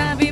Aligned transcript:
Sabe 0.00 0.29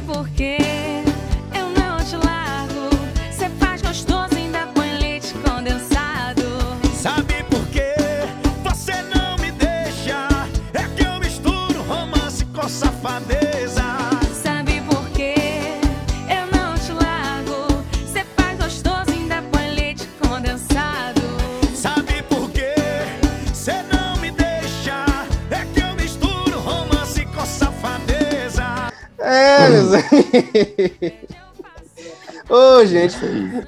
Ô, 32.48 32.84
gente, 32.86 33.16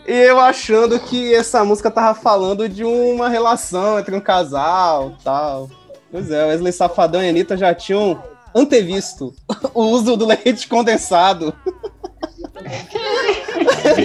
e 0.09 0.13
eu 0.13 0.41
achando 0.41 0.99
que 0.99 1.35
essa 1.35 1.63
música 1.65 1.91
tava 1.91 2.19
falando 2.19 2.69
de 2.69 2.83
uma 2.85 3.29
relação 3.29 3.99
entre 3.99 4.15
um 4.15 4.21
casal 4.21 5.15
tal. 5.23 5.69
Pois 6.11 6.31
é, 6.31 6.47
Wesley 6.47 6.73
Safadão 6.73 7.23
e 7.23 7.29
Anitta 7.29 7.57
já 7.57 7.75
tinham 7.75 8.23
antevisto 8.55 9.35
o 9.75 9.83
uso 9.83 10.17
do 10.17 10.27
leite 10.27 10.67
condensado. 10.67 11.55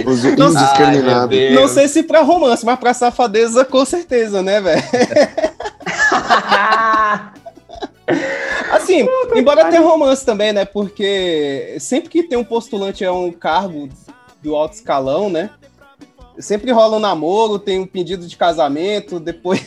Uso 0.06 0.34
Não- 0.36 0.50
indiscriminado. 0.50 1.34
Ai, 1.34 1.50
Não 1.50 1.68
sei 1.68 1.88
se 1.88 2.02
pra 2.02 2.22
romance, 2.22 2.64
mas 2.64 2.78
pra 2.78 2.94
safadeza 2.94 3.64
com 3.64 3.84
certeza, 3.84 4.42
né, 4.42 4.60
velho? 4.60 4.82
Assim, 8.76 9.06
embora 9.34 9.70
tenha 9.70 9.80
romance 9.80 10.24
também, 10.24 10.52
né? 10.52 10.64
Porque 10.64 11.76
sempre 11.80 12.08
que 12.08 12.22
tem 12.22 12.38
um 12.38 12.44
postulante 12.44 13.04
a 13.04 13.12
um 13.12 13.32
cargo 13.32 13.88
do 14.42 14.54
alto 14.54 14.74
escalão, 14.74 15.28
né? 15.28 15.50
Sempre 16.38 16.70
rola 16.70 16.96
um 16.96 17.00
namoro, 17.00 17.58
tem 17.58 17.80
um 17.80 17.86
pedido 17.86 18.26
de 18.26 18.36
casamento, 18.36 19.18
depois 19.20 19.60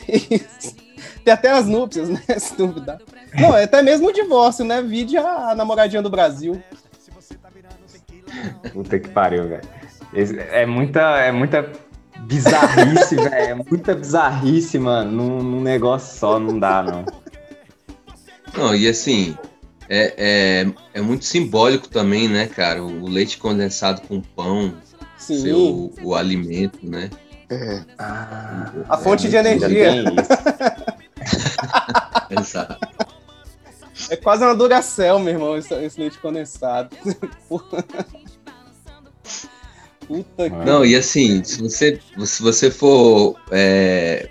tem 1.24 1.34
até 1.34 1.50
as 1.50 1.66
núpcias, 1.66 2.08
né? 2.08 2.22
Se 2.38 2.56
duvidar. 2.56 2.98
Não, 3.34 3.56
é 3.56 3.64
até 3.64 3.82
mesmo 3.82 4.08
o 4.08 4.12
divórcio, 4.12 4.64
né? 4.64 4.82
Vide 4.82 5.16
a 5.16 5.54
namoradinha 5.54 6.02
do 6.02 6.10
Brasil. 6.10 6.62
Puta 8.72 8.98
que 8.98 9.08
pariu, 9.08 9.48
velho. 9.48 9.68
É 10.50 10.66
muita, 10.66 11.00
é 11.18 11.30
muita 11.30 11.70
bizarrice, 12.20 13.16
velho. 13.16 13.34
É 13.34 13.54
muita 13.54 13.94
bizarrice, 13.94 14.78
mano. 14.78 15.10
Num, 15.10 15.42
num 15.42 15.60
negócio 15.60 16.18
só, 16.18 16.38
não 16.38 16.58
dá, 16.58 16.82
não. 16.82 17.04
Não, 18.56 18.74
e 18.74 18.88
assim, 18.88 19.36
é, 19.88 20.14
é, 20.16 20.66
é 20.94 21.00
muito 21.00 21.24
simbólico 21.24 21.88
também, 21.88 22.28
né, 22.28 22.46
cara? 22.46 22.82
O 22.82 23.08
leite 23.08 23.38
condensado 23.38 24.00
com 24.02 24.20
pão, 24.20 24.74
Sim. 25.18 25.40
ser 25.40 25.54
o, 25.54 25.92
o 26.02 26.14
alimento, 26.14 26.78
né? 26.82 27.10
É, 27.50 27.82
Ah, 27.98 28.72
A 28.88 28.96
fonte 28.96 29.28
de 29.28 29.36
ainda 29.36 29.50
energia. 29.50 30.04
Exato. 32.30 32.78
É 34.08 34.16
quase 34.16 34.42
uma 34.42 34.54
Duracell, 34.54 35.18
meu 35.18 35.34
irmão, 35.34 35.56
esse, 35.58 35.74
esse 35.74 36.00
leite 36.00 36.18
condensado. 36.18 36.96
Puta 40.08 40.50
que. 40.50 40.56
Não, 40.64 40.84
e 40.84 40.96
assim, 40.96 41.44
se 41.44 41.60
você, 41.60 42.00
se 42.24 42.42
você 42.42 42.70
for 42.70 43.36
é, 43.50 44.28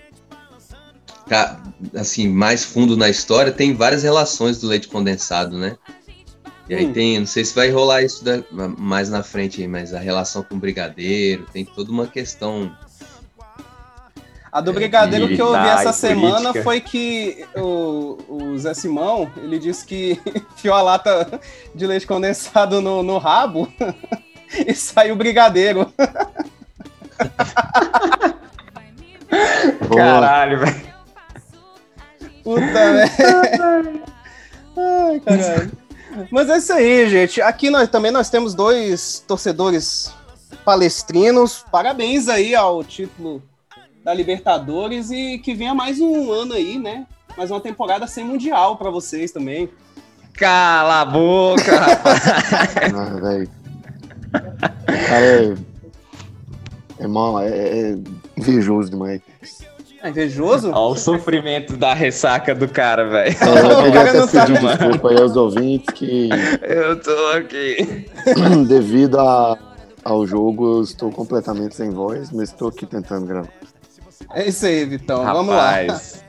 assim, 1.95 2.27
mais 2.27 2.63
fundo 2.63 2.95
na 2.97 3.09
história, 3.09 3.51
tem 3.51 3.73
várias 3.73 4.03
relações 4.03 4.59
do 4.59 4.67
leite 4.67 4.87
condensado, 4.87 5.57
né? 5.57 5.77
E 6.67 6.75
aí 6.75 6.85
Hum. 6.85 6.93
tem, 6.93 7.19
não 7.19 7.25
sei 7.25 7.43
se 7.43 7.55
vai 7.55 7.69
rolar 7.71 8.03
isso 8.03 8.23
da- 8.23 8.43
mais 8.77 9.09
na 9.09 9.23
frente 9.23 9.61
aí, 9.61 9.67
mas 9.67 9.93
a 9.93 9.99
relação 9.99 10.43
com 10.43 10.55
o 10.55 10.59
brigadeiro, 10.59 11.45
tem 11.51 11.65
toda 11.65 11.91
uma 11.91 12.05
questão. 12.05 12.71
A 14.51 14.61
do 14.61 14.73
Brigadeiro 14.73 15.27
que 15.27 15.39
eu 15.39 15.45
ouvi 15.45 15.59
militar 15.59 15.79
essa 15.81 15.93
semana 15.93 16.37
política. 16.37 16.63
foi 16.63 16.81
que 16.81 17.45
o, 17.55 18.17
o 18.27 18.57
Zé 18.57 18.73
Simão, 18.73 19.31
ele 19.37 19.59
disse 19.59 19.85
que 19.85 20.19
enfiou 20.55 20.73
a 20.75 20.81
lata 20.81 21.39
de 21.75 21.85
leite 21.85 22.07
condensado 22.07 22.81
no, 22.81 23.03
no 23.03 23.19
rabo 23.19 23.71
e 24.65 24.73
saiu 24.73 25.15
Brigadeiro. 25.15 25.93
Caralho, 29.95 30.59
velho. 30.59 30.89
Puta, 32.49 32.63
velho. 32.63 34.01
Ai, 34.75 35.19
caralho. 35.19 35.71
Mas 36.31 36.49
é 36.49 36.57
isso 36.57 36.73
aí, 36.73 37.07
gente. 37.07 37.39
Aqui 37.43 37.69
nós 37.69 37.87
também 37.89 38.11
nós 38.11 38.27
temos 38.31 38.55
dois 38.55 39.23
torcedores 39.27 40.11
palestrinos. 40.65 41.63
Parabéns 41.71 42.27
aí 42.27 42.55
ao 42.55 42.83
título 42.83 43.43
da 44.03 44.15
Libertadores 44.15 45.11
e 45.11 45.37
que 45.37 45.53
venha 45.53 45.75
mais 45.75 46.01
um 46.01 46.31
ano 46.31 46.55
aí, 46.55 46.79
né? 46.79 47.05
Mais 47.37 47.51
uma 47.51 47.61
temporada 47.61 48.07
sem 48.07 48.25
mundial 48.25 48.77
pra 48.77 48.89
vocês 48.89 49.31
também. 49.31 49.69
Cala 50.33 51.01
a 51.01 51.05
boca, 51.05 51.79
rapaz. 51.79 52.21
Ah, 52.95 53.19
velho. 53.19 53.49
Cara, 55.07 55.25
é. 55.25 55.55
É 56.97 57.07
mal, 57.07 57.39
é, 57.41 57.47
é 57.49 57.97
invejoso 58.35 58.89
demais. 58.89 59.21
É 60.01 60.09
invejoso? 60.09 60.69
Olha 60.69 60.77
o 60.77 60.95
sofrimento 60.95 61.75
da 61.75 61.93
ressaca 61.93 62.55
do 62.55 62.67
cara, 62.69 63.05
velho. 63.07 63.35
É, 63.41 63.71
eu 63.73 63.83
queria 63.83 64.01
até 64.01 64.27
tá- 64.27 64.45
pedir 64.45 64.59
desculpa 64.59 65.09
aí 65.09 65.21
aos 65.21 65.35
ouvintes 65.35 65.93
que, 65.93 66.29
Eu 66.63 66.99
tô 67.01 67.27
aqui. 67.37 68.05
devido 68.67 69.19
a- 69.19 69.57
ao 70.05 70.25
jogo, 70.25 70.77
eu 70.77 70.83
estou 70.83 71.11
completamente 71.11 71.75
sem 71.75 71.89
voz, 71.89 72.31
mas 72.31 72.49
estou 72.49 72.69
aqui 72.69 72.85
tentando 72.85 73.25
gravar. 73.25 73.49
É 74.33 74.47
isso 74.47 74.65
aí, 74.65 74.85
Vitão. 74.85 75.23
Vamos 75.25 75.53
lá. 75.53 75.71
Rapaz, 75.81 76.23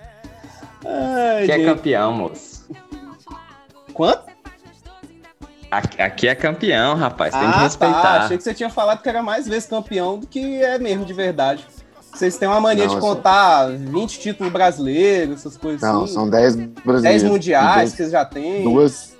Ai, 0.85 1.43
aqui 1.45 1.53
é 1.53 1.57
gente. 1.59 1.67
campeão, 1.67 2.13
moço. 2.13 2.67
Quanto? 3.93 4.31
Aqui, 5.71 6.03
aqui 6.03 6.27
é 6.29 6.35
campeão, 6.35 6.97
rapaz. 6.97 7.33
Tem 7.33 7.41
que 7.43 7.47
ah, 7.47 7.53
tá. 7.53 7.59
respeitar. 7.63 8.21
Achei 8.23 8.37
que 8.37 8.43
você 8.43 8.55
tinha 8.55 8.71
falado 8.71 9.03
que 9.03 9.09
era 9.09 9.23
mais 9.23 9.47
vezes 9.47 9.69
campeão 9.69 10.19
do 10.19 10.27
que 10.27 10.61
é 10.63 10.79
mesmo 10.79 11.05
de 11.05 11.13
verdade. 11.13 11.65
Vocês 12.13 12.37
têm 12.37 12.49
uma 12.49 12.61
mania 12.61 12.85
Não, 12.85 12.91
de 12.93 12.99
é 12.99 13.01
só- 13.01 13.07
contar 13.15 13.71
20 13.71 14.19
títulos 14.19 14.53
brasileiros, 14.53 15.41
essas 15.41 15.57
coisas 15.57 15.81
Não, 15.81 16.05
assim. 16.05 16.15
são 16.15 16.29
10 16.29 16.57
brasileiros. 16.57 17.03
10 17.03 17.23
mundiais 17.25 17.89
e 17.89 17.93
que 17.93 17.97
vocês 17.99 18.11
já 18.13 18.25
têm. 18.25 18.63
Duas, 18.65 19.17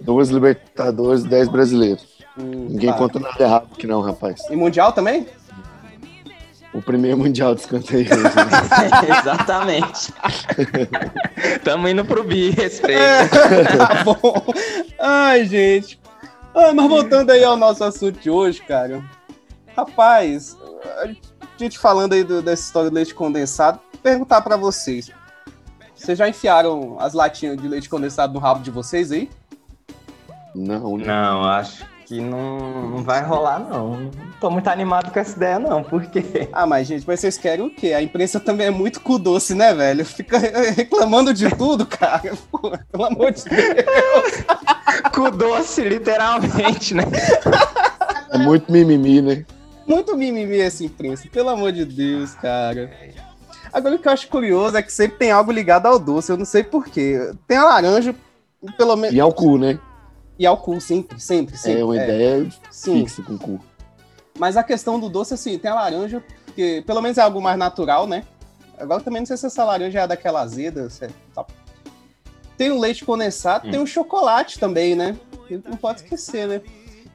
duas 0.00 0.28
Libertadores, 0.30 1.24
10 1.24 1.48
brasileiros. 1.48 2.06
Hum, 2.38 2.66
Ninguém 2.70 2.90
tá. 2.90 2.98
conta 2.98 3.18
nada 3.20 3.42
errado 3.44 3.68
aqui 3.72 3.86
não, 3.86 4.00
rapaz. 4.00 4.40
E 4.50 4.56
mundial 4.56 4.92
também? 4.92 5.26
O 6.72 6.82
primeiro 6.82 7.16
mundial 7.18 7.54
de 7.54 7.60
escanteio. 7.60 8.08
né? 8.08 8.30
Exatamente. 9.20 10.12
Tamo 11.62 11.88
indo 11.88 12.04
pro 12.04 12.24
bi, 12.24 12.50
respeito. 12.50 13.00
tá 13.78 14.02
bom. 14.04 14.44
Ai, 14.98 15.44
gente. 15.44 16.00
Ah, 16.54 16.72
mas 16.72 16.88
voltando 16.88 17.30
aí 17.30 17.44
ao 17.44 17.56
nosso 17.56 17.84
assunto 17.84 18.18
de 18.20 18.30
hoje, 18.30 18.60
cara. 18.62 19.04
Rapaz, 19.76 20.56
a 21.02 21.08
gente 21.58 21.78
falando 21.78 22.12
aí 22.12 22.24
do- 22.24 22.42
dessa 22.42 22.62
história 22.62 22.90
do 22.90 22.94
leite 22.94 23.14
condensado, 23.14 23.78
perguntar 24.02 24.40
pra 24.42 24.56
vocês. 24.56 25.10
Vocês 25.94 26.18
já 26.18 26.28
enfiaram 26.28 26.96
as 27.00 27.14
latinhas 27.14 27.56
de 27.56 27.66
leite 27.68 27.88
condensado 27.88 28.32
no 28.34 28.38
rabo 28.40 28.62
de 28.62 28.70
vocês 28.70 29.10
aí? 29.12 29.30
não, 30.54 30.96
né? 30.96 31.04
Não, 31.06 31.44
acho 31.44 31.84
que 32.06 32.20
não, 32.20 32.90
não 32.90 33.02
vai 33.02 33.22
rolar, 33.22 33.58
não. 33.58 33.96
Não 33.98 34.10
tô 34.38 34.50
muito 34.50 34.68
animado 34.68 35.10
com 35.10 35.18
essa 35.18 35.34
ideia, 35.36 35.58
não. 35.58 35.82
Por 35.82 36.04
quê? 36.06 36.48
Ah, 36.52 36.66
mas 36.66 36.86
gente, 36.86 37.04
mas 37.06 37.18
vocês 37.20 37.38
querem 37.38 37.64
o 37.66 37.70
quê? 37.70 37.92
A 37.94 38.02
imprensa 38.02 38.38
também 38.38 38.66
é 38.66 38.70
muito 38.70 39.00
cu 39.00 39.18
doce, 39.18 39.54
né, 39.54 39.72
velho? 39.72 40.04
Fica 40.04 40.38
reclamando 40.38 41.32
de 41.32 41.48
tudo, 41.56 41.86
cara. 41.86 42.34
Pô, 42.52 42.70
pelo 42.92 43.04
amor 43.06 43.32
de 43.32 43.44
Deus. 43.44 44.44
Com 45.14 45.30
doce, 45.30 45.82
literalmente, 45.82 46.94
né? 46.94 47.04
É 48.30 48.38
muito 48.38 48.70
mimimi, 48.70 49.22
né? 49.22 49.46
Muito 49.86 50.16
mimimi 50.16 50.58
essa 50.60 50.82
imprensa, 50.84 51.28
pelo 51.30 51.50
amor 51.50 51.72
de 51.72 51.84
Deus, 51.84 52.34
cara. 52.34 52.90
Agora 53.72 53.96
o 53.96 53.98
que 53.98 54.08
eu 54.08 54.12
acho 54.12 54.28
curioso 54.28 54.76
é 54.76 54.82
que 54.82 54.92
sempre 54.92 55.18
tem 55.18 55.30
algo 55.30 55.50
ligado 55.52 55.86
ao 55.86 55.98
doce, 55.98 56.30
eu 56.32 56.36
não 56.36 56.44
sei 56.44 56.62
porquê. 56.62 57.32
Tem 57.46 57.56
a 57.58 57.64
laranja, 57.64 58.14
pelo 58.78 58.96
menos. 58.96 59.14
E 59.14 59.20
ao 59.20 59.32
cu, 59.32 59.58
né? 59.58 59.78
E 60.38 60.46
ao 60.46 60.56
cu, 60.56 60.80
sempre, 60.80 61.20
sempre, 61.20 61.56
sempre. 61.56 61.80
é 61.80 61.84
uma 61.84 61.98
é. 62.00 62.04
ideia 62.04 62.52
Sim, 62.70 63.00
fixa 63.06 63.22
com 63.22 63.36
cu. 63.36 63.60
mas 64.38 64.56
a 64.56 64.62
questão 64.64 64.98
do 64.98 65.08
doce, 65.08 65.34
assim, 65.34 65.58
tem 65.58 65.70
a 65.70 65.74
laranja, 65.74 66.22
que 66.54 66.82
pelo 66.86 67.00
menos 67.02 67.18
é 67.18 67.22
algo 67.22 67.40
mais 67.42 67.58
natural, 67.58 68.06
né? 68.06 68.24
Agora 68.78 69.00
também 69.02 69.20
não 69.20 69.26
sei 69.26 69.36
se 69.36 69.46
essa 69.46 69.62
laranja 69.64 70.00
é 70.00 70.06
daquela 70.06 70.40
azeda, 70.40 70.88
se 70.90 71.04
é- 71.04 71.10
tá. 71.34 71.44
Tem 72.56 72.70
o 72.70 72.78
leite 72.80 73.04
condensado, 73.04 73.66
Hum. 73.68 73.70
tem 73.70 73.80
o 73.80 73.86
chocolate 73.86 74.58
também, 74.58 74.94
né? 74.94 75.16
Não 75.68 75.76
pode 75.76 76.00
esquecer, 76.02 76.46
né? 76.48 76.60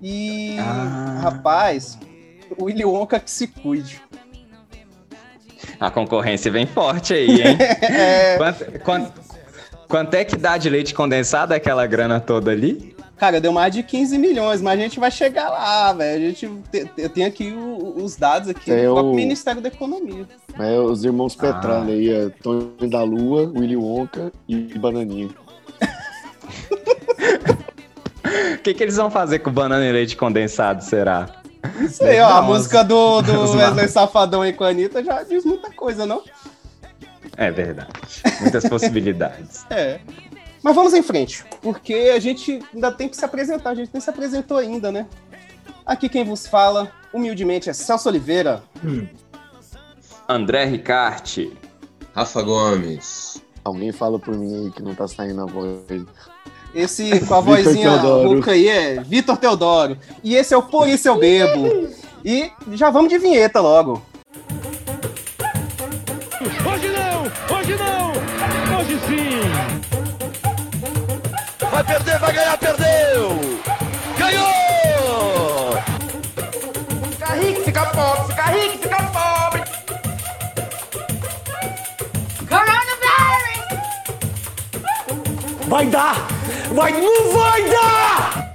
E, 0.01 0.57
Ah. 0.59 1.19
rapaz, 1.23 1.97
o 2.57 2.65
Willy 2.65 2.85
Wonka 2.85 3.19
que 3.19 3.29
se 3.31 3.47
cuide. 3.47 4.01
A 5.79 5.89
concorrência 5.89 6.51
vem 6.51 6.65
forte 6.65 7.13
aí, 7.13 7.41
hein? 7.41 7.57
É, 7.81 8.37
Quanto, 8.37 8.79
quanto, 8.81 9.13
quanto 9.87 10.13
é 10.13 10.23
que 10.25 10.35
dá 10.35 10.57
de 10.57 10.69
leite 10.69 10.93
condensado 10.93 11.53
aquela 11.53 11.85
grana 11.87 12.19
toda 12.19 12.51
ali? 12.51 12.95
Cara, 13.17 13.41
deu 13.41 13.51
mais 13.51 13.73
de 13.73 13.83
15 13.83 14.17
milhões, 14.17 14.61
mas 14.61 14.79
a 14.79 14.81
gente 14.81 14.97
vai 14.99 15.11
chegar 15.11 15.49
lá, 15.49 15.91
velho. 15.91 16.25
A 16.25 16.29
gente 16.29 16.47
te- 16.71 16.85
te- 16.85 17.01
eu 17.01 17.09
tenho 17.09 17.27
aqui 17.27 17.51
o- 17.51 18.01
os 18.01 18.15
dados 18.15 18.47
aqui 18.49 18.65
Tem 18.71 18.85
do 18.85 18.95
o- 18.95 19.13
Ministério 19.13 19.61
da 19.61 19.67
Economia. 19.67 20.25
É, 20.57 20.77
os 20.79 21.03
irmãos 21.03 21.35
Ah. 21.39 21.41
Petralha 21.53 21.93
aí, 21.93 22.09
é 22.09 22.29
Tony 22.41 22.89
da 22.89 23.03
Lua, 23.03 23.51
Willy 23.53 23.75
Wonka 23.75 24.31
e 24.47 24.55
Bananinha. 24.79 25.29
O 28.55 28.61
que, 28.61 28.73
que 28.73 28.83
eles 28.83 28.97
vão 28.97 29.09
fazer 29.09 29.39
com 29.39 29.51
banana 29.51 29.85
e 29.85 29.91
leite 29.91 30.15
condensado, 30.15 30.83
será? 30.83 31.38
Isso 31.81 32.03
aí, 32.03 32.19
ó, 32.19 32.37
a 32.37 32.41
música 32.41 32.83
do, 32.83 33.21
do 33.21 33.31
as 33.43 33.55
Wesley. 33.55 33.87
Safadão 33.87 34.41
aí 34.41 34.53
com 34.53 34.63
a 34.63 34.69
Anitta 34.69 35.03
já 35.03 35.23
diz 35.23 35.45
muita 35.45 35.71
coisa, 35.71 36.05
não? 36.05 36.23
É 37.37 37.51
verdade. 37.51 38.21
Muitas 38.41 38.67
possibilidades. 38.67 39.65
É. 39.71 39.99
Mas 40.61 40.75
vamos 40.75 40.93
em 40.93 41.01
frente, 41.01 41.45
porque 41.61 42.11
a 42.13 42.19
gente 42.19 42.59
ainda 42.73 42.91
tem 42.91 43.07
que 43.07 43.15
se 43.15 43.23
apresentar, 43.23 43.69
a 43.69 43.75
gente 43.75 43.91
nem 43.93 44.01
se 44.01 44.09
apresentou 44.09 44.57
ainda, 44.57 44.91
né? 44.91 45.07
Aqui 45.85 46.09
quem 46.09 46.25
vos 46.25 46.45
fala, 46.45 46.91
humildemente, 47.13 47.69
é 47.69 47.73
Celso 47.73 48.09
Oliveira. 48.09 48.61
André 50.27 50.65
Ricarte. 50.65 51.57
Rafa 52.13 52.41
Gomes. 52.41 53.41
Alguém 53.63 53.91
fala 53.91 54.19
por 54.19 54.35
mim 54.37 54.65
aí 54.65 54.71
que 54.71 54.83
não 54.83 54.93
tá 54.93 55.07
saindo 55.07 55.41
a 55.41 55.45
voz. 55.45 55.79
Esse 56.73 57.19
com 57.25 57.35
a 57.35 57.41
vozinha 57.41 57.97
rouca 57.97 58.51
aí 58.51 58.67
é 58.67 59.01
Vitor 59.01 59.37
Teodoro. 59.37 59.97
E 60.23 60.35
esse 60.35 60.53
é 60.53 60.57
o 60.57 60.61
Por 60.63 60.87
Isso 60.87 61.07
Eu 61.07 61.17
Bebo. 61.17 61.89
E 62.23 62.51
já 62.73 62.89
vamos 62.89 63.09
de 63.09 63.17
vinheta 63.17 63.59
logo. 63.59 64.01
Hoje 66.41 66.87
não! 66.89 67.57
Hoje 67.57 67.75
não! 67.75 68.11
Hoje 68.79 68.99
sim! 69.07 69.39
Vai 71.71 71.83
perder, 71.83 72.19
vai 72.19 72.33
ganhar, 72.33 72.57
Vai 85.69 85.87
dar! 85.87 86.27
Vai, 86.73 86.91
não 86.99 87.31
vai 87.31 87.69
dar! 87.69 88.53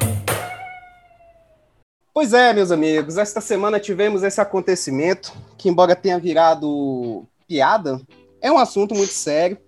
Pois 2.13 2.33
é, 2.33 2.53
meus 2.53 2.71
amigos, 2.71 3.17
esta 3.17 3.41
semana 3.41 3.81
tivemos 3.81 4.23
esse 4.23 4.41
acontecimento 4.41 5.33
que, 5.59 5.69
embora 5.69 5.97
tenha 5.97 6.19
virado 6.19 7.25
piada, 7.49 8.01
é 8.41 8.51
um 8.51 8.59
assunto 8.59 8.95
muito 8.95 9.13
sério. 9.13 9.59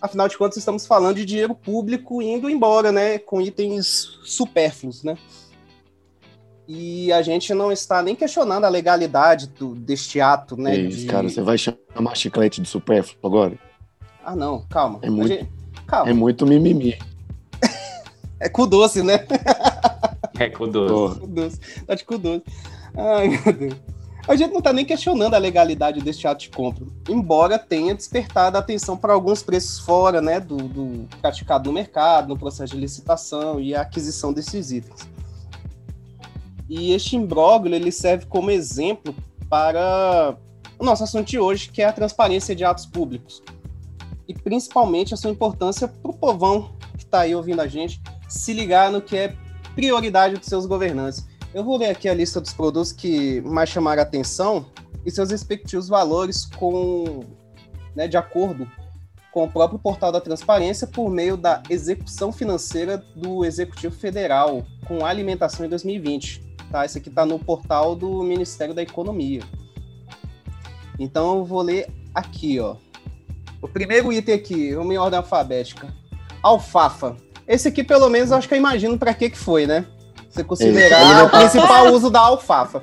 Afinal 0.00 0.28
de 0.28 0.36
contas, 0.38 0.56
estamos 0.58 0.86
falando 0.86 1.16
de 1.16 1.24
dinheiro 1.24 1.54
público 1.54 2.22
indo 2.22 2.48
embora, 2.48 2.90
né? 2.90 3.18
Com 3.18 3.40
itens 3.40 4.18
supérfluos, 4.24 5.02
né? 5.02 5.16
E 6.66 7.12
a 7.12 7.20
gente 7.22 7.52
não 7.52 7.70
está 7.72 8.00
nem 8.02 8.14
questionando 8.14 8.64
a 8.64 8.68
legalidade 8.68 9.48
do- 9.48 9.74
deste 9.74 10.20
ato, 10.20 10.56
né? 10.56 10.76
Isso, 10.76 10.98
de- 11.00 11.06
cara. 11.06 11.28
Você 11.28 11.42
vai 11.42 11.58
chamar 11.58 12.14
chiclete 12.14 12.60
de 12.62 12.68
supérfluo 12.68 13.18
agora? 13.24 13.58
Ah, 14.24 14.36
não, 14.36 14.64
calma. 14.68 15.00
É 15.02 15.10
muito- 15.10 15.28
gente- 15.28 15.50
Calma. 15.90 16.08
É 16.08 16.14
muito 16.14 16.46
mimimi. 16.46 16.96
É 18.38 18.48
cu 18.48 18.66
doce, 18.66 19.02
né? 19.02 19.26
É 20.38 20.48
cuidoso. 20.48 20.94
Porra. 20.94 21.14
Cu 21.16 21.26
doce. 21.26 21.60
Tá 21.84 21.94
de 21.94 22.04
cu 22.04 22.16
doce. 22.16 22.44
Ai, 22.96 23.28
meu 23.28 23.52
Deus. 23.52 23.74
A 24.28 24.36
gente 24.36 24.52
não 24.52 24.62
tá 24.62 24.72
nem 24.72 24.84
questionando 24.84 25.34
a 25.34 25.38
legalidade 25.38 26.00
deste 26.00 26.26
ato 26.26 26.42
de 26.42 26.50
compra, 26.50 26.86
embora 27.08 27.58
tenha 27.58 27.94
despertado 27.94 28.56
a 28.56 28.60
atenção 28.60 28.96
para 28.96 29.12
alguns 29.12 29.42
preços 29.42 29.80
fora, 29.80 30.20
né, 30.20 30.38
do, 30.38 30.56
do 30.56 31.08
praticado 31.20 31.68
no 31.68 31.74
mercado, 31.74 32.28
no 32.28 32.38
processo 32.38 32.74
de 32.74 32.80
licitação 32.80 33.60
e 33.60 33.74
a 33.74 33.80
aquisição 33.80 34.32
desses 34.32 34.70
itens. 34.70 35.08
E 36.68 36.92
este 36.92 37.16
imbróglio, 37.16 37.74
ele 37.74 37.90
serve 37.90 38.26
como 38.26 38.50
exemplo 38.50 39.14
para 39.48 40.36
o 40.78 40.84
nosso 40.84 41.02
assunto 41.02 41.26
de 41.26 41.38
hoje, 41.38 41.68
que 41.70 41.82
é 41.82 41.86
a 41.86 41.92
transparência 41.92 42.54
de 42.54 42.64
atos 42.64 42.86
públicos. 42.86 43.42
E 44.30 44.34
principalmente 44.34 45.12
a 45.12 45.16
sua 45.16 45.32
importância 45.32 45.88
para 45.88 46.08
o 46.08 46.14
povão 46.14 46.76
que 46.96 47.02
está 47.02 47.22
aí 47.22 47.34
ouvindo 47.34 47.58
a 47.58 47.66
gente 47.66 48.00
se 48.28 48.52
ligar 48.52 48.88
no 48.92 49.02
que 49.02 49.16
é 49.16 49.34
prioridade 49.74 50.36
dos 50.36 50.46
seus 50.46 50.66
governantes. 50.66 51.26
Eu 51.52 51.64
vou 51.64 51.76
ler 51.76 51.90
aqui 51.90 52.08
a 52.08 52.14
lista 52.14 52.40
dos 52.40 52.52
produtos 52.52 52.92
que 52.92 53.40
mais 53.40 53.68
chamaram 53.68 54.00
atenção 54.00 54.66
e 55.04 55.10
seus 55.10 55.32
respectivos 55.32 55.88
valores 55.88 56.44
com, 56.44 57.24
né, 57.96 58.06
de 58.06 58.16
acordo 58.16 58.70
com 59.32 59.42
o 59.42 59.50
próprio 59.50 59.80
portal 59.80 60.12
da 60.12 60.20
transparência 60.20 60.86
por 60.86 61.10
meio 61.10 61.36
da 61.36 61.60
execução 61.68 62.30
financeira 62.30 62.98
do 63.16 63.44
Executivo 63.44 63.96
Federal 63.96 64.64
com 64.86 65.04
alimentação 65.04 65.66
em 65.66 65.68
2020. 65.68 66.54
Tá? 66.70 66.84
Esse 66.84 66.98
aqui 66.98 67.08
está 67.08 67.26
no 67.26 67.36
portal 67.36 67.96
do 67.96 68.22
Ministério 68.22 68.74
da 68.74 68.82
Economia. 68.82 69.42
Então 71.00 71.38
eu 71.38 71.44
vou 71.44 71.62
ler 71.62 71.92
aqui, 72.14 72.60
ó. 72.60 72.76
O 73.62 73.68
primeiro 73.68 74.12
item 74.12 74.34
aqui, 74.34 74.74
vamos 74.74 74.92
em 74.94 74.98
ordem 74.98 75.18
alfabética. 75.18 75.88
Alfafa. 76.42 77.16
Esse 77.46 77.68
aqui, 77.68 77.82
pelo 77.84 78.08
menos, 78.08 78.30
eu 78.30 78.36
acho 78.36 78.48
que 78.48 78.54
eu 78.54 78.58
imagino 78.58 78.98
para 78.98 79.12
que 79.14 79.30
que 79.30 79.38
foi, 79.38 79.66
né? 79.66 79.84
Você 80.30 80.42
considerar 80.44 81.24
o 81.24 81.30
principal 81.30 81.92
uso 81.92 82.08
da 82.10 82.20
alfafa. 82.20 82.82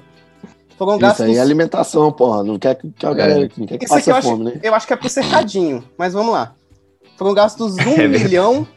Foram 0.78 0.94
Isso 0.94 1.02
gastos. 1.02 1.26
aí 1.26 1.38
é 1.38 1.40
alimentação, 1.40 2.12
porra. 2.12 2.44
Não 2.44 2.60
quer 2.60 2.76
que, 2.76 2.92
que 2.92 3.06
a 3.06 3.14
galera 3.14 3.50
não 3.58 3.66
quer 3.66 3.78
que 3.80 3.86
Isso 3.86 3.94
aqui 3.96 4.06
passe 4.06 4.10
eu 4.12 4.16
acho, 4.16 4.30
fome, 4.30 4.44
né? 4.46 4.60
eu 4.62 4.76
acho 4.76 4.86
que 4.86 4.94
é 4.94 4.96
pro 4.96 5.10
cercadinho, 5.10 5.84
mas 5.98 6.14
vamos 6.14 6.32
lá. 6.34 6.54
Foram 7.18 7.34
gastos 7.34 7.76
R$ 7.78 7.90
1 7.98 8.02
É 8.02 8.08
milhão 8.08 8.68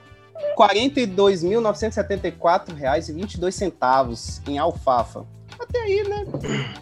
42.974 0.56 2.74
reais 2.74 3.08
e 3.08 3.12
22 3.12 3.54
centavos 3.54 4.40
em 4.48 4.56
alfafa. 4.58 5.26
Até 5.58 5.78
aí, 5.80 6.08
né? 6.08 6.24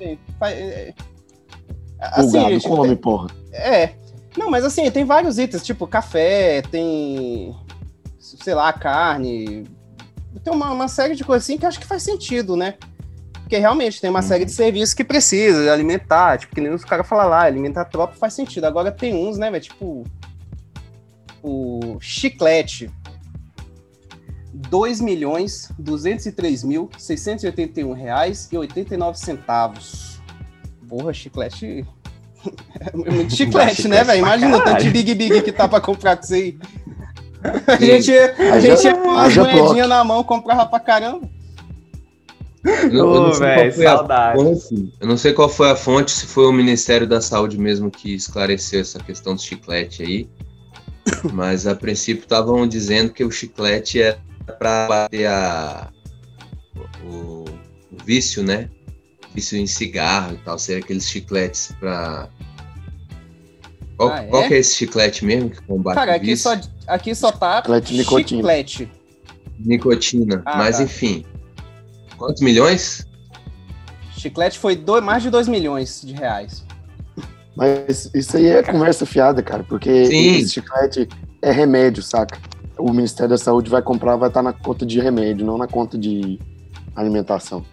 É- 0.01 0.17
é- 0.43 0.95
o 2.21 2.31
gado 2.31 2.49
gente, 2.51 2.69
come, 2.69 2.95
porra. 2.95 3.27
é. 3.53 3.95
Não, 4.39 4.49
mas 4.49 4.65
assim, 4.65 4.89
tem 4.91 5.05
vários 5.05 5.37
itens, 5.37 5.65
tipo 5.65 5.85
café, 5.85 6.63
tem, 6.63 7.57
sei 8.19 8.55
lá, 8.55 8.73
carne. 8.73 9.67
Tem 10.45 10.53
uma, 10.53 10.71
uma 10.71 10.87
série 10.87 11.17
de 11.17 11.25
coisas 11.25 11.45
assim 11.45 11.59
que 11.59 11.65
eu 11.65 11.69
acho 11.69 11.81
que 11.81 11.87
faz 11.87 12.05
sentido, 12.05 12.57
né? 12.57 12.75
Porque 13.33 13.59
realmente 13.59 14.01
tem 14.01 14.09
uma 14.09 14.23
série 14.23 14.45
de 14.45 14.53
serviços 14.53 14.95
que 14.95 15.03
precisa 15.03 15.73
alimentar, 15.73 16.39
tipo, 16.39 16.55
que 16.55 16.61
nem 16.61 16.73
os 16.73 16.85
caras 16.85 17.09
falam 17.09 17.29
lá, 17.29 17.43
alimentar 17.43 17.81
a 17.81 17.85
tropa 17.85 18.15
faz 18.15 18.35
sentido. 18.35 18.65
Agora 18.65 18.93
tem 18.93 19.13
uns, 19.13 19.37
né, 19.39 19.51
velho, 19.51 19.65
tipo 19.65 20.05
o 21.43 21.99
chiclete. 22.01 22.91
2 24.53 25.01
milhões 25.01 25.71
203 25.79 26.65
mil 26.65 26.91
681 26.97 27.93
reais 27.93 28.49
e 28.53 28.59
89 28.59 29.19
centavos. 29.19 30.21
Porra, 30.89 31.13
chiclete. 31.13 31.87
É 32.81 32.97
muito 33.11 33.35
chiclete, 33.35 33.89
né, 33.89 34.05
velho? 34.05 34.21
Imagina 34.21 34.57
o 34.57 34.61
tanto 34.61 34.83
de 34.83 34.91
Big 34.91 35.15
Big 35.15 35.43
que 35.43 35.53
tá 35.53 35.69
pra 35.69 35.81
comprar 35.81 36.17
com 36.17 36.25
isso 36.25 36.35
aí. 36.35 36.59
A 37.69 37.77
gente, 37.77 38.13
a 38.13 38.59
gente 38.59 38.83
ia 38.83 38.95
com 38.95 39.09
uma 39.09 39.23
haja 39.23 39.45
moedinha 39.45 39.65
bloco. 39.65 39.89
na 39.89 40.03
mão, 40.03 40.25
comprava 40.25 40.67
pra 40.67 40.81
caramba. 40.81 41.29
Eu, 42.65 42.91
eu 42.91 43.23
não 43.23 43.33
sei 43.33 43.47
velho, 43.47 43.61
qual 43.61 43.73
foi 43.73 43.87
a 43.87 43.97
saudade. 43.97 44.39
fonte. 44.43 44.93
Eu 45.01 45.07
não 45.07 45.17
sei 45.17 45.33
qual 45.33 45.49
foi 45.49 45.71
a 45.71 45.77
fonte, 45.77 46.11
se 46.11 46.27
foi 46.27 46.47
o 46.47 46.53
Ministério 46.53 47.07
da 47.07 47.21
Saúde 47.21 47.57
mesmo 47.57 47.93
que 47.93 48.13
esclareceu 48.13 48.81
essa 48.81 48.99
questão 48.99 49.37
do 49.37 49.41
chiclete 49.41 50.03
aí. 50.03 50.29
Mas 51.33 51.67
a 51.67 51.77
princípio 51.77 52.25
estavam 52.25 52.67
dizendo 52.67 53.13
que 53.13 53.25
o 53.25 53.31
chiclete 53.31 54.03
era 54.03 54.19
para 54.59 54.89
bater 54.89 55.27
a, 55.27 55.89
o, 57.05 57.45
o 57.45 58.05
vício, 58.05 58.43
né? 58.43 58.69
Vício 59.39 59.57
em 59.57 59.67
cigarro 59.69 60.35
e 60.35 60.39
tal. 60.39 60.59
Seria 60.59 60.83
aqueles 60.83 61.09
chicletes 61.09 61.73
para. 61.79 62.29
Qual, 63.97 64.11
Ah, 64.11 64.23
é? 64.23 64.27
qual 64.27 64.49
que 64.49 64.55
é 64.55 64.59
esse 64.59 64.75
chiclete 64.75 65.25
mesmo 65.25 65.51
que 65.51 65.63
combate 65.63 65.95
Cara, 65.95 66.15
aqui 66.17 66.27
vício? 66.27 66.51
só, 66.51 66.61
aqui 66.89 67.15
só 67.15 67.31
tá 67.33 67.59
Chiclete 67.59 67.93
de 67.93 67.99
nicotina. 67.99 68.41
chiclete. 68.41 68.93
Nicotina. 69.61 70.43
Ah, 70.45 70.57
Mas 70.59 70.77
tá. 70.79 70.83
enfim. 70.83 71.25
Quantos 72.17 72.43
milhões? 72.43 73.07
Chiclete 74.17 74.59
foi 74.59 74.75
dois, 74.75 75.03
mais 75.05 75.23
de 75.23 75.31
2 75.31 75.47
milhões 75.47 76.03
de 76.05 76.13
reais. 76.15 76.65
Mas 77.57 78.11
isso 78.15 78.37
aí 78.37 78.47
é 78.47 78.63
conversa 78.63 79.07
fiada, 79.07 79.41
cara, 79.43 79.63
porque 79.65 80.07
Sim. 80.07 80.37
esse 80.39 80.55
chiclete 80.55 81.09
é 81.43 81.53
remédio, 81.53 82.03
saca? 82.03 82.39
O 82.77 82.93
Ministério 82.93 83.31
da 83.31 83.39
Saúde 83.39 83.71
vai 83.71 83.83
comprar, 83.83 84.17
vai 84.17 84.29
estar 84.29 84.43
na 84.43 84.53
conta 84.53 84.85
de 84.87 84.99
remédio, 85.01 85.45
não 85.47 85.57
na 85.59 85.67
conta 85.69 85.97
de 85.99 86.39
alimentação. 86.95 87.65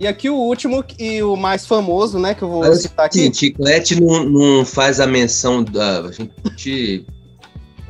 E 0.00 0.06
aqui 0.06 0.30
o 0.30 0.36
último 0.36 0.84
e 0.98 1.22
o 1.22 1.34
mais 1.36 1.66
famoso, 1.66 2.18
né, 2.18 2.32
que 2.34 2.42
eu 2.42 2.48
vou 2.48 2.60
Mas, 2.60 2.82
citar 2.82 3.06
aqui. 3.06 3.18
Sim, 3.20 3.34
chiclete 3.34 4.00
não, 4.00 4.24
não 4.24 4.64
faz 4.64 5.00
a 5.00 5.06
menção 5.06 5.62
da. 5.64 6.00
A 6.02 6.12
gente. 6.12 7.04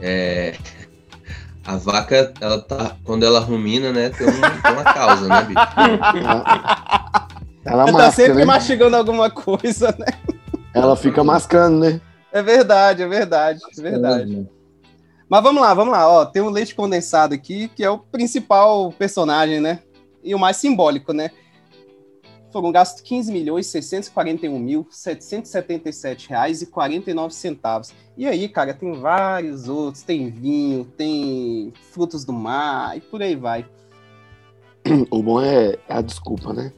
é, 0.01 0.57
a 1.67 1.77
vaca, 1.77 2.33
ela 2.41 2.61
tá. 2.63 2.97
Quando 3.05 3.25
ela 3.27 3.41
rumina, 3.41 3.93
né? 3.93 4.09
Tem, 4.09 4.27
um- 4.27 4.33
tem 4.63 4.73
uma 4.73 4.85
causa, 4.85 5.29
né, 5.29 5.43
bicho? 5.43 5.61
Ela, 6.25 6.45
ela 7.65 7.83
Ela 7.83 7.85
tá 7.87 7.93
masca, 7.93 8.11
sempre 8.13 8.39
né? 8.39 8.45
mastigando 8.47 8.97
alguma 8.97 9.29
coisa, 9.31 9.95
né? 9.99 10.07
Ela 10.73 10.97
fica 10.97 11.23
mascando, 11.23 11.79
né? 11.81 12.01
É 12.33 12.43
verdade, 12.43 13.03
é 13.03 13.07
verdade, 13.09 13.61
é 13.79 13.83
verdade. 13.83 14.47
Mas 15.29 15.43
vamos 15.43 15.61
lá, 15.61 15.75
vamos 15.75 15.93
lá. 15.93 16.09
Ó, 16.09 16.25
tem 16.25 16.41
o 16.41 16.49
leite 16.49 16.75
condensado 16.75 17.35
aqui, 17.35 17.69
que 17.75 17.85
é 17.85 17.91
o 17.91 17.99
principal 17.99 18.91
personagem, 18.93 19.61
né? 19.61 19.81
E 20.25 20.35
o 20.35 20.39
mais 20.39 20.57
simbólico, 20.57 21.13
né? 21.13 21.31
Foram 22.51 22.73
gastos 22.73 23.03
15 23.03 23.31
milhões 23.31 23.67
641 23.67 24.59
mil 24.59 24.87
777 24.91 26.31
reais 26.31 26.63
e 26.63 26.67
49 26.67 27.35
centavos. 27.35 27.93
E 28.17 28.27
aí, 28.27 28.49
cara, 28.49 28.73
tem 28.73 28.93
vários 28.93 29.69
outros. 29.69 30.03
Tem 30.03 30.31
vinho, 30.31 30.85
tem 30.85 31.73
frutos 31.93 32.25
do 32.25 32.33
mar 32.33 32.97
e 32.97 33.01
por 33.01 33.23
aí 33.23 33.37
vai. 33.37 33.67
O 35.11 35.23
bom 35.23 35.41
é 35.41 35.79
a 35.89 36.01
desculpa, 36.01 36.53
né? 36.53 36.73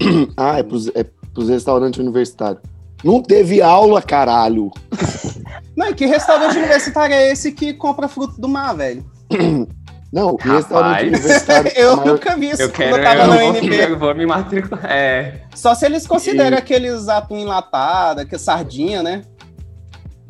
Ah, 0.36 0.58
é 0.58 0.62
pros, 0.62 0.88
é 0.88 1.04
pros 1.32 1.48
restaurantes 1.48 2.00
universitários. 2.00 2.62
Não 3.04 3.22
teve 3.22 3.62
aula, 3.62 4.02
caralho. 4.02 4.70
Não, 5.76 5.88
e 5.88 5.94
que 5.94 6.06
restaurante 6.06 6.56
universitário 6.56 7.14
é 7.14 7.32
esse 7.32 7.52
que 7.52 7.72
compra 7.72 8.08
fruto 8.08 8.40
do 8.40 8.48
mar, 8.48 8.74
velho? 8.74 9.04
Não, 10.12 10.32
o 10.32 10.36
Rapaz. 10.36 10.52
restaurante 10.56 11.06
universitário. 11.06 11.72
Eu 11.76 11.96
maior- 11.96 12.12
nunca 12.12 12.36
vi 12.36 12.50
isso 12.50 12.62
Eu 12.62 12.68
quando 12.68 12.76
quero, 12.78 12.96
eu 12.96 13.02
tava 13.02 13.20
eu 13.22 13.26
na 13.28 13.58
UNB. 13.58 13.74
eu 13.76 13.98
vou 13.98 14.14
me 14.14 14.26
matricular. 14.26 14.84
É, 14.84 15.42
Só 15.54 15.74
se 15.74 15.86
eles 15.86 16.06
consideram 16.06 16.58
aqueles 16.58 17.08
atum 17.08 17.38
enlatado, 17.38 18.26
que 18.26 18.34
é 18.34 18.38
sardinha, 18.38 19.02
né? 19.02 19.22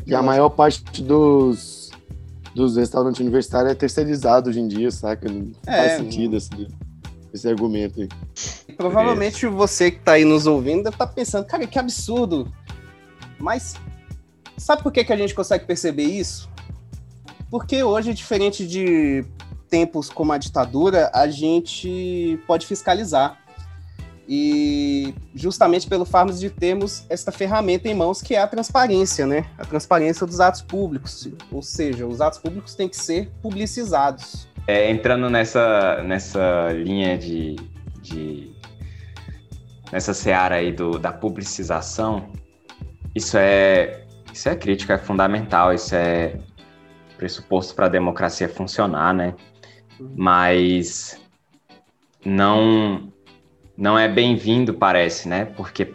E 0.06 0.14
a 0.14 0.22
maior 0.22 0.50
parte 0.50 1.02
dos, 1.02 1.90
dos 2.54 2.76
restaurantes 2.76 3.20
universitários 3.20 3.72
é 3.72 3.74
terceirizado 3.74 4.50
hoje 4.50 4.60
em 4.60 4.68
dia, 4.68 4.90
saca? 4.90 5.28
Não 5.28 5.50
É, 5.66 5.88
faz 5.88 5.92
sentido 6.00 6.36
esse, 6.36 6.50
esse 7.34 7.48
argumento 7.48 8.00
aí. 8.02 8.08
Provavelmente 8.76 9.46
você 9.46 9.90
que 9.90 9.98
tá 9.98 10.12
aí 10.12 10.24
nos 10.24 10.46
ouvindo 10.46 10.84
deve 10.84 10.94
estar 10.94 11.06
pensando, 11.08 11.44
cara, 11.44 11.66
que 11.66 11.78
absurdo. 11.78 12.52
Mas 13.38 13.74
sabe 14.56 14.82
por 14.82 14.92
que, 14.92 15.02
que 15.04 15.12
a 15.12 15.16
gente 15.16 15.34
consegue 15.34 15.64
perceber 15.66 16.04
isso? 16.04 16.48
Porque 17.50 17.82
hoje, 17.82 18.14
diferente 18.14 18.66
de 18.66 19.24
tempos 19.72 20.10
como 20.10 20.32
a 20.32 20.38
ditadura, 20.38 21.10
a 21.14 21.26
gente 21.28 22.38
pode 22.46 22.66
fiscalizar. 22.66 23.38
E 24.28 25.14
justamente 25.34 25.88
pelo 25.88 26.04
fato 26.04 26.32
de 26.32 26.48
termos 26.48 27.04
esta 27.08 27.32
ferramenta 27.32 27.88
em 27.88 27.94
mãos 27.94 28.20
que 28.22 28.34
é 28.34 28.40
a 28.40 28.46
transparência, 28.46 29.26
né? 29.26 29.46
A 29.58 29.64
transparência 29.64 30.26
dos 30.26 30.40
atos 30.40 30.60
públicos. 30.60 31.28
Ou 31.50 31.62
seja, 31.62 32.06
os 32.06 32.20
atos 32.20 32.38
públicos 32.38 32.74
têm 32.74 32.88
que 32.88 32.96
ser 32.96 33.30
publicizados. 33.40 34.46
é, 34.66 34.90
entrando 34.90 35.28
nessa, 35.30 36.02
nessa 36.04 36.68
linha 36.72 37.16
de, 37.18 37.56
de. 38.00 38.52
nessa 39.90 40.14
seara 40.14 40.56
aí 40.56 40.70
do, 40.70 40.98
da 40.98 41.12
publicização, 41.12 42.30
isso 43.14 43.36
é, 43.38 44.04
isso 44.32 44.48
é 44.48 44.54
crítica, 44.54 44.94
é 44.94 44.98
fundamental, 44.98 45.72
isso 45.72 45.94
é 45.94 46.38
pressuposto 47.16 47.74
para 47.74 47.86
a 47.86 47.88
democracia 47.88 48.48
funcionar, 48.48 49.12
né? 49.14 49.34
Mas 50.16 51.20
não 52.24 53.12
não 53.76 53.98
é 53.98 54.08
bem-vindo, 54.08 54.74
parece, 54.74 55.28
né? 55.28 55.46
Porque 55.46 55.92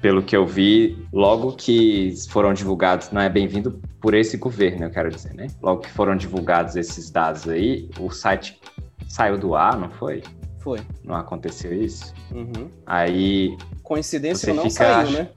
pelo 0.00 0.22
que 0.22 0.34
eu 0.34 0.46
vi, 0.46 0.96
logo 1.12 1.52
que 1.52 2.14
foram 2.30 2.54
divulgados, 2.54 3.10
não 3.10 3.20
é 3.20 3.28
bem-vindo 3.28 3.80
por 4.00 4.14
esse 4.14 4.36
governo, 4.38 4.84
eu 4.84 4.90
quero 4.90 5.10
dizer, 5.10 5.34
né? 5.34 5.48
Logo 5.60 5.82
que 5.82 5.90
foram 5.90 6.16
divulgados 6.16 6.76
esses 6.76 7.10
dados 7.10 7.46
aí, 7.48 7.90
o 7.98 8.10
site 8.10 8.58
saiu 9.08 9.36
do 9.36 9.54
ar, 9.54 9.78
não 9.78 9.90
foi? 9.90 10.22
Foi. 10.60 10.80
Não 11.04 11.14
aconteceu 11.14 11.72
isso? 11.72 12.14
Uhum. 12.32 12.70
Aí 12.86 13.56
Coincidência 13.82 14.50
ou 14.50 14.56
não 14.56 14.62
fica, 14.64 14.74
saiu, 14.74 14.94
acha- 14.94 15.22
né? 15.22 15.28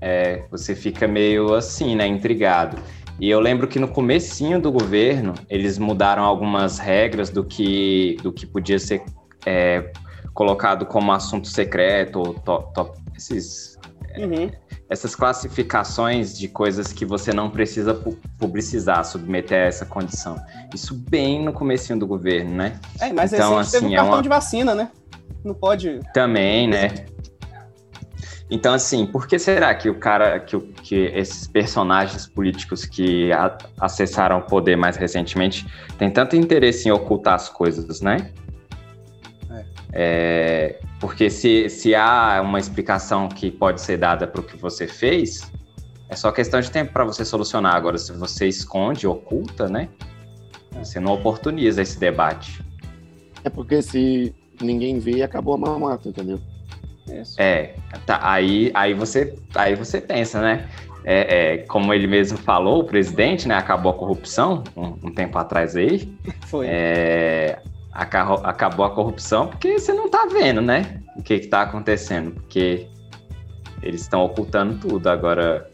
é, 0.00 0.44
você 0.50 0.74
fica 0.76 1.08
meio 1.08 1.54
assim, 1.54 1.96
né, 1.96 2.06
intrigado. 2.06 2.76
E 3.22 3.30
eu 3.30 3.38
lembro 3.38 3.68
que 3.68 3.78
no 3.78 3.86
comecinho 3.86 4.60
do 4.60 4.72
governo, 4.72 5.34
eles 5.48 5.78
mudaram 5.78 6.24
algumas 6.24 6.80
regras 6.80 7.30
do 7.30 7.44
que, 7.44 8.16
do 8.20 8.32
que 8.32 8.44
podia 8.44 8.80
ser 8.80 9.04
é, 9.46 9.92
colocado 10.34 10.84
como 10.86 11.12
assunto 11.12 11.46
secreto, 11.46 12.18
ou 12.18 12.34
to- 12.34 12.64
to- 12.74 12.90
esses, 13.16 13.78
Uhum. 14.18 14.50
essas 14.90 15.14
classificações 15.14 16.36
de 16.36 16.48
coisas 16.48 16.92
que 16.92 17.04
você 17.06 17.32
não 17.32 17.48
precisa 17.48 17.94
pu- 17.94 18.18
publicizar, 18.40 19.04
submeter 19.04 19.56
a 19.56 19.66
essa 19.68 19.86
condição. 19.86 20.34
Isso 20.74 20.92
bem 20.92 21.44
no 21.44 21.52
comecinho 21.52 22.00
do 22.00 22.08
governo, 22.08 22.50
né? 22.56 22.80
É, 23.00 23.12
mas 23.12 23.32
Então, 23.32 23.58
recente 23.58 23.70
teve 23.70 23.86
assim, 23.86 23.94
o 23.94 23.94
é 23.94 23.98
cartão 23.98 24.16
uma- 24.16 24.22
de 24.22 24.28
vacina, 24.28 24.74
né? 24.74 24.90
Não 25.44 25.54
pode. 25.54 26.00
Também, 26.12 26.66
né? 26.66 27.06
Então, 28.54 28.74
assim, 28.74 29.06
por 29.06 29.26
que 29.26 29.38
será 29.38 29.74
que 29.74 29.88
o 29.88 29.94
cara, 29.98 30.38
que, 30.38 30.60
que 30.60 30.94
esses 31.14 31.46
personagens 31.46 32.26
políticos 32.26 32.84
que 32.84 33.32
a- 33.32 33.56
acessaram 33.80 34.40
o 34.40 34.42
poder 34.42 34.76
mais 34.76 34.94
recentemente 34.94 35.66
têm 35.96 36.10
tanto 36.10 36.36
interesse 36.36 36.86
em 36.86 36.92
ocultar 36.92 37.32
as 37.32 37.48
coisas, 37.48 38.02
né? 38.02 38.30
É, 39.90 40.78
porque 41.00 41.30
se, 41.30 41.70
se 41.70 41.94
há 41.94 42.42
uma 42.44 42.58
explicação 42.58 43.26
que 43.26 43.50
pode 43.50 43.80
ser 43.80 43.96
dada 43.96 44.26
para 44.26 44.42
o 44.42 44.44
que 44.44 44.58
você 44.58 44.86
fez, 44.86 45.50
é 46.10 46.14
só 46.14 46.30
questão 46.30 46.60
de 46.60 46.70
tempo 46.70 46.92
para 46.92 47.04
você 47.04 47.24
solucionar. 47.24 47.74
Agora, 47.74 47.96
se 47.96 48.12
você 48.12 48.46
esconde, 48.46 49.06
oculta, 49.06 49.66
né? 49.66 49.88
Você 50.72 51.00
não 51.00 51.14
oportuniza 51.14 51.80
esse 51.80 51.98
debate. 51.98 52.62
É 53.44 53.48
porque 53.48 53.80
se 53.80 54.34
ninguém 54.60 54.98
vê, 54.98 55.22
acabou 55.22 55.54
a 55.54 55.58
mamata, 55.58 56.10
entendeu? 56.10 56.38
Isso. 57.08 57.40
É, 57.40 57.74
tá, 58.06 58.20
aí, 58.22 58.70
aí, 58.74 58.94
você, 58.94 59.34
aí 59.54 59.74
você 59.74 60.00
pensa, 60.00 60.40
né? 60.40 60.68
É, 61.04 61.54
é, 61.54 61.58
como 61.58 61.92
ele 61.92 62.06
mesmo 62.06 62.38
falou, 62.38 62.80
o 62.80 62.84
presidente, 62.84 63.48
né, 63.48 63.56
acabou 63.56 63.90
a 63.90 63.94
corrupção 63.94 64.62
um, 64.76 65.08
um 65.08 65.12
tempo 65.12 65.36
atrás 65.36 65.74
aí. 65.74 66.16
Foi. 66.46 66.66
É, 66.68 67.60
acabou 67.92 68.86
a 68.86 68.90
corrupção 68.90 69.48
porque 69.48 69.78
você 69.78 69.92
não 69.92 70.08
tá 70.08 70.26
vendo, 70.26 70.62
né? 70.62 71.00
O 71.16 71.22
que 71.22 71.40
que 71.40 71.46
tá 71.48 71.62
acontecendo, 71.62 72.32
porque 72.32 72.86
eles 73.82 74.02
estão 74.02 74.24
ocultando 74.24 74.78
tudo. 74.78 75.08
Agora, 75.08 75.68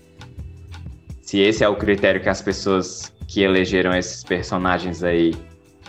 se 1.21 1.39
esse 1.39 1.63
é 1.63 1.69
o 1.69 1.77
critério 1.77 2.21
que 2.21 2.29
as 2.29 2.43
pessoas 2.43 3.13
que 3.29 3.43
elegeram 3.43 3.95
esses 3.95 4.25
personagens 4.25 5.05
aí 5.05 5.35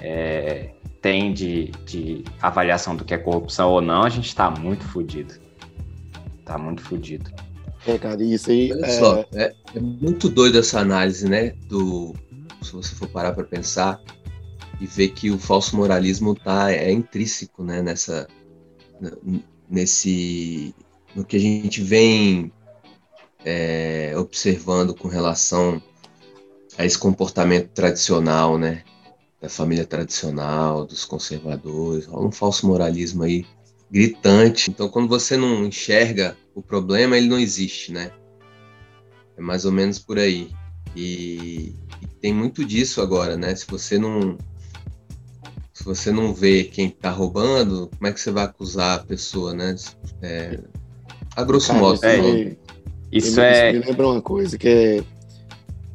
é, 0.02 0.70
têm 1.02 1.34
de, 1.34 1.72
de 1.86 2.24
avaliação 2.42 2.96
do 2.96 3.06
que 3.06 3.14
é 3.14 3.18
corrupção 3.18 3.70
ou 3.70 3.82
não, 3.82 4.04
a 4.04 4.10
gente 4.10 4.36
tá 4.36 4.50
muito 4.50 4.84
fudido. 4.84 5.34
Tá 6.46 6.58
muito 6.58 6.82
fudido. 6.82 7.32
É, 7.88 7.98
cara, 7.98 8.22
isso 8.24 8.52
aí. 8.52 8.72
Olha 8.74 8.86
é, 8.86 9.00
só, 9.00 9.26
é, 9.34 9.54
é 9.76 9.80
muito 9.80 10.30
doido 10.30 10.58
essa 10.58 10.80
análise, 10.80 11.28
né? 11.28 11.52
Do, 11.68 12.14
se 12.62 12.74
você 12.74 12.94
for 12.96 13.08
parar 13.08 13.34
para 13.34 13.44
pensar 13.44 14.02
e 14.80 14.86
ver 14.86 15.10
que 15.10 15.32
o 15.32 15.40
falso 15.40 15.76
moralismo 15.76 16.36
tá 16.36 16.72
é 16.72 16.92
intrínseco, 16.92 17.64
né? 17.64 17.82
Nessa, 17.82 18.28
nesse, 19.70 20.76
no 21.16 21.24
que 21.24 21.38
a 21.38 21.40
gente 21.40 21.82
vem 21.82 22.52
é, 23.46 24.14
observando 24.18 24.94
com 24.94 25.08
relação 25.08 25.82
a 26.78 26.86
esse 26.86 26.98
comportamento 26.98 27.70
tradicional, 27.70 28.58
né? 28.58 28.84
Da 29.42 29.48
família 29.48 29.86
tradicional, 29.86 30.86
dos 30.86 31.06
conservadores, 31.06 32.06
rola 32.06 32.28
um 32.28 32.32
falso 32.32 32.68
moralismo 32.68 33.24
aí 33.24 33.46
gritante. 33.90 34.70
Então, 34.70 34.90
quando 34.90 35.08
você 35.08 35.38
não 35.38 35.66
enxerga 35.66 36.36
o 36.54 36.62
problema, 36.62 37.18
ele 37.18 37.28
não 37.28 37.40
existe, 37.40 37.92
né? 37.92 38.12
É 39.38 39.42
mais 39.42 39.64
ou 39.64 39.72
menos 39.72 39.98
por 39.98 40.20
aí. 40.20 40.50
E, 40.96 41.74
e 42.02 42.08
tem 42.20 42.34
muito 42.34 42.66
disso 42.66 43.02
agora, 43.02 43.38
né? 43.38 43.56
Se 43.56 43.66
você 43.68 43.98
não 43.98 44.38
se 45.74 45.86
você 45.86 46.12
não 46.12 46.34
vê 46.34 46.66
quem 46.66 46.90
tá 46.90 47.10
roubando, 47.10 47.90
como 47.98 48.08
é 48.08 48.12
que 48.12 48.20
você 48.20 48.32
vai 48.32 48.44
acusar 48.44 49.00
a 49.00 49.04
pessoa, 49.04 49.54
né? 49.54 49.74
É, 50.22 50.60
a 51.34 51.44
grosso 51.46 51.68
cara, 51.68 51.80
modo, 51.80 51.96
isso 51.96 52.06
é, 52.06 52.58
Isso 53.14 53.40
me- 53.40 53.46
é. 53.46 53.72
me 53.72 53.80
lembra 53.80 54.08
uma 54.10 54.22
coisa 54.22 54.58
que 54.58 54.68
é. 54.68 55.04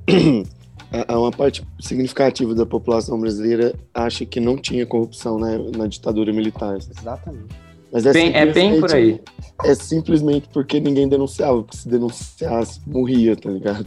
a- 1.08 1.14
a- 1.14 1.18
uma 1.18 1.30
parte 1.30 1.66
significativa 1.80 2.54
da 2.54 2.64
população 2.66 3.18
brasileira 3.20 3.74
acha 3.92 4.24
que 4.24 4.38
não 4.40 4.56
tinha 4.56 4.86
corrupção 4.86 5.38
né, 5.38 5.58
na 5.76 5.86
ditadura 5.86 6.32
militar. 6.32 6.76
Exatamente. 6.76 7.54
Mas 7.92 8.06
é, 8.06 8.12
Bem, 8.12 8.34
é 8.34 8.46
bem 8.46 8.80
por 8.80 8.92
aí. 8.92 9.20
É 9.62 9.74
simplesmente 9.74 10.48
porque 10.52 10.80
ninguém 10.80 11.08
denunciava, 11.08 11.62
porque 11.62 11.76
se 11.76 11.88
denunciasse, 11.88 12.80
morria, 12.86 13.36
tá 13.36 13.48
ligado? 13.50 13.86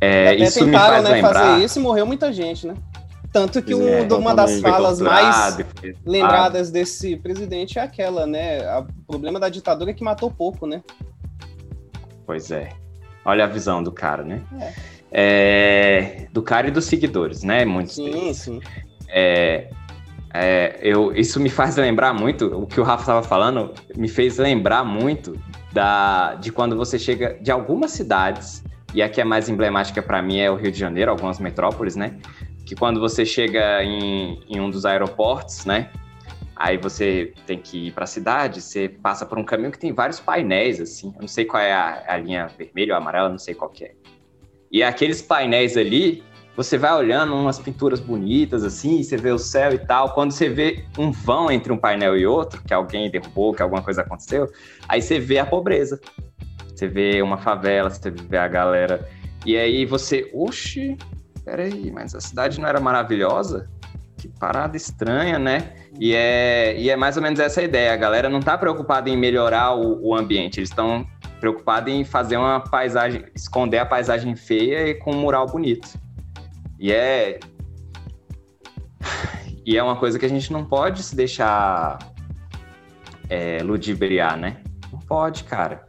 É, 0.00 0.28
Até 0.28 0.36
isso 0.36 0.60
me 0.60 0.66
tentaram, 0.72 0.92
faz 0.94 1.04
né, 1.04 1.10
lembrar. 1.12 1.32
fazer 1.34 1.64
isso 1.64 1.78
e 1.78 1.82
morreu 1.82 2.06
muita 2.06 2.32
gente, 2.32 2.66
né? 2.66 2.74
Tanto 3.32 3.62
que 3.62 3.74
um- 3.74 3.88
é, 3.88 4.02
uma 4.14 4.34
das 4.34 4.60
falas 4.60 5.00
mais 5.00 5.56
lembradas 6.04 6.70
desse 6.70 7.16
presidente 7.16 7.78
é 7.78 7.82
aquela, 7.82 8.26
né? 8.26 8.58
O 8.78 8.84
problema 9.06 9.40
da 9.40 9.48
ditadura 9.48 9.90
é 9.90 9.94
que 9.94 10.04
matou 10.04 10.30
pouco, 10.30 10.66
né? 10.66 10.82
Pois 12.26 12.50
é. 12.50 12.70
Olha 13.24 13.44
a 13.44 13.46
visão 13.46 13.82
do 13.82 13.90
cara, 13.92 14.22
né? 14.22 14.42
É, 14.60 14.72
do 16.32 16.42
cara 16.42 16.68
e 16.68 16.70
dos 16.70 16.86
seguidores, 16.86 17.42
né? 17.42 17.64
Muitos 17.64 17.94
Sim, 17.94 18.10
deles. 18.10 18.36
sim. 18.38 18.60
É, 19.08 19.68
é, 20.34 20.78
eu, 20.80 21.12
isso 21.14 21.38
me 21.38 21.50
faz 21.50 21.76
lembrar 21.76 22.14
muito, 22.14 22.46
o 22.46 22.66
que 22.66 22.80
o 22.80 22.82
Rafa 22.82 23.02
estava 23.02 23.22
falando, 23.22 23.74
me 23.94 24.08
fez 24.08 24.38
lembrar 24.38 24.82
muito 24.82 25.38
da, 25.72 26.34
de 26.36 26.50
quando 26.50 26.76
você 26.76 26.98
chega 26.98 27.38
de 27.40 27.50
algumas 27.50 27.90
cidades 27.90 28.64
e 28.94 29.02
a 29.02 29.08
que 29.08 29.20
é 29.20 29.24
mais 29.24 29.48
emblemática 29.48 30.02
para 30.02 30.22
mim 30.22 30.38
é 30.38 30.50
o 30.50 30.54
Rio 30.56 30.72
de 30.72 30.78
Janeiro, 30.78 31.10
algumas 31.10 31.38
metrópoles, 31.38 31.96
né? 31.96 32.16
Que 32.64 32.74
quando 32.74 33.00
você 33.00 33.26
chega 33.26 33.82
em, 33.84 34.40
em 34.48 34.60
um 34.60 34.70
dos 34.70 34.86
aeroportos, 34.86 35.66
né? 35.66 35.90
Aí 36.56 36.78
você 36.78 37.32
tem 37.46 37.58
que 37.58 37.88
ir 37.88 37.92
para 37.92 38.04
a 38.04 38.06
cidade, 38.06 38.60
você 38.62 38.88
passa 38.88 39.26
por 39.26 39.38
um 39.38 39.44
caminho 39.44 39.70
que 39.70 39.78
tem 39.78 39.92
vários 39.92 40.20
painéis, 40.20 40.80
assim. 40.80 41.12
Eu 41.14 41.22
não 41.22 41.28
sei 41.28 41.44
qual 41.44 41.62
é 41.62 41.72
a, 41.72 42.04
a 42.06 42.16
linha 42.16 42.46
vermelha 42.56 42.94
ou 42.94 42.98
amarela, 42.98 43.28
não 43.28 43.38
sei 43.38 43.54
qual 43.54 43.70
que 43.70 43.84
é. 43.84 43.94
E 44.72 44.82
aqueles 44.82 45.20
painéis 45.20 45.76
ali, 45.76 46.24
você 46.56 46.78
vai 46.78 46.94
olhando 46.94 47.34
umas 47.34 47.58
pinturas 47.58 48.00
bonitas, 48.00 48.64
assim, 48.64 49.02
você 49.02 49.18
vê 49.18 49.30
o 49.30 49.38
céu 49.38 49.74
e 49.74 49.78
tal. 49.78 50.14
Quando 50.14 50.32
você 50.32 50.48
vê 50.48 50.84
um 50.98 51.12
vão 51.12 51.50
entre 51.50 51.70
um 51.70 51.76
painel 51.76 52.16
e 52.16 52.26
outro, 52.26 52.62
que 52.62 52.72
alguém 52.72 53.10
derrubou, 53.10 53.52
que 53.52 53.62
alguma 53.62 53.82
coisa 53.82 54.00
aconteceu, 54.00 54.50
aí 54.88 55.02
você 55.02 55.20
vê 55.20 55.38
a 55.38 55.44
pobreza. 55.44 56.00
Você 56.74 56.88
vê 56.88 57.20
uma 57.20 57.36
favela, 57.36 57.90
você 57.90 58.10
vê 58.10 58.38
a 58.38 58.48
galera. 58.48 59.06
E 59.44 59.56
aí 59.58 59.84
você, 59.84 60.30
oxe, 60.32 60.96
peraí, 61.44 61.90
mas 61.90 62.14
a 62.14 62.20
cidade 62.20 62.58
não 62.58 62.66
era 62.66 62.80
maravilhosa? 62.80 63.68
Que 64.16 64.28
parada 64.28 64.76
estranha, 64.76 65.38
né? 65.38 65.74
E 66.00 66.14
é, 66.14 66.78
e 66.78 66.88
é 66.88 66.96
mais 66.96 67.16
ou 67.16 67.22
menos 67.22 67.38
essa 67.40 67.60
a 67.60 67.64
ideia. 67.64 67.92
A 67.92 67.96
galera 67.96 68.28
não 68.28 68.40
tá 68.40 68.56
preocupada 68.56 69.10
em 69.10 69.16
melhorar 69.16 69.74
o, 69.74 70.00
o 70.02 70.14
ambiente, 70.14 70.60
eles 70.60 70.70
estão 70.70 71.06
preocupados 71.42 71.92
em 71.92 72.04
fazer 72.04 72.36
uma 72.36 72.60
paisagem, 72.60 73.24
esconder 73.34 73.78
a 73.78 73.84
paisagem 73.84 74.36
feia 74.36 74.86
e 74.86 74.94
com 74.94 75.10
um 75.10 75.20
mural 75.20 75.44
bonito. 75.46 75.88
E 76.78 76.92
é. 76.92 77.40
E 79.64 79.78
é 79.78 79.82
uma 79.82 79.94
coisa 79.94 80.18
que 80.18 80.26
a 80.26 80.28
gente 80.28 80.52
não 80.52 80.64
pode 80.64 81.04
se 81.04 81.14
deixar 81.14 81.96
é, 83.30 83.62
ludibriar, 83.62 84.36
né? 84.36 84.60
Não 84.92 84.98
pode, 84.98 85.44
cara. 85.44 85.86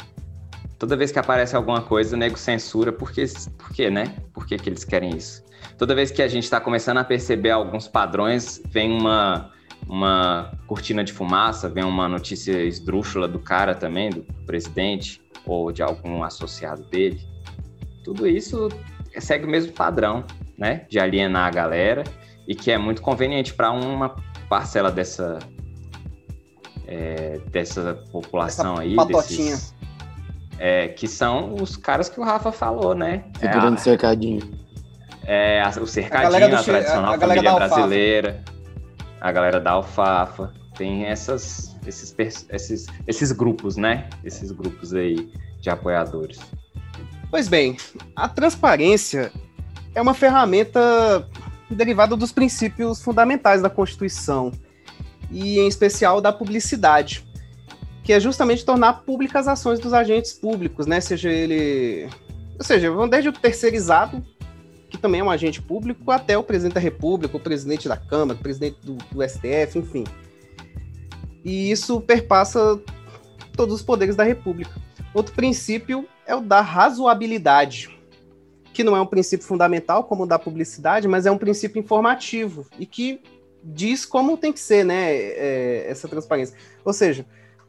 Toda 0.77 0.95
vez 0.95 1.11
que 1.11 1.17
aparece 1.17 1.55
alguma 1.55 1.81
coisa, 1.81 2.15
o 2.15 2.19
nego 2.19 2.37
censura, 2.37 2.91
porque, 2.91 3.25
por 3.57 3.71
quê, 3.73 3.89
né? 3.89 4.15
Por 4.31 4.45
que 4.45 4.53
eles 4.63 4.83
querem 4.83 5.17
isso? 5.17 5.43
Toda 5.75 5.95
vez 5.95 6.11
que 6.11 6.21
a 6.21 6.27
gente 6.27 6.43
está 6.43 6.61
começando 6.61 6.97
a 6.97 7.03
perceber 7.03 7.49
alguns 7.49 7.87
padrões, 7.87 8.61
vem 8.69 8.91
uma, 8.91 9.49
uma 9.87 10.51
cortina 10.67 11.03
de 11.03 11.11
fumaça, 11.11 11.67
vem 11.67 11.83
uma 11.83 12.07
notícia 12.07 12.63
esdrúxula 12.63 13.27
do 13.27 13.39
cara 13.39 13.73
também, 13.73 14.11
do 14.11 14.21
presidente, 14.45 15.22
ou 15.45 15.71
de 15.71 15.81
algum 15.83 16.23
associado 16.23 16.83
dele. 16.83 17.19
Tudo 18.03 18.27
isso 18.27 18.69
segue 19.19 19.45
o 19.45 19.49
mesmo 19.49 19.71
padrão 19.73 20.23
né, 20.57 20.85
de 20.89 20.99
alienar 20.99 21.47
a 21.47 21.51
galera 21.51 22.03
e 22.47 22.53
que 22.55 22.71
é 22.71 22.77
muito 22.77 23.01
conveniente 23.01 23.53
para 23.53 23.71
uma 23.71 24.15
parcela 24.49 24.91
dessa 24.91 25.39
é, 26.87 27.39
dessa 27.51 27.95
população 28.11 28.73
Essa 28.73 28.81
aí, 28.83 28.95
patotinha. 28.95 29.51
desses, 29.51 29.75
é, 30.59 30.87
que 30.89 31.07
são 31.07 31.53
os 31.55 31.75
caras 31.77 32.09
que 32.09 32.19
o 32.19 32.23
Rafa 32.23 32.51
falou, 32.51 32.93
né? 32.93 33.23
É, 33.41 33.51
Segurando 33.51 33.75
a- 33.75 33.77
cercadinho. 33.77 34.41
é 35.25 35.61
a- 35.61 35.69
o 35.81 35.87
cercadinho, 35.87 36.49
do 36.49 36.55
a, 36.55 36.59
che- 36.59 36.71
tradicional 36.71 37.13
a 37.13 37.17
galera 37.17 37.41
família 37.41 37.67
brasileira, 37.67 38.43
a 39.21 39.31
galera 39.31 39.59
da 39.59 39.71
alfafa, 39.71 40.53
tem 40.75 41.05
essas, 41.05 41.72
esses, 41.87 42.15
esses, 42.49 42.87
esses 43.07 43.31
grupos, 43.31 43.77
né? 43.77 44.09
Esses 44.23 44.51
grupos 44.51 44.93
aí 44.93 45.31
de 45.59 45.69
apoiadores. 45.69 46.39
Pois 47.29 47.47
bem, 47.47 47.77
a 48.15 48.29
transparência 48.29 49.31
é 49.95 50.01
uma 50.01 50.13
ferramenta 50.13 51.27
derivada 51.69 52.15
dos 52.15 52.31
princípios 52.31 53.01
fundamentais 53.01 53.61
da 53.61 53.69
Constituição, 53.69 54.51
e 55.31 55.59
em 55.59 55.67
especial 55.67 56.21
da 56.21 56.31
publicidade, 56.31 57.25
que 58.03 58.13
é 58.13 58.19
justamente 58.19 58.63
tornar 58.63 59.01
públicas 59.01 59.47
as 59.47 59.59
ações 59.59 59.79
dos 59.79 59.93
agentes 59.93 60.33
públicos, 60.33 60.85
né? 60.85 61.01
Seja 61.01 61.29
ele. 61.29 62.07
Ou 62.57 62.63
seja, 62.63 62.91
vão 62.91 63.09
desde 63.09 63.29
o 63.29 63.33
terceirizado, 63.33 64.23
que 64.89 64.97
também 64.97 65.21
é 65.21 65.23
um 65.23 65.31
agente 65.31 65.61
público, 65.61 66.11
até 66.11 66.37
o 66.37 66.43
presidente 66.43 66.75
da 66.75 66.79
República, 66.79 67.35
o 67.35 67.39
presidente 67.39 67.87
da 67.87 67.97
Câmara, 67.97 68.37
o 68.37 68.41
presidente 68.43 68.77
do, 68.83 68.93
do 68.93 69.27
STF, 69.27 69.79
enfim. 69.79 70.03
E 71.43 71.71
isso 71.71 71.99
perpassa 72.01 72.79
todos 73.55 73.75
os 73.75 73.81
poderes 73.81 74.15
da 74.15 74.23
República. 74.23 74.71
Outro 75.13 75.35
princípio 75.35 76.07
é 76.25 76.35
o 76.35 76.41
da 76.41 76.61
razoabilidade, 76.61 77.89
que 78.73 78.83
não 78.83 78.95
é 78.95 79.01
um 79.01 79.05
princípio 79.05 79.45
fundamental 79.45 80.03
como 80.05 80.23
o 80.23 80.27
da 80.27 80.39
publicidade, 80.39 81.07
mas 81.07 81.25
é 81.25 81.31
um 81.31 81.37
princípio 81.37 81.79
informativo 81.79 82.65
e 82.79 82.85
que 82.85 83.21
diz 83.63 84.05
como 84.05 84.37
tem 84.37 84.51
que 84.51 84.59
ser, 84.59 84.83
né, 84.83 85.13
é, 85.15 85.85
essa 85.87 86.07
transparência. 86.07 86.57
Ou 86.83 86.91
seja, 86.91 87.25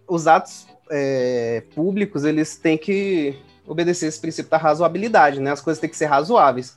os 0.09 0.27
atos 0.27 0.67
é, 0.91 1.63
públicos 1.75 2.25
eles 2.25 2.57
têm 2.57 2.79
que 2.79 3.37
obedecer 3.67 4.07
esse 4.07 4.21
princípio 4.21 4.51
da 4.51 4.57
razoabilidade, 4.57 5.41
né? 5.41 5.51
As 5.51 5.61
coisas 5.61 5.81
têm 5.81 5.89
que 5.89 5.97
ser 5.97 6.07
razoáveis. 6.07 6.77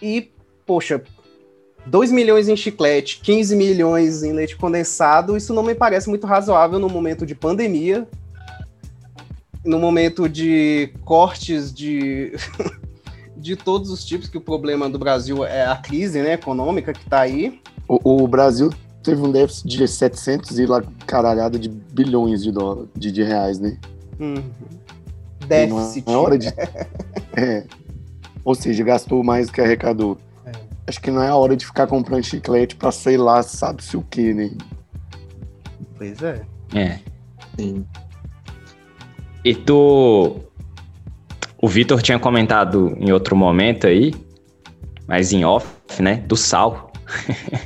E, 0.00 0.30
poxa, 0.64 1.02
2 1.86 2.10
milhões 2.10 2.48
em 2.48 2.56
chiclete, 2.56 3.20
15 3.22 3.54
milhões 3.54 4.22
em 4.22 4.32
leite 4.32 4.56
condensado, 4.56 5.36
isso 5.36 5.52
não 5.52 5.62
me 5.62 5.74
parece 5.74 6.08
muito 6.08 6.26
razoável 6.26 6.78
no 6.78 6.88
momento 6.88 7.26
de 7.26 7.34
pandemia, 7.34 8.08
no 9.64 9.78
momento 9.78 10.28
de 10.28 10.92
cortes 11.04 11.72
de, 11.72 12.32
de 13.36 13.56
todos 13.56 13.90
os 13.90 14.04
tipos, 14.04 14.28
que 14.28 14.38
o 14.38 14.40
problema 14.40 14.88
do 14.88 14.98
Brasil 14.98 15.44
é 15.44 15.66
a 15.66 15.76
crise 15.76 16.20
né, 16.20 16.34
econômica 16.34 16.92
que 16.92 17.02
está 17.02 17.20
aí. 17.20 17.60
O, 17.88 18.22
o 18.24 18.28
Brasil 18.28 18.70
teve 19.02 19.20
um 19.20 19.30
déficit 19.30 19.68
de 19.68 19.86
700 19.86 20.58
e 20.58 20.66
lá 20.66 20.82
caralhada 21.06 21.58
de 21.58 21.68
bilhões 21.68 22.42
de, 22.42 22.50
dólares, 22.50 22.88
de, 22.96 23.12
de 23.12 23.22
reais, 23.22 23.58
né? 23.58 23.78
Uhum. 24.18 24.42
E 25.42 25.46
Déficit. 25.46 26.10
É 26.10 26.16
hora 26.16 26.38
de. 26.38 26.48
É. 27.36 27.64
Ou 28.44 28.54
seja, 28.54 28.84
gastou 28.84 29.24
mais 29.24 29.48
do 29.48 29.52
que 29.52 29.60
arrecadou. 29.60 30.16
Acho 30.86 31.00
que 31.00 31.10
não 31.10 31.22
é 31.22 31.28
a 31.28 31.34
hora 31.34 31.56
de 31.56 31.64
ficar 31.64 31.86
comprando 31.86 32.24
chiclete 32.24 32.76
pra 32.76 32.92
sei 32.92 33.16
lá, 33.16 33.42
sabe-se 33.42 33.96
o 33.96 34.02
que, 34.02 34.34
né? 34.34 34.50
Pois 35.96 36.22
é. 36.22 36.42
É. 36.74 36.98
Sim. 37.58 37.86
E 39.44 39.54
tu. 39.54 40.40
O 41.60 41.68
Vitor 41.68 42.02
tinha 42.02 42.18
comentado 42.18 42.94
em 42.98 43.10
outro 43.12 43.34
momento 43.34 43.86
aí, 43.86 44.14
mas 45.06 45.32
em 45.32 45.44
off, 45.44 45.66
né? 46.00 46.16
Do 46.26 46.36
sal. 46.36 46.92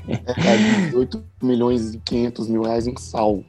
É, 0.08 0.34
cara, 0.34 0.56
18 0.86 1.24
milhões 1.42 1.94
e 1.94 1.98
500 1.98 2.48
mil 2.48 2.62
reais 2.62 2.86
em 2.86 2.96
sal. 2.96 3.42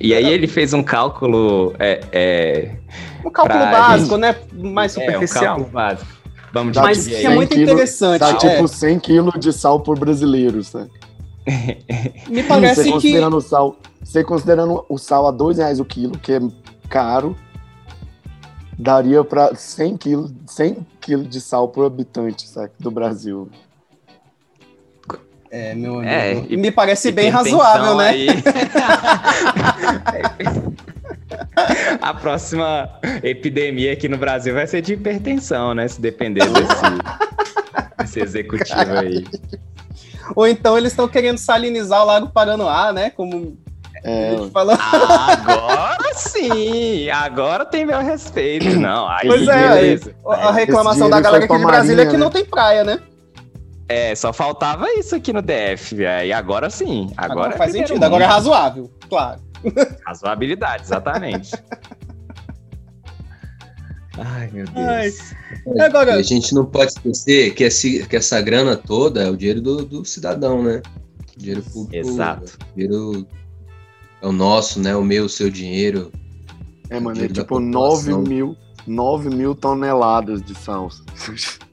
E 0.00 0.14
aí 0.14 0.26
ele 0.26 0.46
fez 0.46 0.72
um 0.72 0.82
cálculo. 0.82 1.74
É, 1.78 2.00
é, 2.12 2.76
Um 3.24 3.30
cálculo 3.30 3.60
básico, 3.60 4.16
né? 4.16 4.34
Mais 4.52 4.96
é, 4.96 5.00
um 5.00 5.04
superficial. 5.04 5.44
cálculo 5.44 5.68
básico. 5.68 6.13
Vamos 6.54 6.74
Dá 6.74 6.82
Mas 6.82 7.06
que 7.06 7.16
é 7.16 7.28
muito 7.30 7.52
100 7.52 7.58
quilos- 7.66 7.72
interessante. 7.72 8.20
Dá 8.20 8.30
é. 8.30 8.36
tipo 8.36 8.68
100 8.68 8.98
quilos 9.00 9.34
de 9.40 9.52
sal 9.52 9.80
por 9.80 9.98
brasileiro, 9.98 10.62
sabe? 10.62 10.90
Me 12.28 12.42
Você 12.42 12.48
parece 12.48 12.84
que. 12.84 12.92
considerando 12.92 13.36
o 13.36 13.40
sal, 13.40 13.76
você 14.02 14.22
considerando 14.24 14.84
o 14.88 14.96
sal 14.96 15.26
a 15.26 15.30
dois 15.32 15.58
reais 15.58 15.80
o 15.80 15.84
quilo, 15.84 16.16
que 16.18 16.32
é 16.32 16.40
caro, 16.88 17.36
daria 18.78 19.22
para 19.24 19.54
100 19.54 19.96
quilos, 19.96 20.32
100 20.46 20.86
quilos 21.00 21.28
de 21.28 21.40
sal 21.40 21.68
por 21.68 21.84
habitante, 21.86 22.48
sabe? 22.48 22.70
Do 22.78 22.90
Brasil. 22.90 23.48
É, 25.50 25.74
meu 25.74 25.96
amigo. 25.98 26.08
É, 26.08 26.44
e- 26.48 26.56
Me 26.56 26.70
parece 26.70 27.10
bem 27.12 27.28
razoável, 27.30 27.96
né? 27.96 28.08
aí. 28.08 28.26
A 32.02 32.14
próxima 32.14 32.88
epidemia 33.22 33.92
aqui 33.92 34.08
no 34.08 34.16
Brasil 34.18 34.54
vai 34.54 34.66
ser 34.66 34.80
de 34.82 34.94
hipertensão, 34.94 35.74
né? 35.74 35.86
Se 35.88 36.00
depender 36.00 36.44
desse, 36.48 36.82
desse 37.98 38.20
executivo 38.20 38.92
aí. 38.98 39.24
Ou 40.34 40.46
então 40.46 40.76
eles 40.76 40.92
estão 40.92 41.06
querendo 41.06 41.38
salinizar 41.38 42.02
o 42.02 42.06
Lago 42.06 42.28
Paranoá, 42.30 42.92
né? 42.92 43.10
Como 43.10 43.56
É, 44.02 44.30
a 44.30 44.36
gente 44.36 44.50
falou. 44.50 44.76
Agora 44.80 46.14
sim! 46.14 47.08
Agora 47.10 47.64
tem 47.64 47.84
meu 47.86 48.00
respeito. 48.00 48.68
Não, 48.78 49.06
aí 49.08 49.26
Pois 49.26 49.46
é, 49.48 49.98
a 50.26 50.50
reclamação 50.52 51.08
da 51.10 51.20
galera 51.20 51.44
aqui 51.44 51.54
de 51.54 51.60
pra 51.60 51.66
Brasília 51.68 52.02
é 52.02 52.06
que 52.06 52.12
Marinha, 52.12 52.24
não 52.24 52.30
tem 52.30 52.44
praia, 52.44 52.84
né? 52.84 52.98
É, 53.88 54.14
só 54.14 54.32
faltava 54.32 54.90
isso 54.94 55.14
aqui 55.14 55.30
no 55.32 55.42
DF, 55.42 55.94
velho. 55.94 56.26
E 56.28 56.32
agora 56.32 56.70
sim. 56.70 57.10
Agora, 57.16 57.32
Agora 57.32 57.54
é 57.54 57.58
faz 57.58 57.72
sentido, 57.72 57.94
mundo. 57.94 58.04
agora 58.04 58.24
é 58.24 58.26
razoável, 58.26 58.90
claro. 59.10 59.40
Razoabilidade, 60.06 60.84
exatamente. 60.84 61.52
Ai, 64.18 64.48
meu 64.52 64.64
Deus. 64.66 64.76
Ai. 64.76 65.80
Agora, 65.86 66.14
a 66.14 66.22
gente 66.22 66.54
não 66.54 66.64
pode 66.64 66.92
esquecer 66.92 67.54
que, 67.54 67.64
esse, 67.64 68.06
que 68.06 68.16
essa 68.16 68.40
grana 68.40 68.76
toda 68.76 69.22
é 69.22 69.30
o 69.30 69.36
dinheiro 69.36 69.60
do, 69.60 69.84
do 69.84 70.04
cidadão, 70.04 70.62
né? 70.62 70.82
Dinheiro 71.36 71.62
público. 71.62 71.96
Exato. 71.96 72.58
Dinheiro 72.76 73.26
é 74.22 74.26
o 74.26 74.32
nosso, 74.32 74.80
né? 74.80 74.94
O 74.94 75.02
meu, 75.02 75.24
o 75.24 75.28
seu 75.28 75.50
dinheiro. 75.50 76.12
é 76.90 77.00
mano, 77.00 77.24
é 77.24 77.28
tipo 77.28 77.58
9 77.58 78.04
população. 78.04 78.22
mil, 78.22 78.56
9 78.86 79.30
mil 79.30 79.54
toneladas 79.54 80.42
de 80.42 80.54
sal. 80.54 80.88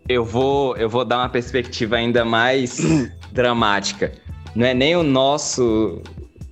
Eu 0.10 0.26
vou, 0.26 0.76
eu 0.78 0.90
vou 0.90 1.06
dar 1.06 1.20
uma 1.20 1.30
perspectiva 1.30 1.98
ainda 1.98 2.26
mais 2.26 2.80
dramática. 3.32 4.12
Não 4.56 4.66
é 4.66 4.74
nem 4.74 4.96
o 4.96 5.04
nosso, 5.04 6.02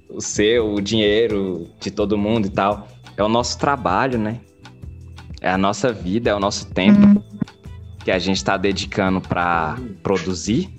o 0.09 0.21
seu, 0.21 0.73
o 0.73 0.81
dinheiro 0.81 1.67
de 1.79 1.91
todo 1.91 2.17
mundo 2.17 2.47
e 2.47 2.49
tal. 2.49 2.87
É 3.15 3.23
o 3.23 3.29
nosso 3.29 3.57
trabalho, 3.57 4.17
né? 4.17 4.39
É 5.41 5.49
a 5.49 5.57
nossa 5.57 5.91
vida, 5.93 6.29
é 6.29 6.35
o 6.35 6.39
nosso 6.39 6.67
tempo 6.73 7.23
que 8.03 8.11
a 8.11 8.19
gente 8.19 8.37
está 8.37 8.57
dedicando 8.57 9.21
para 9.21 9.77
produzir 10.01 10.69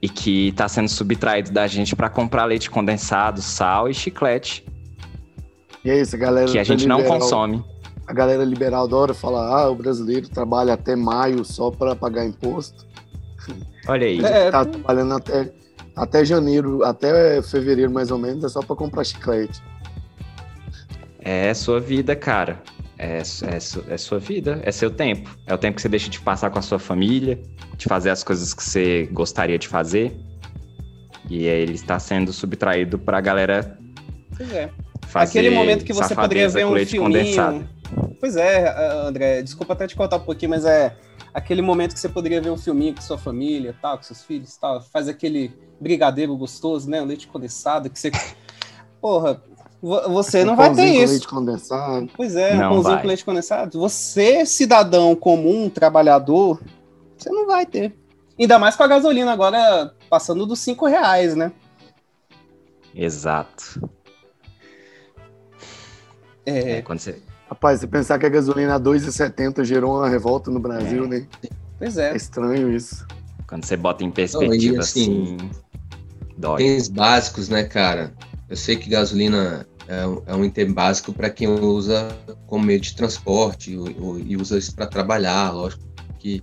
e 0.00 0.08
que 0.08 0.48
está 0.48 0.68
sendo 0.68 0.88
subtraído 0.88 1.50
da 1.50 1.66
gente 1.66 1.94
para 1.96 2.08
comprar 2.08 2.44
leite 2.44 2.70
condensado, 2.70 3.40
sal 3.40 3.88
e 3.88 3.94
chiclete, 3.94 4.64
E 5.84 5.90
é 5.90 6.00
isso, 6.00 6.14
a 6.16 6.18
galera. 6.18 6.50
que 6.50 6.58
a 6.58 6.64
gente 6.64 6.86
não 6.86 6.98
liberal- 6.98 7.18
consome. 7.20 7.64
A 8.06 8.12
galera 8.12 8.44
liberal 8.44 8.84
adora 8.84 9.14
falar: 9.14 9.46
ah, 9.62 9.70
o 9.70 9.74
brasileiro 9.74 10.28
trabalha 10.28 10.74
até 10.74 10.94
maio 10.94 11.44
só 11.44 11.70
para 11.70 11.96
pagar 11.96 12.26
imposto. 12.26 12.84
Olha 13.88 14.06
aí. 14.06 14.20
É, 14.24 14.50
Tá 14.50 14.64
trabalhando 14.64 15.14
até, 15.14 15.50
até 15.96 16.24
janeiro, 16.24 16.84
até 16.84 17.40
fevereiro 17.42 17.90
mais 17.90 18.10
ou 18.10 18.18
menos, 18.18 18.44
é 18.44 18.48
só 18.48 18.60
para 18.60 18.76
comprar 18.76 19.04
chiclete. 19.04 19.62
É 21.20 21.54
sua 21.54 21.80
vida, 21.80 22.14
cara. 22.14 22.62
É, 22.98 23.18
é, 23.18 23.92
é 23.94 23.98
sua 23.98 24.18
vida, 24.18 24.60
é 24.62 24.70
seu 24.70 24.90
tempo. 24.90 25.36
É 25.46 25.54
o 25.54 25.58
tempo 25.58 25.76
que 25.76 25.82
você 25.82 25.88
deixa 25.88 26.08
de 26.08 26.20
passar 26.20 26.50
com 26.50 26.58
a 26.58 26.62
sua 26.62 26.78
família, 26.78 27.40
de 27.76 27.86
fazer 27.86 28.10
as 28.10 28.22
coisas 28.22 28.54
que 28.54 28.62
você 28.62 29.08
gostaria 29.12 29.58
de 29.58 29.66
fazer. 29.66 30.14
E 31.28 31.48
aí 31.48 31.62
ele 31.62 31.74
está 31.74 31.98
sendo 31.98 32.32
subtraído 32.32 32.98
pra 32.98 33.20
galera 33.20 33.78
pois 34.36 34.52
é. 34.52 34.70
fazer 35.06 35.38
Aquele 35.38 35.54
momento 35.54 35.84
que 35.84 35.92
você 35.92 36.14
poderia 36.14 36.48
ver 36.48 36.66
um 36.66 36.76
filminho. 36.84 37.02
condensado. 37.02 37.68
Pois 38.24 38.36
é, 38.36 38.66
ah, 38.68 39.02
André, 39.06 39.42
desculpa 39.42 39.74
até 39.74 39.86
te 39.86 39.94
contar 39.94 40.16
um 40.16 40.20
pouquinho, 40.20 40.48
mas 40.48 40.64
é 40.64 40.96
aquele 41.34 41.60
momento 41.60 41.92
que 41.92 42.00
você 42.00 42.08
poderia 42.08 42.40
ver 42.40 42.48
um 42.48 42.56
filminho 42.56 42.94
com 42.94 43.02
sua 43.02 43.18
família, 43.18 43.76
tal, 43.82 43.98
com 43.98 44.02
seus 44.02 44.22
filhos, 44.24 44.56
tal, 44.56 44.80
faz 44.80 45.08
aquele 45.08 45.52
brigadeiro 45.78 46.34
gostoso, 46.34 46.88
né, 46.88 47.02
o 47.02 47.04
leite 47.04 47.26
condensado 47.28 47.90
que 47.90 47.98
você 47.98 48.10
Porra, 48.98 49.42
vo- 49.82 50.08
você 50.08 50.42
não 50.42 50.56
vai 50.56 50.70
ter 50.70 50.76
Pãozinho 50.76 50.94
com 50.96 51.02
isso. 51.02 51.12
leite 51.12 51.28
condensado. 51.28 52.10
Pois 52.16 52.34
é, 52.34 52.54
um 52.54 52.60
Não 52.60 52.68
pãozinho 52.70 52.94
vai. 52.94 53.02
com 53.02 53.08
leite 53.08 53.24
condensado. 53.26 53.78
Você, 53.78 54.46
cidadão 54.46 55.14
comum, 55.14 55.68
trabalhador, 55.68 56.62
você 57.18 57.28
não 57.28 57.46
vai 57.46 57.66
ter. 57.66 57.94
Ainda 58.40 58.58
mais 58.58 58.74
com 58.74 58.84
a 58.84 58.88
gasolina 58.88 59.32
agora 59.32 59.94
passando 60.08 60.46
dos 60.46 60.60
cinco 60.60 60.86
reais, 60.86 61.36
né? 61.36 61.52
Exato. 62.94 63.86
É, 66.46 66.78
É, 66.78 66.82
quando 66.82 67.00
você... 67.00 67.20
Rapaz, 67.54 67.78
você 67.78 67.86
pensar 67.86 68.18
que 68.18 68.26
a 68.26 68.28
gasolina 68.28 68.74
a 68.74 68.80
2,70 68.80 69.62
gerou 69.62 69.96
uma 69.98 70.08
revolta 70.08 70.50
no 70.50 70.58
Brasil, 70.58 71.06
né? 71.06 71.24
pois 71.78 71.96
É 71.96 72.10
é. 72.10 72.16
estranho 72.16 72.74
isso. 72.74 73.06
Quando 73.46 73.64
você 73.64 73.76
bota 73.76 74.02
em 74.02 74.10
perspectiva 74.10 74.80
assim, 74.80 75.36
assim, 75.36 75.50
dói. 76.36 76.62
Itens 76.62 76.88
básicos, 76.88 77.48
né, 77.48 77.62
cara? 77.62 78.12
Eu 78.48 78.56
sei 78.56 78.74
que 78.74 78.90
gasolina 78.90 79.64
é 79.86 80.04
um, 80.04 80.22
é 80.26 80.34
um 80.34 80.44
item 80.44 80.72
básico 80.72 81.12
para 81.12 81.30
quem 81.30 81.48
usa 81.48 82.08
como 82.48 82.64
meio 82.64 82.80
de 82.80 82.96
transporte 82.96 83.70
e, 83.70 84.32
e 84.32 84.36
usa 84.36 84.58
isso 84.58 84.74
para 84.74 84.88
trabalhar. 84.88 85.52
Lógico 85.52 85.84
que 86.18 86.42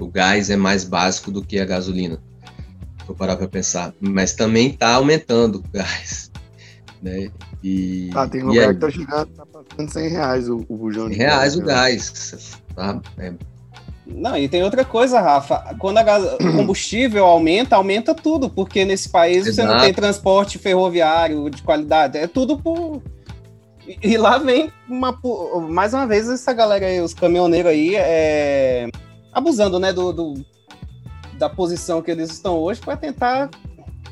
o 0.00 0.08
gás 0.08 0.50
é 0.50 0.56
mais 0.56 0.82
básico 0.82 1.30
do 1.30 1.44
que 1.44 1.60
a 1.60 1.64
gasolina. 1.64 2.20
Vou 3.06 3.14
parar 3.14 3.36
para 3.36 3.46
pensar. 3.46 3.94
Mas 4.00 4.32
também 4.32 4.70
está 4.70 4.94
aumentando 4.94 5.58
o 5.58 5.62
gás. 5.72 6.28
Né? 7.02 7.30
E, 7.64 8.10
Ah, 8.14 8.28
tem 8.28 8.42
e 8.42 8.44
lugar 8.44 8.68
aí, 8.68 8.74
que 8.74 8.80
tá 8.80 8.90
chegando, 8.90 9.30
100 9.88 10.08
reais 10.08 10.48
o, 10.48 10.64
o 10.68 10.76
bujão 10.76 11.08
de 11.08 11.16
reais 11.16 11.54
o 11.56 11.60
né? 11.60 11.66
gás. 11.66 12.60
Tá? 12.74 13.00
É, 13.18 13.32
Não, 14.06 14.36
e 14.36 14.48
tem 14.48 14.62
outra 14.62 14.84
coisa, 14.84 15.20
Rafa. 15.20 15.74
Quando 15.78 15.98
a 15.98 16.02
gas- 16.02 16.34
o 16.34 16.52
combustível 16.56 17.24
aumenta, 17.24 17.76
aumenta 17.76 18.14
tudo, 18.14 18.50
porque 18.50 18.84
nesse 18.84 19.08
país 19.08 19.44
você 19.46 19.62
não 19.62 19.70
Exato. 19.70 19.84
tem 19.84 19.94
transporte 19.94 20.58
ferroviário 20.58 21.48
de 21.50 21.62
qualidade. 21.62 22.18
É 22.18 22.26
tudo 22.26 22.58
por. 22.58 23.00
E- 24.02 24.16
lá 24.16 24.38
vem 24.38 24.70
uma, 24.88 25.18
mais 25.68 25.94
uma 25.94 26.06
vez 26.06 26.28
essa 26.28 26.52
galera 26.52 26.86
aí, 26.86 27.00
os 27.00 27.14
caminhoneiros 27.14 27.70
aí, 27.72 27.94
é, 27.96 28.88
abusando, 29.32 29.78
né, 29.78 29.92
do, 29.92 30.12
do- 30.12 30.44
da 31.38 31.48
posição 31.48 32.02
que 32.02 32.10
eles 32.10 32.30
estão 32.30 32.56
hoje 32.58 32.80
para 32.80 32.96
tentar 32.96 33.48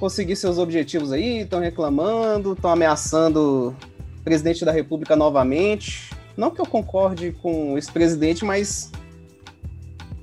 conseguir 0.00 0.34
seus 0.36 0.58
objetivos 0.58 1.12
aí. 1.12 1.40
Estão 1.42 1.60
reclamando, 1.60 2.52
estão 2.54 2.70
ameaçando 2.70 3.76
presidente 4.28 4.62
da 4.62 4.72
República 4.72 5.16
novamente. 5.16 6.10
Não 6.36 6.50
que 6.50 6.60
eu 6.60 6.66
concorde 6.66 7.32
com 7.32 7.76
esse 7.78 7.90
presidente, 7.90 8.44
mas 8.44 8.92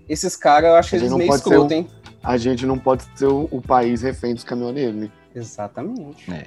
esses 0.07 0.35
caras, 0.35 0.69
eu 0.69 0.75
acho 0.75 0.95
eles 0.95 1.09
não 1.09 1.17
meio 1.17 1.33
escroto, 1.33 1.73
um- 1.73 1.77
hein? 1.77 1.87
A 2.23 2.37
gente 2.37 2.65
não 2.65 2.77
pode 2.77 3.03
ser 3.15 3.25
o, 3.27 3.47
o 3.51 3.61
país 3.61 4.01
refém 4.03 4.33
dos 4.35 4.43
caminhoneiros, 4.43 4.95
né? 4.95 5.09
Exatamente. 5.35 6.31
É. 6.31 6.45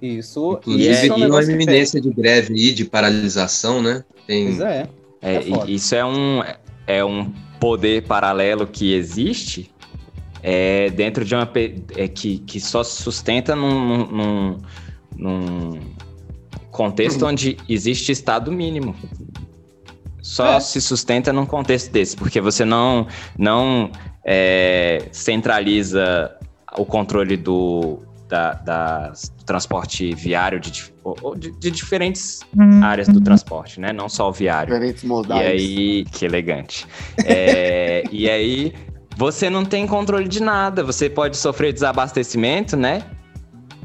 Isso, 0.00 0.52
inclusive, 0.60 0.90
isso 0.92 1.04
é 1.06 1.12
um 1.14 1.28
uma 1.28 1.42
iminência 1.42 2.00
de 2.00 2.10
greve 2.10 2.54
aí, 2.54 2.72
de 2.72 2.84
paralisação, 2.84 3.82
né? 3.82 4.04
Tem, 4.26 4.46
Pois 4.46 4.60
é. 4.60 4.88
É, 5.22 5.34
É 5.36 5.42
e- 5.66 5.74
isso 5.74 5.94
é 5.94 6.04
um, 6.04 6.40
é 6.86 7.04
um 7.04 7.32
poder 7.58 8.02
paralelo 8.06 8.66
que 8.66 8.92
existe 8.94 9.70
é, 10.42 10.90
dentro 10.90 11.24
de 11.24 11.34
uma. 11.34 11.50
É, 11.96 12.06
que, 12.08 12.38
que 12.38 12.60
só 12.60 12.84
se 12.84 13.02
sustenta 13.02 13.56
num, 13.56 14.06
num, 14.06 14.58
num 15.16 15.80
contexto 16.76 17.24
onde 17.26 17.56
existe 17.68 18.12
Estado 18.12 18.52
mínimo. 18.52 18.94
Só 20.22 20.54
É. 20.56 20.60
se 20.60 20.80
sustenta 20.80 21.32
num 21.32 21.46
contexto 21.46 21.90
desse, 21.90 22.16
porque 22.16 22.40
você 22.40 22.64
não, 22.64 23.06
não 23.38 23.90
é, 24.24 25.02
centraliza 25.12 26.36
o 26.76 26.84
controle 26.84 27.36
do, 27.36 28.00
da, 28.28 28.52
do 28.54 29.44
transporte 29.44 30.12
viário 30.14 30.58
de, 30.58 30.72
de- 31.38 31.50
de 31.58 31.70
diferentes 31.70 32.40
áreas 32.82 33.06
do 33.08 33.20
transporte, 33.20 33.80
né? 33.80 33.92
Não 33.92 34.08
só 34.08 34.28
o 34.28 34.32
viário. 34.32 34.74
Diferentes 34.74 35.04
E 35.04 35.06
modais. 35.06 35.46
aí, 35.48 36.04
que 36.06 36.24
elegante. 36.24 36.86
É, 37.24 38.02
e 38.10 38.28
aí, 38.28 38.72
você 39.16 39.48
não 39.48 39.64
tem 39.64 39.86
controle 39.86 40.26
de 40.28 40.42
nada. 40.42 40.82
Você 40.82 41.08
pode 41.08 41.36
sofrer 41.36 41.72
desabastecimento, 41.72 42.76
né? 42.76 43.04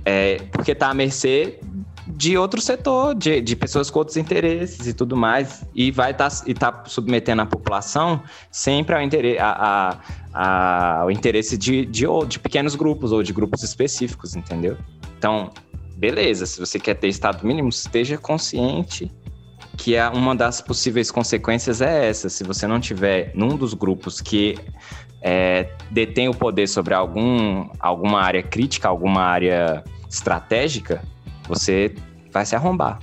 É, 0.03 0.37
porque 0.51 0.73
tá 0.73 0.89
à 0.89 0.93
mercê 0.95 1.59
de 2.07 2.37
outro 2.37 2.59
setor, 2.59 3.15
de, 3.15 3.41
de 3.41 3.55
pessoas 3.55 3.89
com 3.89 3.99
outros 3.99 4.17
interesses 4.17 4.87
e 4.87 4.93
tudo 4.93 5.15
mais. 5.15 5.63
E 5.73 5.91
vai 5.91 6.11
estar 6.11 6.29
e 6.47 6.53
tá 6.53 6.83
submetendo 6.85 7.41
a 7.41 7.45
população 7.45 8.21
sempre 8.51 8.95
ao, 8.95 9.01
interesse, 9.01 9.39
a, 9.39 9.99
a- 10.33 10.99
ao 11.01 11.11
interesse 11.11 11.57
de, 11.57 11.85
de, 11.85 12.07
ou- 12.07 12.25
de 12.25 12.39
pequenos 12.39 12.75
grupos 12.75 13.11
ou 13.11 13.21
de 13.21 13.31
grupos 13.33 13.63
específicos, 13.63 14.35
entendeu? 14.35 14.77
Então, 15.17 15.51
beleza, 15.95 16.45
se 16.45 16.59
você 16.59 16.79
quer 16.79 16.95
ter 16.95 17.07
estado 17.07 17.45
mínimo, 17.45 17.69
esteja 17.69 18.17
consciente 18.17 19.11
que 19.77 19.95
é 19.95 20.07
uma 20.09 20.35
das 20.35 20.61
possíveis 20.61 21.09
consequências 21.09 21.81
é 21.81 22.07
essa. 22.09 22.29
Se 22.29 22.43
você 22.43 22.67
não 22.67 22.79
tiver 22.79 23.31
num 23.33 23.55
dos 23.55 23.73
grupos 23.73 24.21
que 24.21 24.55
é, 25.21 25.69
detém 25.89 26.27
o 26.29 26.33
poder 26.35 26.67
sobre 26.67 26.93
algum, 26.93 27.67
alguma 27.79 28.21
área 28.21 28.43
crítica, 28.43 28.87
alguma 28.87 29.21
área 29.21 29.83
estratégica, 30.09 31.01
você 31.51 31.93
vai 32.31 32.45
se 32.45 32.55
arrombar, 32.55 32.97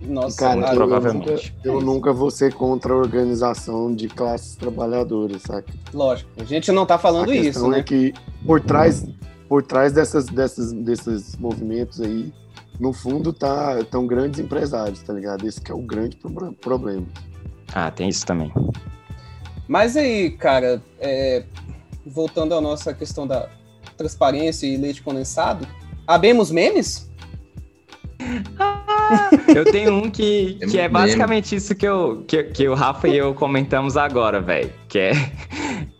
Nossa, 0.00 0.36
Cara, 0.38 0.56
muito 0.56 0.70
eu- 0.72 0.76
provavelmente. 0.76 1.56
Eu 1.64 1.80
nunca 1.80 2.12
vou 2.12 2.30
ser 2.30 2.52
contra 2.54 2.92
a 2.92 2.96
organização 2.96 3.94
de 3.94 4.08
classes 4.08 4.56
trabalhadoras, 4.56 5.42
saca? 5.42 5.72
lógico. 5.92 6.30
A 6.38 6.44
gente 6.44 6.70
não 6.72 6.84
tá 6.84 6.98
falando 6.98 7.30
a 7.30 7.34
isso, 7.34 7.44
questão 7.44 7.68
né? 7.70 7.78
é 7.78 7.82
que 7.82 8.12
por 8.44 8.60
trás, 8.60 9.04
por 9.48 9.62
trás 9.62 9.92
dessas, 9.92 10.26
dessas, 10.26 10.72
desses 10.72 11.36
movimentos 11.36 12.00
aí, 12.00 12.32
no 12.80 12.92
fundo 12.92 13.32
tá 13.32 13.82
tão 13.90 14.06
grandes 14.06 14.38
empresários, 14.40 15.00
tá 15.02 15.12
ligado? 15.12 15.46
Esse 15.46 15.60
que 15.60 15.70
é 15.70 15.74
o 15.74 15.78
grande 15.82 16.16
pro- 16.16 16.52
problema. 16.52 17.06
Ah, 17.72 17.90
tem 17.90 18.08
isso 18.08 18.24
também. 18.26 18.52
Mas 19.68 19.96
aí, 19.96 20.30
cara, 20.30 20.80
é, 21.00 21.44
voltando 22.06 22.54
à 22.54 22.60
nossa 22.60 22.92
questão 22.94 23.26
da 23.26 23.48
transparência 23.96 24.66
e 24.66 24.76
leite 24.76 25.02
condensado, 25.02 25.66
abemos 26.06 26.50
memes? 26.50 27.10
Eu 29.54 29.64
tenho 29.64 29.94
um 29.94 30.10
que, 30.10 30.58
É 30.60 30.66
que 30.66 30.78
é 30.78 30.82
muito 30.82 30.92
basicamente 30.92 31.54
isso 31.54 31.74
que, 31.74 31.86
eu, 31.86 32.24
que, 32.26 32.42
que 32.44 32.68
o 32.68 32.74
Rafa 32.74 33.08
e 33.08 33.16
eu 33.16 33.34
comentamos 33.34 33.96
agora, 33.96 34.40
velho. 34.40 34.72
Que 34.88 34.98
é. 34.98 35.12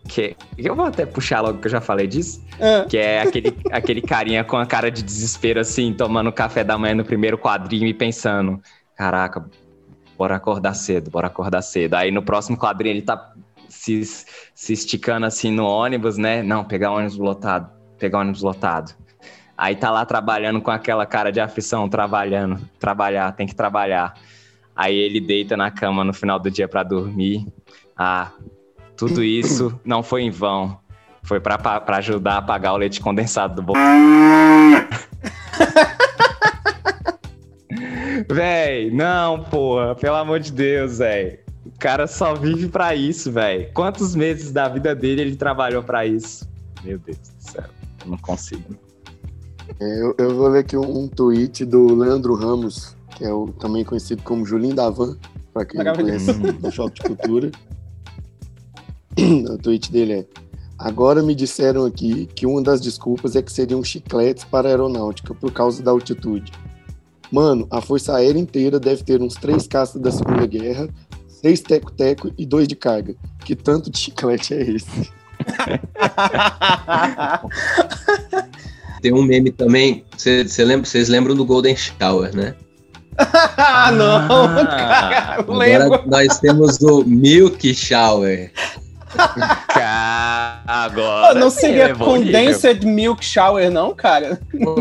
Que, 0.07 0.35
eu 0.57 0.75
vou 0.75 0.85
até 0.85 1.05
puxar 1.05 1.41
logo 1.41 1.59
que 1.59 1.67
eu 1.67 1.71
já 1.71 1.81
falei 1.81 2.07
disso. 2.07 2.41
Ah, 2.59 2.85
Que 2.87 2.97
é 2.97 3.21
aquele, 3.21 3.57
aquele 3.71 4.01
carinha 4.01 4.43
com 4.43 4.57
a 4.57 4.65
cara 4.65 4.89
de 4.89 5.03
desespero, 5.03 5.59
assim, 5.59 5.93
tomando 5.93 6.31
café 6.31 6.63
da 6.63 6.77
manhã 6.77 6.95
no 6.95 7.05
primeiro 7.05 7.37
quadrinho 7.37 7.87
e 7.87 7.93
pensando: 7.93 8.61
caraca, 8.95 9.45
bora 10.17 10.35
acordar 10.35 10.73
cedo, 10.73 11.11
bora 11.11 11.27
acordar 11.27 11.61
cedo. 11.61 11.95
Aí 11.95 12.09
no 12.09 12.23
próximo 12.23 12.57
quadrinho 12.57 12.93
ele 12.93 13.01
tá 13.01 13.33
se, 13.67 14.01
se 14.03 14.73
esticando 14.73 15.25
assim 15.25 15.51
no 15.51 15.65
ônibus, 15.65 16.17
né? 16.17 16.41
Não, 16.41 16.63
pegar 16.63 16.91
ônibus 16.91 17.17
lotado, 17.17 17.69
pegar 17.99 18.19
ônibus 18.19 18.41
lotado. 18.41 18.95
Aí 19.57 19.75
tá 19.75 19.89
lá 19.89 20.05
trabalhando 20.05 20.61
com 20.61 20.69
aquela 20.69 21.05
cara 21.05 21.31
de 21.31 21.39
aflição, 21.39 21.89
trabalhando, 21.89 22.59
trabalhar, 22.79 23.31
tem 23.31 23.47
que 23.47 23.55
trabalhar. 23.55 24.13
Aí 24.75 24.95
ele 24.95 25.19
deita 25.19 25.57
na 25.57 25.71
cama 25.71 26.03
no 26.03 26.13
final 26.13 26.37
do 26.39 26.51
dia 26.51 26.67
pra 26.67 26.83
dormir. 26.83 27.47
Ah, 27.97 28.29
tudo 28.95 29.23
isso 29.25 29.79
não 29.83 30.03
foi 30.03 30.21
em 30.23 30.29
vão. 30.29 30.77
Foi 31.23 31.39
pra, 31.39 31.57
pa- 31.57 31.81
pra 31.81 31.97
ajudar 31.97 32.37
a 32.37 32.41
pagar 32.41 32.73
o 32.73 32.77
leite 32.77 33.01
condensado 33.01 33.55
do 33.55 33.61
bolo. 33.63 33.79
Véi, 38.29 38.91
não, 38.91 39.43
porra. 39.43 39.95
Pelo 39.95 40.15
amor 40.15 40.39
de 40.39 40.51
Deus, 40.51 40.99
velho. 40.99 41.39
O 41.65 41.71
cara 41.79 42.07
só 42.07 42.33
vive 42.33 42.67
pra 42.69 42.95
isso, 42.95 43.31
velho. 43.31 43.69
Quantos 43.73 44.15
meses 44.15 44.51
da 44.51 44.67
vida 44.69 44.95
dele 44.95 45.21
ele 45.21 45.35
trabalhou 45.35 45.83
pra 45.83 46.05
isso? 46.05 46.47
Meu 46.83 46.97
Deus 46.97 47.17
do 47.17 47.33
céu. 47.51 47.63
Eu 48.03 48.11
não 48.11 48.17
consigo. 48.17 48.75
É, 49.79 50.01
eu, 50.01 50.15
eu 50.17 50.35
vou 50.35 50.47
ler 50.47 50.59
aqui 50.59 50.77
um, 50.77 51.03
um 51.03 51.07
tweet 51.07 51.65
do 51.65 51.95
Leandro 51.95 52.35
Ramos, 52.35 52.95
que 53.15 53.25
é 53.25 53.33
o, 53.33 53.47
também 53.59 53.83
conhecido 53.83 54.21
como 54.23 54.45
Julinho 54.45 54.75
Davan, 54.75 55.17
para 55.53 55.65
quem 55.65 55.83
não 55.83 55.95
conhece 55.95 56.33
do 56.33 56.71
Choque 56.71 57.01
de 57.01 57.15
Cultura. 57.15 57.51
o 59.49 59.57
tweet 59.57 59.91
dele 59.91 60.13
é: 60.13 60.25
Agora 60.77 61.23
me 61.23 61.33
disseram 61.33 61.85
aqui 61.85 62.27
que 62.27 62.45
uma 62.45 62.61
das 62.61 62.79
desculpas 62.79 63.35
é 63.35 63.41
que 63.41 63.51
seriam 63.51 63.83
chicletes 63.83 64.43
para 64.43 64.67
a 64.67 64.71
aeronáutica 64.71 65.33
por 65.33 65.51
causa 65.51 65.81
da 65.81 65.91
altitude. 65.91 66.51
Mano, 67.31 67.67
a 67.69 67.81
Força 67.81 68.15
Aérea 68.15 68.39
inteira 68.39 68.79
deve 68.79 69.03
ter 69.03 69.21
uns 69.21 69.33
três 69.33 69.67
caças 69.67 70.01
da 70.01 70.11
Segunda 70.11 70.45
Guerra, 70.45 70.87
seis 71.27 71.61
teco-teco 71.61 72.31
e 72.37 72.45
dois 72.45 72.67
de 72.67 72.75
carga. 72.75 73.15
Que 73.39 73.55
tanto 73.55 73.89
de 73.89 73.97
chiclete 73.97 74.53
é 74.53 74.61
esse? 74.61 75.11
Tem 79.01 79.13
um 79.13 79.21
meme 79.23 79.51
também, 79.51 80.03
cê, 80.17 80.47
cê 80.47 80.63
lembra, 80.65 80.85
vocês 80.85 81.07
lembram 81.09 81.35
do 81.35 81.45
Golden 81.45 81.75
Shower, 81.75 82.35
né? 82.35 82.55
ah, 83.57 83.91
não, 83.91 84.45
Ah, 84.45 84.65
cara, 84.65 85.35
Agora 85.39 85.57
lembro. 85.57 86.03
nós 86.05 86.39
temos 86.39 86.79
o 86.81 87.03
Milk 87.03 87.73
Shower. 87.73 88.51
Cara, 89.67 90.61
agora. 90.67 91.33
não 91.39 91.49
seria 91.49 91.87
nível. 91.89 92.05
condensed 92.05 92.83
milk 92.85 93.23
shower, 93.23 93.71
não, 93.71 93.95
cara? 93.95 94.39
É 94.53 94.57
Meu 94.57 94.75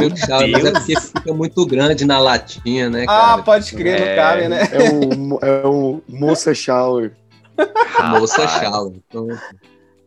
Milk 0.00 0.18
Shower, 0.26 0.50
mas 0.50 0.64
é 0.64 0.72
porque 0.72 1.00
fica 1.00 1.32
muito 1.32 1.64
grande 1.64 2.04
na 2.04 2.18
latinha, 2.18 2.90
né, 2.90 3.04
Ah, 3.08 3.30
cara? 3.30 3.42
pode 3.42 3.72
crer, 3.72 4.00
É. 4.00 4.08
não 4.08 4.22
cabe, 4.22 4.48
né? 4.48 4.68
É 4.72 4.90
o, 4.90 5.38
é 5.40 5.66
o 5.66 6.02
Moça 6.08 6.52
Shower. 6.54 7.12
Moça. 8.10 8.46
Shower. 8.48 8.92
Então, 9.08 9.28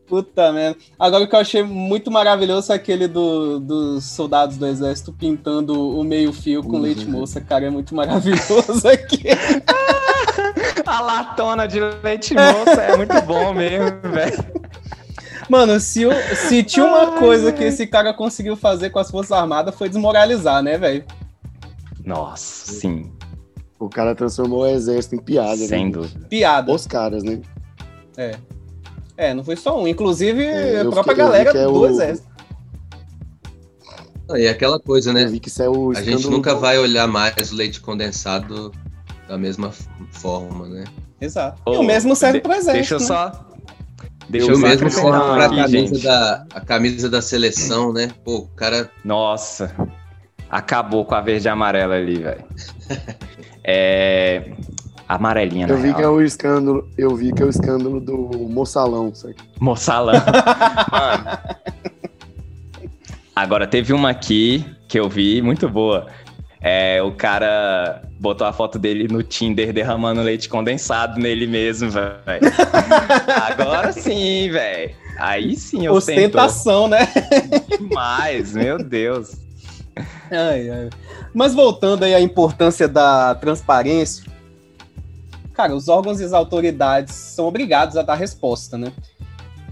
Puta 0.08 0.52
merda. 0.52 0.78
Agora 1.00 1.24
o 1.24 1.28
que 1.28 1.36
eu 1.36 1.40
achei 1.40 1.64
muito 1.64 2.12
maravilhoso 2.12 2.72
é 2.72 2.76
aquele 2.76 3.08
do, 3.08 3.60
dos 3.60 4.04
soldados 4.04 4.58
do 4.58 4.68
exército 4.68 5.14
pintando 5.14 5.98
o 5.98 6.04
meio-fio 6.04 6.62
com 6.62 6.76
Uhum. 6.76 6.82
leite 6.82 7.06
moça, 7.08 7.40
cara. 7.42 7.66
É 7.66 7.70
muito 7.70 7.96
maravilhoso 7.96 8.88
aqui. 8.88 9.24
A 10.86 11.00
latona 11.02 11.66
de 11.68 11.80
leite 11.80 12.34
moça 12.36 12.82
é 12.82 12.96
muito 12.98 13.20
bom 13.22 13.54
mesmo, 13.54 14.00
velho. 14.12 14.46
Mano, 15.50 15.80
se, 15.80 16.04
se 16.36 16.64
tinha 16.64 16.86
uma 16.86 17.18
coisa 17.20 17.52
que 17.52 17.64
esse 17.64 17.86
cara 17.88 18.14
conseguiu 18.14 18.56
fazer 18.56 18.90
com 18.90 19.00
as 19.00 19.10
Forças 19.10 19.32
Armadas 19.32 19.76
foi 19.76 19.90
desmoralizar, 19.90 20.62
né, 20.62 20.78
velho? 20.78 21.04
Nossa, 22.06 22.72
sim, 22.72 23.12
O 23.80 23.90
cara 23.90 24.14
transformou 24.16 24.62
o 24.62 24.66
exército 24.68 25.16
em 25.16 25.20
piada. 25.20 25.56
sem 25.58 25.86
né? 25.86 25.92
dúvida. 25.92 26.28
Piada. 26.28 26.72
Os 26.72 26.86
caras, 26.88 27.24
né? 27.24 27.40
É, 28.18 28.36
não 29.34 29.44
foi 29.44 29.56
só 29.56 29.80
um. 29.82 29.88
Inclusive, 29.88 30.44
É, 30.44 30.80
a 30.82 30.86
própria 30.86 31.04
fiquei- 31.04 31.16
galera 31.18 31.50
é 31.58 31.64
do 31.66 31.74
o- 31.74 31.86
exército. 31.88 32.28
e 34.36 34.48
aquela 34.48 34.80
coisa, 34.80 35.14
né? 35.14 35.26
vi 35.26 35.40
que 35.40 35.50
isso 35.50 35.62
é 35.62 35.70
o 35.70 35.92
A 35.92 36.02
gente 36.02 36.28
nunca 36.28 36.54
do- 36.56 36.60
vai 36.62 36.78
olhar 36.80 37.08
mais 37.08 37.52
o 37.52 37.56
leite 37.56 37.80
condensado 37.80 38.72
da 39.28 39.38
mesma 39.38 39.72
forma, 40.12 40.68
né? 40.68 40.84
Exato. 41.22 41.62
Ô, 41.66 41.76
e 41.76 41.78
o 41.78 41.84
mesmo 41.84 42.16
serve 42.16 42.40
pro 42.42 42.52
exército. 42.54 42.74
Deixa 42.74 42.96
eu 42.96 43.00
né? 43.00 43.06
só. 43.06 43.50
Deixa 44.30 44.52
eu 44.52 44.58
mesmo 44.58 44.90
serve 44.90 45.10
pra 45.12 45.46
aqui, 45.46 45.56
camisa 45.58 45.68
gente. 45.96 46.04
da, 46.04 46.46
a 46.54 46.62
camisa 46.62 47.10
da 47.10 47.22
seleção, 47.22 47.94
né? 47.94 48.10
Pô, 48.26 48.38
o 48.38 48.48
cara 48.50 48.90
Nossa, 49.06 49.76
acabou 50.50 51.06
com 51.06 51.14
a 51.14 51.22
verde 51.22 51.48
e 51.48 51.50
amarela 51.50 51.96
ali, 51.96 52.20
velho. 52.20 52.44
É. 53.64 54.52
Amarelinha, 55.16 55.68
Eu 55.68 55.78
vi 55.78 55.84
real. 55.88 55.96
que 55.96 56.02
é 56.04 56.08
o 56.08 56.22
escândalo, 56.22 56.90
eu 56.98 57.16
vi 57.16 57.32
que 57.34 57.42
é 57.44 57.46
o 57.46 57.50
escândalo 57.50 58.00
do 58.00 58.16
moçalão, 58.50 59.14
sabe? 59.14 59.36
Moçalão. 59.60 60.14
Agora, 63.36 63.66
teve 63.68 63.94
uma 63.94 64.10
aqui 64.12 64.66
que 64.88 65.00
eu 65.00 65.10
vi, 65.10 65.42
muito 65.42 65.68
boa. 65.68 66.08
É, 66.62 67.02
o 67.04 67.12
cara 67.12 68.04
botou 68.20 68.48
a 68.48 68.54
foto 68.54 68.80
dele 68.80 69.08
no 69.12 69.22
Tinder 69.22 69.74
derramando 69.74 70.22
leite 70.22 70.48
condensado 70.48 71.20
nele 71.20 71.46
mesmo, 71.46 71.90
velho. 71.90 72.16
Agora 73.52 73.92
sim, 73.92 74.50
velho. 74.50 74.96
Aí 75.18 75.56
sim 75.56 75.86
eu 75.86 75.94
Ostentação, 75.94 76.88
né? 76.88 77.08
demais, 77.78 78.54
meu 78.54 78.78
Deus. 78.78 79.36
Ai, 80.32 80.70
ai. 80.70 80.90
Mas 81.34 81.54
voltando 81.54 82.04
aí 82.04 82.16
à 82.16 82.22
importância 82.22 82.88
da 82.88 83.36
transparência, 83.36 84.24
cara, 85.54 85.76
os 85.76 85.88
órgãos 85.88 86.20
e 86.20 86.24
as 86.24 86.34
autoridades 86.34 87.14
são 87.14 87.46
obrigados 87.46 87.96
a 87.96 88.02
dar 88.02 88.16
resposta, 88.16 88.78
né? 88.78 88.92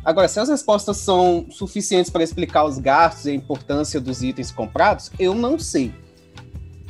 Agora, 0.04 0.28
se 0.28 0.40
as 0.40 0.50
respostas 0.50 0.98
são 0.98 1.46
suficientes 1.52 2.10
para 2.10 2.24
explicar 2.24 2.64
os 2.64 2.80
gastos 2.80 3.26
e 3.26 3.32
a 3.32 3.34
importância 3.34 4.02
dos 4.02 4.24
itens 4.24 4.52
comprados, 4.52 5.12
eu 5.20 5.36
não 5.36 5.60
sei. 5.60 5.94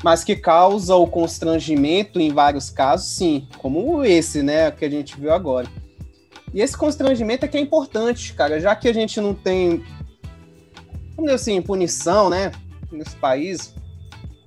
Mas 0.01 0.23
que 0.23 0.35
causa 0.35 0.95
o 0.95 1.05
constrangimento 1.05 2.19
em 2.19 2.31
vários 2.31 2.69
casos, 2.69 3.07
sim, 3.07 3.47
como 3.57 4.03
esse, 4.03 4.41
né, 4.41 4.71
que 4.71 4.85
a 4.85 4.89
gente 4.89 5.19
viu 5.19 5.33
agora. 5.33 5.67
E 6.53 6.61
esse 6.61 6.75
constrangimento 6.75 7.45
é 7.45 7.47
que 7.47 7.57
é 7.57 7.61
importante, 7.61 8.33
cara, 8.33 8.59
já 8.59 8.75
que 8.75 8.87
a 8.87 8.93
gente 8.93 9.19
não 9.19 9.33
tem, 9.33 9.83
vamos 11.15 11.31
dizer 11.31 11.35
assim, 11.35 11.61
punição, 11.61 12.29
né, 12.29 12.51
nesse 12.91 13.15
país, 13.17 13.73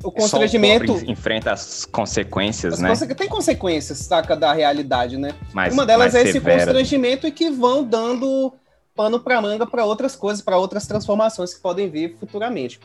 o 0.05 0.13
constrangimento. 0.13 0.99
Só 0.99 1.05
o 1.05 1.11
enfrenta 1.11 1.53
as 1.53 1.85
consequências, 1.85 2.75
as 2.75 2.81
né? 2.81 2.89
conse- 2.91 3.15
Tem 3.15 3.29
consequências, 3.29 3.99
saca, 3.99 4.37
da 4.37 4.53
realidade, 4.53 5.17
né? 5.17 5.35
Mais, 5.53 5.73
Uma 5.73 5.85
delas 5.87 6.15
é 6.15 6.23
esse 6.23 6.41
constrangimento 6.41 7.27
e 7.27 7.33
que 7.33 7.51
vão 7.51 7.83
dando 7.83 8.53
pano 8.95 9.19
para 9.19 9.41
manga 9.41 9.67
para 9.67 9.85
outras 9.85 10.15
coisas, 10.15 10.41
para 10.43 10.57
outras 10.59 10.87
transformações 10.87 11.53
que 11.55 11.61
podem 11.61 11.89
vir 11.91 12.17
futuramente. 12.19 12.79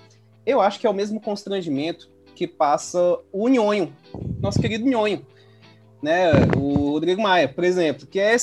Eu 0.45 0.59
acho 0.61 0.79
que 0.79 0.87
é 0.87 0.89
o 0.89 0.93
mesmo 0.93 1.19
constrangimento 1.21 2.09
que 2.33 2.47
passa 2.47 3.19
o 3.31 3.47
Nhonho, 3.49 3.93
nosso 4.41 4.59
querido 4.59 4.85
Nhonho, 4.85 5.25
né? 6.01 6.31
O 6.57 6.91
Rodrigo 6.91 7.21
Maia, 7.21 7.47
por 7.47 7.63
exemplo, 7.63 8.07
que 8.07 8.19
é 8.19 8.35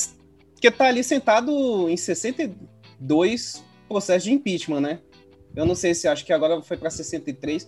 que 0.61 0.71
tá 0.71 0.85
ali 0.85 1.03
sentado 1.03 1.89
em 1.89 1.97
62 1.97 3.63
processos 3.87 4.23
de 4.23 4.33
impeachment, 4.33 4.81
né? 4.81 4.99
Eu 5.55 5.65
não 5.65 5.75
sei 5.75 5.93
se 5.93 6.07
acho 6.07 6.23
que 6.25 6.31
agora 6.33 6.61
foi 6.61 6.77
para 6.77 6.89
63. 6.89 7.67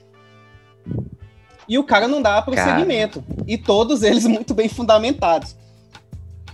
E 1.68 1.78
o 1.78 1.84
cara 1.84 2.08
não 2.08 2.22
dá 2.22 2.42
prosseguimento. 2.42 3.24
E 3.46 3.58
todos 3.58 4.02
eles 4.02 4.26
muito 4.28 4.54
bem 4.54 4.68
fundamentados. 4.68 5.56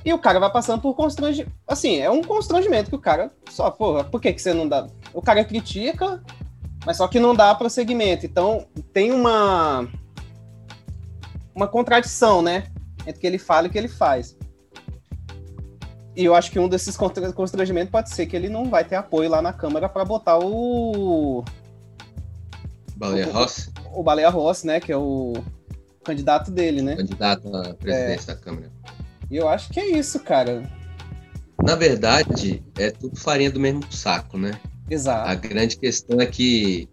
E 0.03 0.13
o 0.13 0.19
cara 0.19 0.39
vai 0.39 0.51
passando 0.51 0.81
por 0.81 0.93
constrangimento. 0.93 1.51
Assim, 1.67 1.97
é 1.97 2.11
um 2.11 2.21
constrangimento 2.21 2.89
que 2.89 2.95
o 2.95 2.99
cara 2.99 3.31
só, 3.49 3.71
porra, 3.71 4.03
por 4.03 4.21
que, 4.21 4.33
que 4.33 4.41
você 4.41 4.53
não 4.53 4.67
dá? 4.67 4.87
O 5.13 5.21
cara 5.21 5.43
critica, 5.43 6.21
mas 6.85 6.97
só 6.97 7.07
que 7.07 7.19
não 7.19 7.33
dá 7.33 7.55
prosseguimento. 7.55 8.25
Então, 8.25 8.67
tem 8.93 9.11
uma. 9.11 9.87
Uma 11.55 11.67
contradição, 11.67 12.41
né? 12.41 12.65
Entre 13.01 13.17
o 13.17 13.19
que 13.19 13.25
ele 13.25 13.39
fala 13.39 13.65
e 13.65 13.69
o 13.69 13.71
que 13.71 13.77
ele 13.77 13.87
faz. 13.87 14.37
E 16.15 16.23
eu 16.23 16.35
acho 16.35 16.51
que 16.51 16.59
um 16.59 16.69
desses 16.69 16.95
constra- 16.95 17.33
constrangimentos 17.33 17.91
pode 17.91 18.09
ser 18.09 18.25
que 18.25 18.35
ele 18.35 18.47
não 18.47 18.65
vai 18.69 18.85
ter 18.85 18.95
apoio 18.95 19.29
lá 19.29 19.41
na 19.41 19.51
Câmara 19.53 19.89
para 19.89 20.05
botar 20.05 20.37
o. 20.37 21.43
Baleia 22.95 23.31
Rossi, 23.31 23.71
O 23.93 24.03
Baleia 24.03 24.29
Rossi, 24.29 24.67
né? 24.67 24.79
Que 24.79 24.91
é 24.91 24.97
o 24.97 25.33
candidato 26.03 26.51
dele, 26.51 26.81
né? 26.81 26.95
candidato 26.95 27.53
à 27.55 27.73
presidência 27.73 28.33
da 28.33 28.39
Câmara. 28.39 28.71
E 29.29 29.35
eu 29.37 29.49
acho 29.49 29.69
que 29.69 29.79
é 29.79 29.89
isso, 29.97 30.19
cara. 30.19 30.63
Na 31.63 31.75
verdade, 31.75 32.63
é 32.77 32.91
tudo 32.91 33.19
farinha 33.19 33.49
do 33.49 33.59
mesmo 33.59 33.81
saco, 33.91 34.37
né? 34.37 34.51
Exato. 34.89 35.27
A 35.29 35.33
grande 35.33 35.77
questão 35.77 36.21
é 36.21 36.25
que 36.25 36.87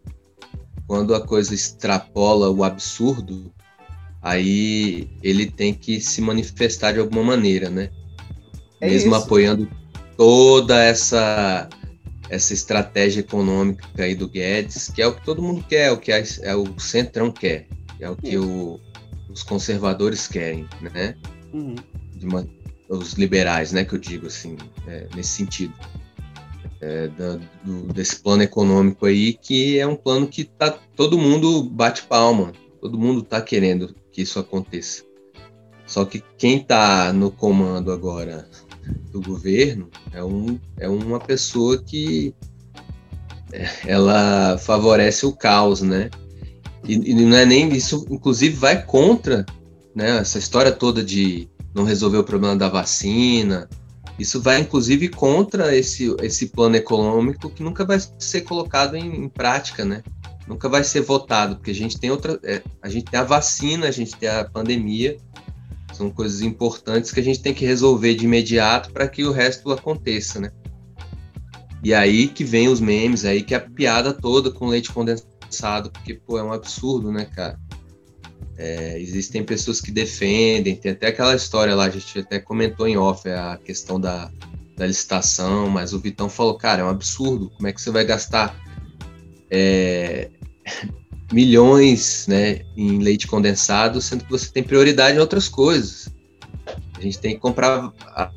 quando 0.87 1.15
a 1.15 1.21
coisa 1.27 1.55
extrapola 1.55 2.51
o 2.51 2.65
absurdo, 2.65 3.53
aí 4.23 5.11
ele 5.23 5.51
tem 5.51 5.75
que 5.75 6.01
se 6.01 6.21
manifestar 6.21 6.93
de 6.93 7.01
alguma 7.01 7.23
maneira, 7.23 7.69
né? 7.69 7.91
É 8.81 8.89
Mesmo 8.89 9.15
isso. 9.15 9.25
apoiando 9.25 9.69
toda 10.17 10.83
essa 10.83 11.69
essa 12.33 12.55
estratégia 12.55 13.21
econômica 13.21 13.87
aí 13.99 14.15
do 14.15 14.27
Guedes, 14.27 14.91
que 14.91 15.03
é 15.03 15.07
o 15.07 15.15
que 15.15 15.23
todo 15.23 15.43
mundo 15.43 15.63
quer, 15.69 15.93
o 15.93 15.99
que 15.99 16.11
é, 16.11 16.25
é 16.43 16.57
o 16.57 16.81
centrão 16.81 17.31
quer, 17.31 17.67
que 17.99 18.03
é 18.03 18.09
o 18.09 18.17
que 18.17 18.39
o- 18.39 18.81
os 19.29 19.43
conservadores 19.43 20.27
querem, 20.27 20.67
né? 20.81 21.15
Uhum. 21.53 21.77
uma- 22.23 22.49
os 22.89 23.13
liberais, 23.15 23.73
né, 23.73 23.85
que 23.85 23.95
eu 23.95 23.99
digo 23.99 24.29
assim, 24.29 24.57
é, 24.87 25.07
nesse 25.15 25.31
sentido, 25.37 25.75
É, 26.85 27.07
da- 27.07 27.39
do- 27.63 27.93
desse 27.93 28.17
plano 28.21 28.43
econômico 28.43 29.07
aí, 29.07 29.35
que 29.35 29.79
é 29.79 29.87
um 29.87 29.95
plano 29.95 30.27
que 30.27 30.43
tá 30.43 30.69
todo 30.97 31.17
mundo 31.17 31.63
bate 31.63 32.03
palma, 32.03 32.53
todo 32.81 32.99
mundo 32.99 33.23
tá 33.23 33.41
querendo 33.41 33.95
que 34.11 34.23
isso 34.23 34.41
aconteça. 34.41 35.05
Só 35.87 36.05
que 36.05 36.25
quem 36.37 36.59
tá 36.59 37.13
no 37.13 37.31
comando 37.31 37.93
agora 37.93 38.49
do 39.11 39.21
governo 39.21 39.89
é, 40.13 40.23
um, 40.23 40.59
é 40.79 40.89
uma 40.89 41.21
pessoa 41.21 41.83
que 41.83 42.35
ela 43.87 44.57
favorece 44.59 45.27
o 45.27 45.33
caos, 45.33 45.83
né? 45.83 46.11
E, 46.85 46.95
e 46.95 47.15
não 47.15 47.37
é 47.37 47.45
nem 47.45 47.73
isso, 47.73 48.07
inclusive 48.11 48.57
vai 48.57 48.85
contra 48.85 49.45
né? 49.95 50.19
Essa 50.19 50.39
história 50.39 50.73
toda 50.73 51.03
de 51.03 51.49
não 51.75 51.85
resolver 51.85 52.19
o 52.19 52.25
problema 52.25 52.57
da 52.57 52.69
vacina, 52.69 53.69
isso 54.19 54.41
vai 54.41 54.61
inclusive 54.61 55.09
contra 55.09 55.75
esse, 55.75 56.15
esse 56.21 56.47
plano 56.49 56.77
econômico 56.77 57.51
que 57.51 57.63
nunca 57.63 57.85
vai 57.85 57.99
ser 58.19 58.43
colocado 58.43 58.97
em, 58.97 59.25
em 59.25 59.29
prática, 59.29 59.85
né? 59.85 60.03
Nunca 60.47 60.69
vai 60.69 60.83
ser 60.85 61.03
votado, 61.03 61.57
porque 61.57 61.71
a 61.71 61.75
gente 61.75 61.99
tem 61.99 62.11
outra. 62.11 62.39
É, 62.43 62.63
a 62.83 62.89
gente 62.89 63.05
tem 63.05 63.21
a 63.21 63.25
vacina, 63.25 63.87
a 63.87 63.91
gente 63.91 64.17
tem 64.17 64.29
a 64.29 64.45
pandemia, 64.45 65.17
são 66.03 66.11
coisas 66.11 66.43
importantes 66.43 67.13
que 67.13 67.21
a 67.21 67.23
gente 67.23 67.41
tem 67.41 67.55
que 67.55 67.65
resolver 67.65 68.15
de 68.15 68.25
imediato 68.25 68.91
para 68.91 69.07
que 69.07 69.25
o 69.25 69.31
resto 69.31 69.71
aconteça, 69.71 70.41
né? 70.41 70.51
E 71.85 71.95
aí 71.95 72.27
que 72.27 72.43
vem 72.43 72.69
os 72.69 72.81
memes, 72.81 73.25
aí 73.25 73.43
que 73.43 73.55
a 73.55 73.61
piada 73.61 74.13
toda 74.13 74.51
com 74.51 74.67
leite 74.67 74.93
condensado, 74.93 75.91
porque, 75.91 76.15
pô, 76.15 76.39
é 76.39 76.43
um 76.43 76.53
absurdo, 76.53 77.13
né, 77.13 77.25
cara? 77.25 77.59
É, 78.57 79.01
existem 79.01 79.45
pessoas 79.45 79.81
que 79.81 79.91
defendem, 79.91 80.77
tem 80.77 80.93
até 80.93 81.09
aquela 81.09 81.35
história 81.35 81.75
lá, 81.75 81.85
a 81.85 81.91
gente 81.91 82.19
até 82.19 82.39
comentou 82.39 82.87
em 82.87 82.97
off 82.97 83.29
a 83.29 83.59
questão 83.65 84.01
da, 84.01 84.31
da 84.77 84.87
licitação, 84.87 85.69
mas 85.69 85.93
o 85.93 86.01
Vitão 86.01 86.29
falou, 86.29 86.57
cara, 86.57 86.83
é 86.83 86.85
um 86.85 86.89
absurdo, 86.89 87.51
como 87.51 87.69
é 87.69 87.73
que 87.73 87.81
você 87.81 87.91
vai 87.91 88.05
gastar 88.05 88.57
é, 89.51 90.31
milhões 91.33 92.27
né, 92.29 92.61
em 92.77 92.99
leite 92.99 93.27
condensado, 93.27 94.01
sendo 94.01 94.25
que 94.25 94.31
você 94.31 94.51
tem 94.51 94.63
prioridade 94.63 95.17
em 95.17 95.21
outras 95.21 95.49
coisas. 95.49 96.09
A 96.97 97.01
gente 97.01 97.19
tem 97.19 97.35
que 97.35 97.41
comprar 97.41 97.93
a, 98.07 98.31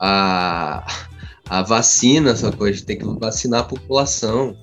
a, 0.00 0.86
a 1.48 1.62
vacina, 1.62 2.30
essa 2.30 2.50
coisa, 2.50 2.74
a 2.74 2.76
gente 2.76 2.86
tem 2.86 2.98
que 2.98 3.04
vacinar 3.20 3.60
a 3.60 3.64
população. 3.64 4.56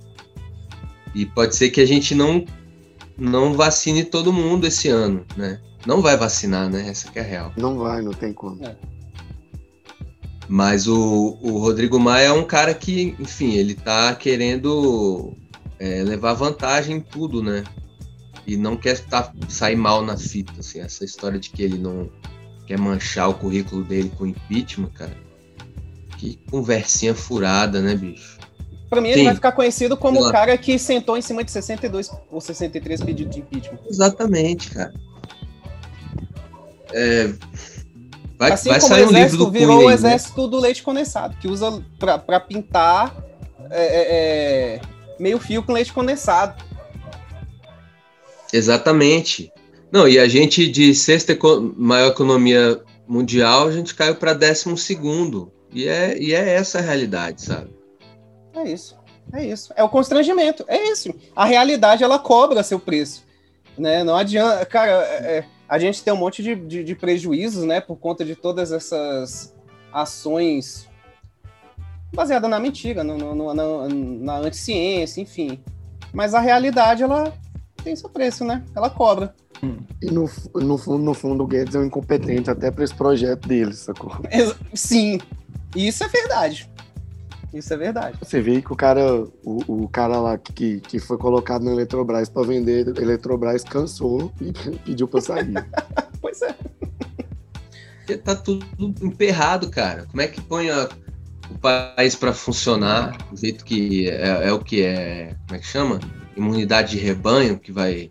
E 1.13 1.25
pode 1.25 1.55
ser 1.55 1.69
que 1.69 1.79
a 1.79 1.85
gente 1.85 2.13
não 2.13 2.43
não 3.17 3.53
vacine 3.53 4.03
todo 4.03 4.33
mundo 4.33 4.67
esse 4.67 4.89
ano, 4.89 5.25
né? 5.37 5.61
Não 5.85 6.01
vai 6.01 6.17
vacinar, 6.17 6.69
né? 6.69 6.89
Essa 6.89 7.09
que 7.09 7.17
é 7.17 7.21
a 7.21 7.25
real. 7.25 7.53
Não 7.55 7.77
vai, 7.77 8.01
não 8.01 8.11
tem 8.11 8.33
como. 8.33 8.61
É. 8.65 8.75
Mas 10.49 10.87
o, 10.87 11.37
o 11.41 11.57
Rodrigo 11.59 11.97
Maia 11.99 12.27
é 12.27 12.33
um 12.33 12.43
cara 12.43 12.73
que, 12.73 13.15
enfim, 13.19 13.53
ele 13.53 13.73
tá 13.73 14.13
querendo 14.15 15.33
é, 15.79 16.03
levar 16.03 16.33
vantagem 16.33 16.97
em 16.97 17.01
tudo, 17.01 17.43
né? 17.43 17.63
E 18.45 18.55
não 18.55 18.77
quer 18.77 18.99
tá, 18.99 19.33
sair 19.49 19.75
mal 19.75 20.03
na 20.03 20.17
fita, 20.17 20.53
assim. 20.59 20.79
Essa 20.79 21.03
história 21.03 21.39
de 21.39 21.49
que 21.49 21.63
ele 21.63 21.77
não 21.77 22.09
quer 22.67 22.77
manchar 22.77 23.29
o 23.29 23.33
currículo 23.33 23.83
dele 23.83 24.11
com 24.17 24.25
impeachment, 24.25 24.89
cara. 24.89 25.17
Que 26.17 26.39
conversinha 26.49 27.13
furada, 27.13 27.81
né, 27.81 27.95
bicho? 27.95 28.37
Pra 28.89 29.01
mim, 29.01 29.09
Sim. 29.09 29.13
ele 29.15 29.23
vai 29.25 29.35
ficar 29.35 29.51
conhecido 29.51 29.97
como 29.97 30.25
o 30.25 30.31
cara 30.31 30.57
que 30.57 30.77
sentou 30.77 31.17
em 31.17 31.21
cima 31.21 31.43
de 31.43 31.51
62 31.51 32.11
ou 32.31 32.39
63 32.39 33.01
pedidos 33.01 33.35
de 33.35 33.41
impeachment. 33.41 33.79
Exatamente, 33.89 34.71
cara. 34.71 34.93
É, 36.93 37.33
vai 38.37 38.51
assim 38.51 38.69
vai 38.69 38.79
como 38.79 38.93
sair 38.93 39.05
o 39.05 39.09
um 39.09 39.11
livro 39.11 39.37
do 39.37 39.51
virou 39.51 39.77
Cunha 39.77 39.87
o 39.87 39.89
né? 39.89 39.95
exército 39.95 40.47
do 40.47 40.59
leite 40.59 40.83
condensado, 40.83 41.35
que 41.37 41.47
usa 41.47 41.83
pra, 41.99 42.17
pra 42.17 42.39
pintar 42.39 43.13
é, 43.71 43.83
é, 43.83 44.75
é, 44.75 44.81
meio 45.19 45.39
fio 45.39 45.63
com 45.63 45.73
leite 45.73 45.93
condensado. 45.93 46.63
Exatamente. 48.51 49.51
Não, 49.91 50.07
e 50.07 50.19
a 50.19 50.27
gente 50.27 50.67
de 50.67 50.93
sexta 50.93 51.33
eco- 51.33 51.73
maior 51.77 52.09
economia 52.11 52.81
mundial, 53.07 53.67
a 53.67 53.71
gente 53.71 53.93
caiu 53.95 54.15
para 54.15 54.33
décimo 54.33 54.77
segundo. 54.77 55.51
E 55.71 55.87
é, 55.87 56.17
e 56.17 56.33
é 56.33 56.53
essa 56.53 56.79
a 56.79 56.81
realidade, 56.81 57.41
sabe? 57.41 57.69
É 58.53 58.63
isso. 58.63 58.97
É 59.33 59.43
isso. 59.45 59.73
É 59.75 59.83
o 59.83 59.89
constrangimento. 59.89 60.63
É 60.67 60.89
isso. 60.89 61.13
A 61.35 61.45
realidade, 61.45 62.03
ela 62.03 62.17
cobra 62.19 62.63
seu 62.63 62.79
preço. 62.79 63.25
Né? 63.77 64.03
Não 64.03 64.15
adianta. 64.15 64.65
Cara, 64.65 64.91
é- 64.91 65.37
é, 65.39 65.45
a 65.67 65.77
gente 65.77 66.01
tem 66.03 66.13
um 66.13 66.17
monte 66.17 66.41
de, 66.41 66.55
de, 66.55 66.83
de 66.83 66.95
prejuízos, 66.95 67.65
né? 67.65 67.81
Por 67.81 67.97
conta 67.97 68.23
de 68.23 68.35
todas 68.35 68.71
essas 68.71 69.53
ações 69.91 70.87
baseadas 72.15 72.49
na 72.49 72.59
mentira, 72.59 73.03
no, 73.03 73.17
no- 73.17 73.35
no- 73.35 73.53
na, 73.53 73.87
na 73.89 74.37
anticiência, 74.39 75.21
enfim. 75.21 75.59
Mas 76.13 76.33
a 76.33 76.39
realidade, 76.39 77.03
ela 77.03 77.33
tem 77.83 77.95
seu 77.95 78.09
preço, 78.09 78.43
né? 78.45 78.63
Ela 78.75 78.89
cobra. 78.89 79.33
E 80.01 80.07
no, 80.07 80.29
no, 80.53 80.77
fundo, 80.77 81.03
no 81.03 81.13
fundo, 81.13 81.43
o 81.43 81.47
Guedes 81.47 81.75
é 81.75 81.79
um 81.79 81.85
incompetente 81.85 82.49
até 82.51 82.69
para 82.69 82.83
esse 82.83 82.93
projeto 82.93 83.47
dele, 83.47 83.73
sacou? 83.73 84.11
Sim. 84.73 85.19
Isso 85.75 86.03
é 86.03 86.07
verdade. 86.07 86.69
Isso 87.53 87.73
é 87.73 87.77
verdade. 87.77 88.17
Você 88.21 88.41
vê 88.41 88.61
que 88.61 88.71
o 88.71 88.75
cara, 88.75 89.23
o, 89.43 89.83
o 89.83 89.87
cara 89.89 90.19
lá 90.19 90.37
que, 90.37 90.81
que 90.81 90.99
foi 90.99 91.17
colocado 91.17 91.63
na 91.63 91.71
Eletrobras 91.71 92.27
para 92.29 92.43
vender 92.45 92.87
Eletrobras 92.99 93.63
cansou 93.63 94.31
e 94.41 94.51
pediu 94.85 95.07
para 95.07 95.21
sair. 95.21 95.53
Pois 96.21 96.41
é. 96.41 96.55
Tá 98.17 98.35
tudo 98.35 98.65
emperrado, 99.01 99.69
cara. 99.69 100.05
Como 100.05 100.21
é 100.21 100.27
que 100.27 100.41
põe 100.41 100.69
a- 100.69 100.89
o 101.49 101.57
país 101.57 102.15
para 102.15 102.33
funcionar 102.33 103.17
do 103.31 103.37
jeito 103.37 103.63
que 103.63 104.09
é, 104.09 104.47
é 104.47 104.51
o 104.51 104.59
que 104.59 104.81
é. 104.81 105.35
Como 105.47 105.57
é 105.57 105.59
que 105.59 105.67
chama? 105.67 105.99
Imunidade 106.35 106.91
de 106.91 106.97
rebanho 106.97 107.59
que 107.59 107.71
vai 107.71 108.09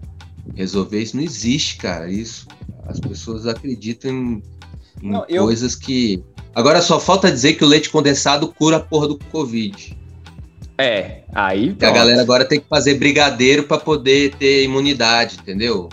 resolver 0.55 1.01
isso. 1.03 1.17
Não 1.17 1.23
existe, 1.25 1.77
cara. 1.79 2.11
Isso. 2.11 2.47
As 2.87 3.01
pessoas 3.01 3.47
acreditam 3.47 4.11
em, 4.11 4.43
em 5.03 5.11
Não, 5.11 5.25
eu- 5.29 5.45
coisas 5.45 5.75
que. 5.75 6.23
Agora 6.55 6.81
só 6.81 7.01
falta 7.01 7.31
dizer 7.31 7.55
que 7.55 7.65
o 7.65 7.67
leite 7.67 7.91
condensado 7.91 8.47
cura 8.49 8.77
a 8.77 8.81
porra 8.81 9.09
do 9.09 9.19
Covid. 9.19 9.99
É, 10.79 11.23
aí. 11.35 11.75
Que 11.75 11.85
a 11.85 11.91
galera 11.91 12.21
agora 12.21 12.45
tem 12.45 12.61
que 12.61 12.69
fazer 12.69 12.95
brigadeiro 12.95 13.65
para 13.65 13.79
poder 13.79 14.35
ter 14.37 14.65
imunidade, 14.65 15.39
entendeu? 15.41 15.89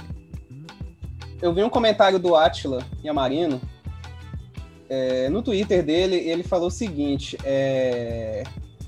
Eu 1.41 1.53
vi 1.53 1.63
um 1.63 1.69
comentário 1.69 2.19
do 2.19 2.35
Atila 2.35 2.85
Yamarino 3.03 3.59
é, 4.91 5.29
no 5.29 5.41
Twitter 5.41 5.81
dele. 5.81 6.17
Ele 6.17 6.43
falou 6.43 6.67
o 6.67 6.71
seguinte: 6.71 7.37
é, 7.45 8.43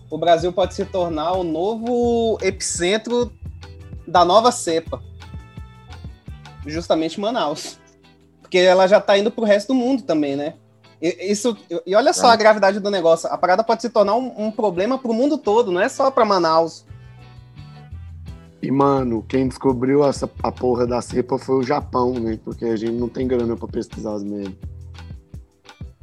o 0.09 0.17
Brasil 0.17 0.51
pode 0.51 0.73
se 0.73 0.83
tornar 0.83 1.31
o 1.31 1.43
novo 1.43 2.37
epicentro 2.41 3.31
da 4.05 4.25
nova 4.25 4.51
cepa, 4.51 5.01
justamente 6.67 7.21
Manaus, 7.21 7.79
porque 8.41 8.57
ela 8.57 8.85
já 8.85 8.99
tá 8.99 9.17
indo 9.17 9.31
pro 9.31 9.45
resto 9.45 9.69
do 9.69 9.75
mundo 9.75 10.03
também, 10.03 10.35
né? 10.35 10.55
E, 11.01 11.31
isso, 11.31 11.57
e 11.85 11.95
olha 11.95 12.11
só 12.11 12.27
a 12.27 12.35
gravidade 12.35 12.81
do 12.81 12.91
negócio: 12.91 13.29
a 13.29 13.37
parada 13.37 13.63
pode 13.63 13.81
se 13.81 13.89
tornar 13.89 14.15
um, 14.15 14.47
um 14.47 14.51
problema 14.51 14.97
pro 14.97 15.13
mundo 15.13 15.37
todo, 15.37 15.71
não 15.71 15.79
é 15.79 15.87
só 15.87 16.11
para 16.11 16.25
Manaus. 16.25 16.85
E, 18.61 18.71
mano, 18.71 19.21
quem 19.27 19.45
descobriu 19.45 20.05
essa, 20.05 20.29
a 20.41 20.49
porra 20.49 20.87
da 20.87 21.01
cepa 21.01 21.37
foi 21.37 21.55
o 21.55 21.63
Japão, 21.63 22.13
né? 22.13 22.39
Porque 22.45 22.63
a 22.63 22.75
gente 22.77 22.93
não 22.93 23.09
tem 23.09 23.27
grana 23.27 23.57
para 23.57 23.67
pesquisar 23.67 24.13
as 24.13 24.23
merdas. 24.23 24.72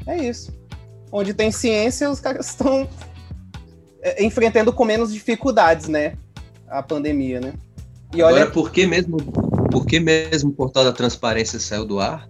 É 0.07 0.17
isso. 0.17 0.53
Onde 1.13 1.35
tem 1.35 1.51
ciência, 1.51 2.11
os 2.11 2.21
caras 2.21 2.47
estão 2.51 2.89
é, 4.03 4.25
enfrentando 4.25 4.73
com 4.73 4.85
menos 4.85 5.13
dificuldades, 5.13 5.89
né? 5.89 6.15
A 6.69 6.83
pandemia, 6.83 7.41
né? 7.41 7.53
E 8.15 8.23
olha, 8.23 8.37
Agora, 8.43 8.51
por 8.51 8.71
que 8.73 8.87
mesmo, 8.87 9.17
por 9.71 9.87
que 9.87 10.01
mesmo 10.01 10.51
o 10.51 10.53
portal 10.53 10.85
da 10.85 10.93
transparência 10.93 11.59
saiu 11.61 11.85
do 11.85 12.01
ar? 12.01 12.29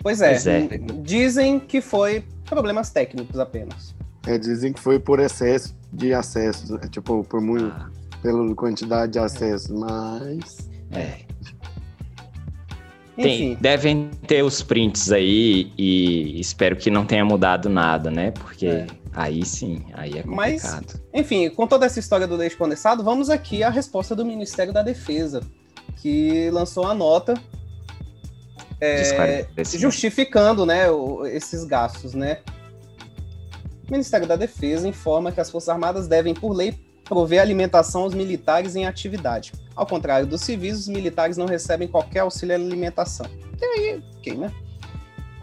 pois 0.00 0.20
é, 0.20 0.30
Pois 0.30 0.46
é. 0.46 0.68
dizem 1.02 1.58
que 1.58 1.80
foi 1.80 2.24
problemas 2.46 2.90
técnicos 2.90 3.38
apenas. 3.38 3.94
É, 4.26 4.38
dizem 4.38 4.72
que 4.72 4.80
foi 4.80 4.98
por 4.98 5.20
excesso 5.20 5.74
de 5.92 6.12
acessos, 6.12 6.70
né? 6.70 6.80
tipo, 6.90 7.24
por 7.24 7.40
muito, 7.40 7.66
Ah, 7.66 7.90
pela 8.22 8.54
quantidade 8.54 9.12
de 9.12 9.18
acessos, 9.18 9.68
mas 9.68 10.68
é. 10.92 11.20
Tem, 13.22 13.54
devem 13.56 14.10
ter 14.26 14.42
os 14.44 14.62
prints 14.62 15.10
aí 15.10 15.72
e 15.76 16.38
espero 16.40 16.76
que 16.76 16.90
não 16.90 17.04
tenha 17.04 17.24
mudado 17.24 17.68
nada, 17.68 18.10
né? 18.10 18.30
Porque 18.30 18.66
É. 18.66 18.86
aí 19.12 19.44
sim, 19.44 19.84
aí 19.94 20.18
é 20.18 20.22
Mas- 20.24 20.62
complicado. 20.62 21.00
enfim, 21.12 21.48
com 21.50 21.66
toda 21.66 21.84
essa 21.86 21.98
história 21.98 22.26
do 22.26 22.36
leite 22.36 22.56
condensado, 22.56 23.02
vamos 23.02 23.28
aqui 23.28 23.62
à 23.62 23.70
resposta 23.70 24.14
do 24.14 24.24
Ministério 24.24 24.72
da 24.72 24.82
Defesa, 24.82 25.42
que 26.00 26.48
lançou 26.50 26.86
a 26.86 26.94
nota 26.94 27.34
é, 28.80 29.44
justificando 29.76 30.64
né, 30.64 30.84
esses 31.32 31.64
gastos, 31.64 32.14
né? 32.14 32.38
O 33.88 33.90
Ministério 33.90 34.26
da 34.26 34.36
Defesa 34.36 34.86
informa 34.86 35.32
que 35.32 35.40
as 35.40 35.50
Forças 35.50 35.70
Armadas 35.70 36.06
devem, 36.06 36.34
por 36.34 36.52
lei, 36.52 36.74
prover 37.08 37.40
alimentação 37.40 38.02
aos 38.02 38.14
militares 38.14 38.76
em 38.76 38.86
atividade. 38.86 39.52
Ao 39.74 39.86
contrário 39.86 40.26
dos 40.26 40.42
civis, 40.42 40.78
os 40.78 40.88
militares 40.88 41.36
não 41.36 41.46
recebem 41.46 41.88
qualquer 41.88 42.20
auxílio 42.20 42.54
à 42.54 42.58
alimentação. 42.58 43.26
E 43.60 43.64
aí, 43.64 44.02
ok, 44.18 44.34
né? 44.36 44.52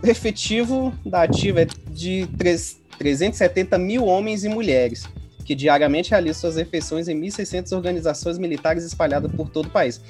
O 0.03 0.07
efetivo 0.07 0.93
da 1.05 1.23
ativa 1.23 1.61
é 1.61 1.67
de 1.89 2.27
tres- 2.37 2.81
370 2.97 3.77
mil 3.77 4.05
homens 4.05 4.43
e 4.43 4.49
mulheres, 4.49 5.07
que 5.43 5.55
diariamente 5.55 6.11
realizam 6.11 6.41
suas 6.41 6.55
refeições 6.55 7.07
em 7.07 7.19
1.600 7.19 7.71
organizações 7.75 8.37
militares 8.37 8.83
espalhadas 8.83 9.31
por 9.31 9.49
todo 9.49 9.65
o 9.67 9.69
país. 9.69 10.01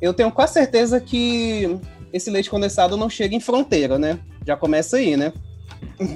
Eu 0.00 0.14
tenho 0.14 0.30
quase 0.30 0.54
certeza 0.54 1.00
que 1.00 1.78
esse 2.12 2.30
leite 2.30 2.50
condensado 2.50 2.96
não 2.96 3.08
chega 3.08 3.34
em 3.34 3.40
fronteira, 3.40 3.98
né? 3.98 4.18
Já 4.46 4.56
começa 4.56 4.96
aí, 4.96 5.16
né? 5.16 5.32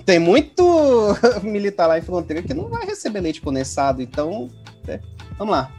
Tem 0.05 0.19
muito 0.19 0.63
militar 1.43 1.87
lá 1.87 1.99
em 1.99 2.03
fronteira 2.03 2.43
que 2.43 2.55
não 2.55 2.69
vai 2.69 2.87
receber 2.87 3.21
leite 3.21 3.41
condensado, 3.41 4.03
então. 4.03 4.49
Né? 4.87 5.01
Vamos 5.39 5.53
lá. 5.53 5.71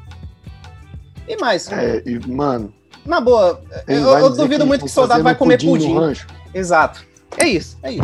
E 1.28 1.36
mais? 1.38 1.70
É, 1.72 2.02
e, 2.06 2.20
mano, 2.28 2.74
Na 3.06 3.20
boa, 3.22 3.62
eu, 3.88 4.02
eu 4.18 4.30
duvido 4.36 4.64
que 4.64 4.68
muito 4.68 4.86
que 4.86 4.92
soldado 4.92 5.24
vai 5.24 5.36
comer 5.36 5.62
pudim. 5.62 5.94
rancho. 5.96 6.28
Exato. 6.54 7.06
É 7.38 7.48
isso, 7.48 7.78
é 7.84 7.92
isso. 7.92 8.02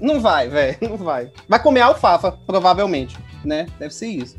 Não 0.00 0.20
vai, 0.20 0.48
velho, 0.48 0.76
não 0.82 0.96
vai. 0.96 1.30
Vai 1.48 1.62
comer 1.62 1.80
alfafa, 1.82 2.32
provavelmente, 2.32 3.16
né? 3.44 3.66
Deve 3.78 3.92
ser 3.94 4.06
isso. 4.08 4.36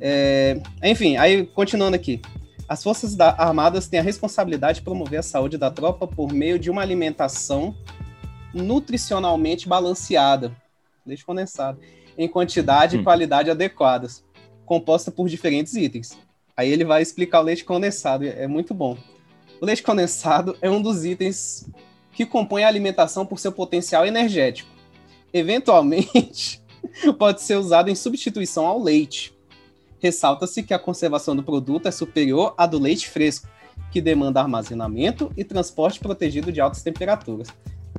É, 0.00 0.60
enfim, 0.82 1.16
aí 1.16 1.46
continuando 1.46 1.96
aqui. 1.96 2.20
As 2.68 2.82
Forças 2.82 3.14
da- 3.14 3.34
Armadas 3.38 3.86
têm 3.88 3.98
a 4.00 4.02
responsabilidade 4.02 4.78
de 4.80 4.84
promover 4.84 5.20
a 5.20 5.22
saúde 5.22 5.56
da 5.56 5.70
tropa 5.70 6.06
por 6.06 6.32
meio 6.32 6.58
de 6.58 6.70
uma 6.70 6.82
alimentação 6.82 7.74
nutricionalmente 8.52 9.68
balanceada, 9.68 10.52
leite 11.06 11.24
condensado, 11.24 11.78
em 12.18 12.28
quantidade 12.28 12.96
e 12.96 13.00
Hum. 13.00 13.04
qualidade 13.04 13.50
adequadas, 13.50 14.24
composta 14.66 15.10
por 15.10 15.28
diferentes 15.28 15.74
itens. 15.74 16.18
Aí 16.56 16.70
ele 16.70 16.84
vai 16.84 17.00
explicar 17.00 17.40
o 17.40 17.44
leite 17.44 17.64
condensado, 17.64 18.26
é 18.26 18.46
muito 18.46 18.74
bom. 18.74 18.98
O 19.60 19.64
leite 19.64 19.82
condensado 19.82 20.56
é 20.60 20.70
um 20.70 20.82
dos 20.82 21.04
itens 21.04 21.66
que 22.12 22.26
compõe 22.26 22.64
a 22.64 22.68
alimentação 22.68 23.24
por 23.24 23.38
seu 23.38 23.52
potencial 23.52 24.06
energético. 24.06 24.68
Eventualmente, 25.32 26.62
pode 27.18 27.42
ser 27.42 27.56
usado 27.56 27.90
em 27.90 27.94
substituição 27.94 28.66
ao 28.66 28.82
leite. 28.82 29.34
Ressalta-se 29.98 30.62
que 30.62 30.74
a 30.74 30.78
conservação 30.78 31.34
do 31.34 31.42
produto 31.42 31.88
é 31.88 31.90
superior 31.90 32.54
à 32.56 32.66
do 32.66 32.78
leite 32.78 33.08
fresco, 33.08 33.48
que 33.90 34.00
demanda 34.00 34.40
armazenamento 34.40 35.32
e 35.36 35.44
transporte 35.44 36.00
protegido 36.00 36.52
de 36.52 36.60
altas 36.60 36.82
temperaturas. 36.82 37.48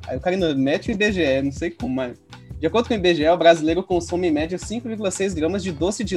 Aí 0.06 0.16
o 0.16 0.20
cara 0.20 0.36
mete 0.54 0.90
o 0.90 0.92
IBGE, 0.92 1.42
não 1.42 1.52
sei 1.52 1.70
como, 1.70 1.94
mas. 1.94 2.18
De 2.58 2.66
acordo 2.66 2.88
com 2.88 2.94
o 2.94 2.96
IBGE, 2.96 3.28
o 3.28 3.36
brasileiro 3.36 3.84
consome 3.84 4.26
em 4.26 4.32
média 4.32 4.58
5,6 4.58 5.34
gramas 5.34 5.62
de 5.62 5.70
doce 5.70 6.02
de 6.02 6.16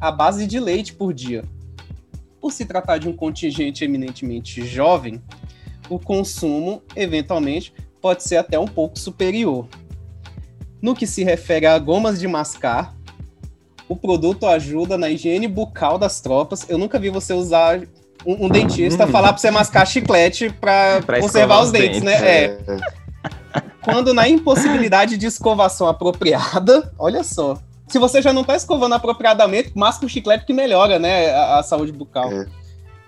à 0.00 0.10
base 0.10 0.46
de 0.46 0.58
leite 0.60 0.92
por 0.92 1.12
dia. 1.12 1.44
Por 2.40 2.52
se 2.52 2.64
tratar 2.64 2.98
de 2.98 3.08
um 3.08 3.12
contingente 3.12 3.84
eminentemente 3.84 4.64
jovem, 4.64 5.20
o 5.88 5.98
consumo, 5.98 6.82
eventualmente, 6.94 7.72
pode 8.00 8.22
ser 8.22 8.36
até 8.36 8.58
um 8.58 8.66
pouco 8.66 8.98
superior. 8.98 9.66
No 10.80 10.94
que 10.94 11.06
se 11.06 11.24
refere 11.24 11.66
a 11.66 11.78
gomas 11.78 12.20
de 12.20 12.28
mascar, 12.28 12.94
o 13.88 13.96
produto 13.96 14.46
ajuda 14.46 14.98
na 14.98 15.08
higiene 15.08 15.48
bucal 15.48 15.98
das 15.98 16.20
tropas. 16.20 16.68
Eu 16.68 16.78
nunca 16.78 16.98
vi 16.98 17.08
você 17.08 17.32
usar 17.32 17.80
um, 18.24 18.46
um 18.46 18.48
dentista 18.48 19.04
Hum. 19.06 19.08
falar 19.08 19.28
para 19.28 19.38
você 19.38 19.50
mascar 19.50 19.86
chiclete 19.86 20.50
para 20.50 21.02
Pra 21.02 21.20
conservar 21.20 21.60
os 21.60 21.66
os 21.66 21.72
dentes, 21.72 22.02
dentes, 22.02 22.02
né? 22.02 22.44
É. 22.44 22.58
Quando 23.82 24.12
na 24.12 24.28
impossibilidade 24.28 25.16
de 25.16 25.26
escovação 25.26 25.86
apropriada, 25.86 26.92
olha 26.98 27.22
só. 27.22 27.58
Se 27.88 27.98
você 27.98 28.20
já 28.20 28.32
não 28.32 28.42
tá 28.42 28.56
escovando 28.56 28.94
apropriadamente, 28.94 29.72
masca 29.74 30.04
o 30.04 30.08
chiclete 30.08 30.44
que 30.44 30.52
melhora, 30.52 30.98
né, 30.98 31.30
a, 31.32 31.58
a 31.58 31.62
saúde 31.62 31.92
bucal. 31.92 32.32
É. 32.32 32.46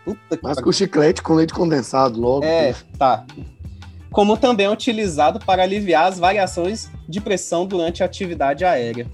Puta 0.04 0.36
que 0.36 0.42
Mas 0.42 0.60
com 0.60 0.72
chiclete 0.72 1.22
com 1.22 1.34
leite 1.34 1.52
condensado 1.52 2.18
logo. 2.18 2.44
É, 2.44 2.74
tá. 2.96 3.26
Como 4.10 4.36
também 4.36 4.66
é 4.66 4.70
utilizado 4.70 5.38
para 5.38 5.62
aliviar 5.62 6.06
as 6.06 6.18
variações 6.18 6.90
de 7.08 7.20
pressão 7.20 7.66
durante 7.66 8.02
a 8.02 8.06
atividade 8.06 8.64
aérea. 8.64 9.06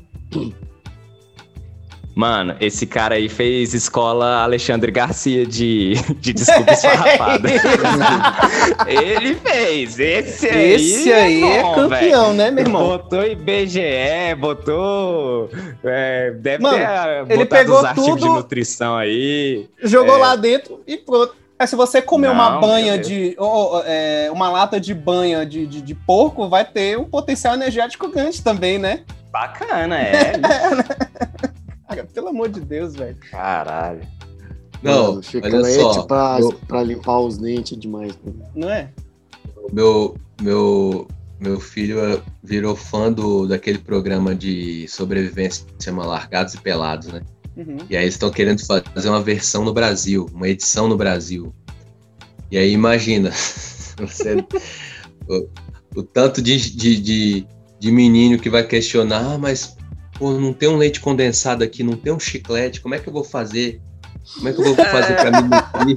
Mano, 2.15 2.55
esse 2.61 2.87
cara 2.87 3.17
aí 3.17 3.29
fez 3.29 3.75
escola 3.75 4.43
Alexandre 4.43 4.93
Garcia 4.93 5.45
de, 5.45 5.95
de 6.21 6.33
desculpa 6.33 6.73
esfarrapada. 6.73 7.49
Ele 8.87 9.35
fez. 9.35 9.99
Esse 9.99 10.49
aí. 10.49 10.73
Esse 10.75 11.13
aí 11.13 11.43
é, 11.43 11.63
bom, 11.63 11.75
campeão, 11.75 12.33
né, 12.33 12.51
meu 12.51 12.65
irmão? 12.65 12.87
Botou 12.87 13.25
IBGE, 13.27 14.35
botou. 14.39 15.51
é, 15.83 16.31
deve 16.39 16.63
Mano, 16.63 16.77
ter 16.79 16.85
ah, 16.87 17.25
ele 17.29 17.45
pegou 17.47 17.79
os 17.79 17.85
artigos 17.85 18.15
de 18.15 18.21
tudo- 18.21 18.35
nutrição 18.35 18.97
aí. 18.97 19.69
Jogou 19.83 20.17
É. 20.17 20.21
lá 20.21 20.37
dentro 20.37 20.81
e 20.87 20.97
pronto. 20.97 21.35
É, 21.59 21.67
se 21.67 21.77
você 21.77 22.03
comer 22.03 22.31
uma 22.31 22.51
Não, 22.51 22.61
banha 22.61 22.93
beleza. 22.93 23.09
de. 23.11 23.35
ou, 23.39 23.81
é, 23.87 24.29
uma 24.33 24.49
lata 24.51 24.81
de 24.81 24.93
banha 24.93 25.47
de, 25.47 25.67
de, 25.67 25.81
de 25.81 25.95
porco, 25.95 26.49
vai 26.49 26.65
ter 26.65 26.99
um 26.99 27.05
potencial 27.05 27.55
energético 27.55 28.09
grande 28.09 28.43
também, 28.43 28.77
né? 28.77 29.01
Bacana, 29.33 29.99
é. 30.01 30.33
Pelo 32.13 32.29
amor 32.29 32.49
de 32.49 32.61
Deus, 32.61 32.95
velho. 32.95 33.17
Caralho. 33.31 34.01
Não, 34.83 34.93
Mano, 34.93 35.13
olha 35.15 35.23
chiclete 35.23 35.75
só. 35.81 36.03
pra, 36.03 36.37
eu- 36.41 36.53
pra 36.67 36.83
limpar 36.83 37.21
os 37.21 37.39
dentes 37.39 37.79
demais. 37.79 38.13
né? 38.25 38.33
Não 38.55 38.71
é? 38.71 38.91
meu, 39.73 40.15
meu, 40.43 41.09
meu 41.41 41.59
filho 41.59 41.99
eh, 42.01 42.21
virou 42.43 42.77
fã 42.77 43.11
do, 43.11 43.47
daquele 43.47 43.79
programa 43.79 44.35
de 44.35 44.87
sobrevivência 44.89 45.65
que 45.79 45.83
chama 45.85 46.05
Largados 46.05 46.53
e 46.55 46.61
Pelados, 46.61 47.09
né? 47.09 47.23
Uhum. 47.57 47.79
E 47.89 47.97
aí 47.97 48.05
eles 48.05 48.15
estão 48.15 48.31
querendo 48.31 48.61
fazer 48.67 49.09
uma 49.09 49.23
versão 49.23 49.65
no 49.65 49.73
Brasil, 49.73 50.29
uma 50.35 50.49
edição 50.49 50.87
no 50.89 50.97
Brasil. 50.97 51.55
E 52.51 52.59
aí 52.59 52.73
imagina, 52.73 53.31
você, 53.99 54.45
o, 55.29 55.49
o 55.97 56.03
tanto 56.03 56.43
de, 56.43 56.59
de, 56.77 57.01
de, 57.01 57.47
de 57.79 57.91
menino 57.93 58.39
que 58.39 58.51
vai 58.51 58.67
questionar, 58.67 59.35
ah, 59.35 59.39
mas 59.39 59.77
pô, 60.19 60.33
não 60.33 60.53
tem 60.53 60.69
um 60.69 60.77
leite 60.77 61.01
condensado 61.01 61.63
aqui, 61.65 61.83
não 61.83 61.97
tem 61.97 62.13
um 62.13 62.21
chiclete, 62.21 62.81
como 62.81 62.95
é 62.95 62.99
que 62.99 63.09
eu 63.09 63.13
vou 63.13 63.25
fazer? 63.25 63.81
Como 64.35 64.49
é 64.49 64.53
que 64.53 64.61
eu 64.61 64.65
vou 64.65 64.75
fazer 64.75 65.15
para 65.17 65.43
me 65.43 65.49
nutrir? 65.49 65.97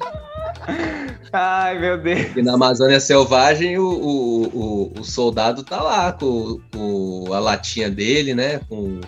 Ai, 1.32 1.78
meu 1.78 1.96
Deus. 2.00 2.24
Porque 2.24 2.42
na 2.42 2.54
Amazônia 2.54 2.98
Selvagem 2.98 3.78
o, 3.78 3.86
o, 3.88 4.46
o, 4.46 4.92
o 5.00 5.04
soldado 5.04 5.62
tá 5.62 5.80
lá 5.80 6.12
com, 6.12 6.60
com 6.72 7.32
a 7.32 7.38
latinha 7.38 7.88
dele, 7.90 8.34
né? 8.34 8.60
Com, 8.68 9.00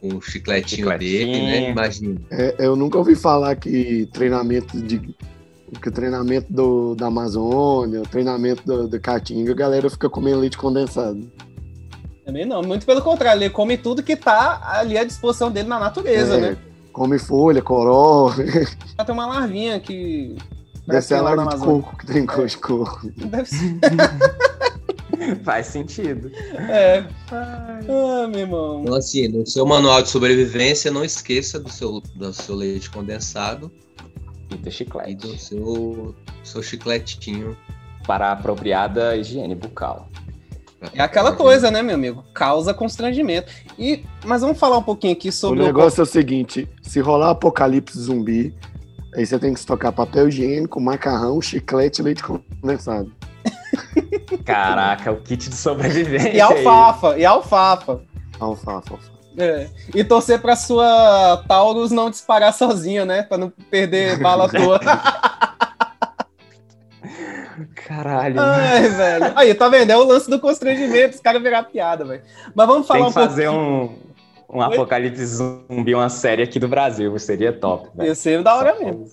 com 0.00 0.16
o 0.16 0.20
chicletinho, 0.20 0.88
Chicletinho. 0.88 1.22
dele, 1.22 1.46
né? 1.46 1.70
Imagina. 1.70 2.20
É, 2.30 2.54
eu 2.58 2.76
nunca 2.76 2.98
ouvi 2.98 3.14
falar 3.14 3.56
que 3.56 4.08
treinamento 4.12 4.80
de. 4.80 4.98
Que 5.80 5.88
o 5.88 5.92
treinamento 5.92 6.52
do, 6.52 6.94
da 6.94 7.06
Amazônia, 7.06 8.02
o 8.02 8.06
treinamento 8.06 8.62
do, 8.66 8.86
do 8.88 9.00
Caatinga, 9.00 9.52
a 9.52 9.54
galera 9.54 9.88
fica 9.88 10.10
comendo 10.10 10.40
leite 10.40 10.58
condensado. 10.58 11.30
Também 12.24 12.44
não. 12.46 12.62
Muito 12.62 12.86
pelo 12.86 13.02
contrário, 13.02 13.42
ele 13.42 13.50
come 13.50 13.76
tudo 13.76 14.02
que 14.02 14.16
tá 14.16 14.60
ali 14.64 14.96
à 14.96 15.04
disposição 15.04 15.50
dele 15.50 15.68
na 15.68 15.78
natureza, 15.80 16.36
É, 16.36 16.40
né? 16.40 16.56
Come 16.92 17.18
folha, 17.18 17.62
coró, 17.62 18.32
Já 18.98 19.04
tem 19.04 19.14
uma 19.14 19.26
larvinha 19.26 19.80
que. 19.80 20.36
deve 20.86 21.00
ser 21.02 21.14
a 21.14 21.22
larva 21.22 21.46
de 21.46 21.56
coco 21.56 21.96
que 21.96 22.06
tem 22.06 22.26
gosto 22.26 22.48
de 22.48 22.56
coco. 22.58 23.10
Deve 23.16 23.48
ser. 23.48 23.78
Faz 25.44 25.66
sentido. 25.68 26.30
É. 26.68 27.04
Ah, 27.30 28.26
meu 28.28 28.40
irmão. 28.40 28.82
Então, 28.82 28.94
assim, 28.96 29.28
no 29.28 29.46
seu 29.46 29.64
manual 29.64 30.02
de 30.02 30.08
sobrevivência, 30.08 30.90
não 30.90 31.04
esqueça 31.04 31.60
do 31.60 31.70
seu, 31.70 32.00
do 32.14 32.32
seu 32.32 32.56
leite 32.56 32.90
condensado 32.90 33.70
e 34.64 34.70
chiclete. 34.70 35.14
do 35.14 35.38
seu, 35.38 36.14
seu 36.42 36.62
chicletinho. 36.62 37.56
Para 38.06 38.28
a 38.28 38.32
apropriada 38.32 39.16
higiene 39.16 39.54
bucal. 39.54 40.08
É 40.94 41.02
aquela 41.02 41.32
coisa, 41.32 41.70
né, 41.70 41.82
meu 41.82 41.94
amigo? 41.94 42.24
Causa 42.34 42.74
constrangimento. 42.74 43.52
E, 43.78 44.04
mas 44.24 44.42
vamos 44.42 44.58
falar 44.58 44.78
um 44.78 44.82
pouquinho 44.82 45.12
aqui 45.12 45.28
O 45.28 45.32
sobre 45.32 45.60
o. 45.60 45.64
negócio 45.64 46.00
é 46.00 46.04
o 46.04 46.06
seguinte: 46.06 46.68
se 46.82 47.00
rolar 47.00 47.30
apocalipse 47.30 47.98
zumbi, 47.98 48.54
aí 49.14 49.24
você 49.24 49.38
tem 49.38 49.52
que 49.52 49.60
estocar 49.60 49.92
papel 49.92 50.28
higiênico, 50.28 50.80
macarrão, 50.80 51.40
chiclete 51.40 52.00
e 52.00 52.04
leite 52.04 52.22
condensado. 52.22 53.12
Caraca, 54.44 55.12
o 55.12 55.16
kit 55.16 55.48
de 55.48 55.56
sobrevivência. 55.56 56.34
E 56.34 56.40
alfafa, 56.40 57.18
e 57.18 57.24
alfafa. 57.24 58.00
Alfafa, 58.38 58.72
alfafa. 58.92 59.12
É. 59.36 59.68
E 59.94 60.04
torcer 60.04 60.40
pra 60.40 60.54
sua 60.54 61.42
Taurus 61.48 61.90
não 61.90 62.10
disparar 62.10 62.52
sozinha, 62.52 63.04
né? 63.04 63.22
Pra 63.22 63.38
não 63.38 63.50
perder 63.70 64.18
bala 64.18 64.44
à 64.44 64.48
toa. 64.48 64.78
aí. 64.78 65.31
Caralho. 67.74 68.40
Ai, 68.40 68.88
velho. 68.88 69.32
Aí, 69.36 69.54
tá 69.54 69.68
vendo? 69.68 69.90
É 69.90 69.96
o 69.96 70.04
lance 70.04 70.28
do 70.28 70.40
constrangimento, 70.40 71.14
os 71.14 71.20
caras 71.20 71.42
virar 71.42 71.64
piada, 71.64 72.04
velho. 72.04 72.22
Mas 72.54 72.66
vamos 72.66 72.86
falar 72.86 73.00
Tem 73.00 73.08
um 73.08 73.12
que 73.12 73.14
fazer 73.14 73.46
pouquinho. 73.48 73.98
um, 74.48 74.58
um 74.58 74.62
apocalipse 74.62 75.26
zumbi, 75.26 75.94
uma 75.94 76.08
série 76.08 76.42
aqui 76.42 76.58
do 76.58 76.68
Brasil. 76.68 77.18
Seria 77.18 77.52
top, 77.52 77.88
velho. 77.94 78.08
Ia 78.08 78.14
ser 78.14 78.42
da 78.42 78.54
hora 78.54 78.78
mesmo. 78.78 79.06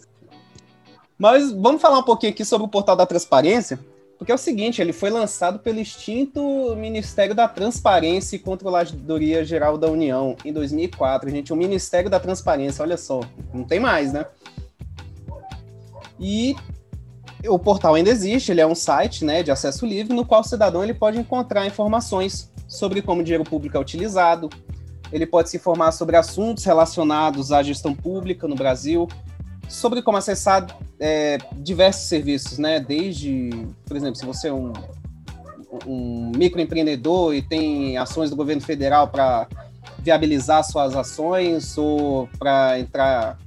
Mas 1.17 1.51
vamos 1.51 1.81
falar 1.81 1.99
um 1.99 2.03
pouquinho 2.03 2.31
aqui 2.31 2.45
sobre 2.45 2.65
o 2.65 2.69
portal 2.69 2.95
da 2.95 3.05
transparência, 3.05 3.77
porque 4.17 4.31
é 4.31 4.35
o 4.35 4.37
seguinte, 4.37 4.81
ele 4.81 4.93
foi 4.93 5.09
lançado 5.09 5.59
pelo 5.59 5.79
extinto 5.79 6.75
Ministério 6.77 7.35
da 7.35 7.47
Transparência 7.47 8.35
e 8.35 8.39
Controladoria 8.39 9.43
Geral 9.43 9.77
da 9.77 9.87
União 9.87 10.35
em 10.45 10.53
2004. 10.53 11.29
Gente, 11.29 11.51
o 11.51 11.55
Ministério 11.55 12.09
da 12.09 12.19
Transparência, 12.19 12.83
olha 12.83 12.97
só, 12.97 13.21
não 13.53 13.63
tem 13.63 13.79
mais, 13.79 14.13
né? 14.13 14.25
E 16.19 16.55
o 17.47 17.57
portal 17.57 17.95
ainda 17.95 18.09
existe, 18.09 18.51
ele 18.51 18.61
é 18.61 18.67
um 18.67 18.75
site, 18.75 19.23
né, 19.23 19.41
de 19.43 19.51
acesso 19.51 19.85
livre, 19.85 20.13
no 20.13 20.25
qual 20.25 20.41
o 20.41 20.43
cidadão 20.43 20.83
ele 20.83 20.93
pode 20.93 21.17
encontrar 21.17 21.65
informações 21.65 22.51
sobre 22.67 23.01
como 23.01 23.21
o 23.21 23.23
dinheiro 23.23 23.43
público 23.43 23.77
é 23.77 23.79
utilizado, 23.79 24.49
ele 25.11 25.25
pode 25.25 25.49
se 25.49 25.57
informar 25.57 25.91
sobre 25.91 26.15
assuntos 26.15 26.63
relacionados 26.65 27.51
à 27.51 27.63
gestão 27.63 27.95
pública 27.95 28.47
no 28.47 28.55
Brasil, 28.55 29.07
sobre 29.67 30.01
como 30.01 30.17
acessar 30.17 30.67
é, 30.99 31.37
diversos 31.55 32.03
serviços, 32.03 32.57
né? 32.57 32.79
Desde, 32.79 33.49
por 33.85 33.95
exemplo, 33.95 34.15
se 34.15 34.25
você 34.25 34.49
é 34.49 34.53
um, 34.53 34.73
um 35.85 36.31
microempreendedor 36.35 37.35
e 37.35 37.41
tem 37.41 37.97
ações 37.97 38.29
do 38.29 38.35
governo 38.35 38.61
federal 38.61 39.07
para 39.07 39.47
viabilizar 39.99 40.63
suas 40.63 40.95
ações 40.95 41.77
ou 41.77 42.27
para 42.37 42.79
entrar 42.79 43.37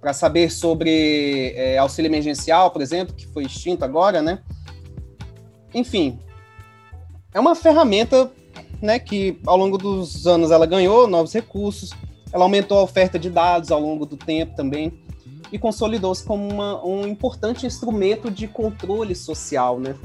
para 0.00 0.12
saber 0.12 0.50
sobre 0.50 1.52
é, 1.54 1.76
auxílio 1.78 2.08
emergencial, 2.08 2.70
por 2.70 2.80
exemplo, 2.80 3.14
que 3.14 3.26
foi 3.26 3.44
extinto 3.44 3.84
agora, 3.84 4.22
né? 4.22 4.40
Enfim, 5.74 6.18
é 7.34 7.38
uma 7.38 7.54
ferramenta 7.54 8.30
né, 8.80 8.98
que 8.98 9.38
ao 9.46 9.56
longo 9.56 9.76
dos 9.76 10.26
anos 10.26 10.50
ela 10.50 10.66
ganhou 10.66 11.06
novos 11.06 11.32
recursos, 11.32 11.90
ela 12.32 12.44
aumentou 12.44 12.78
a 12.78 12.82
oferta 12.82 13.18
de 13.18 13.28
dados 13.28 13.70
ao 13.70 13.80
longo 13.80 14.06
do 14.06 14.16
tempo 14.16 14.56
também 14.56 14.92
e 15.52 15.58
consolidou-se 15.58 16.24
como 16.24 16.48
uma, 16.48 16.84
um 16.84 17.06
importante 17.06 17.66
instrumento 17.66 18.30
de 18.30 18.46
controle 18.46 19.14
social, 19.14 19.78
né? 19.78 19.96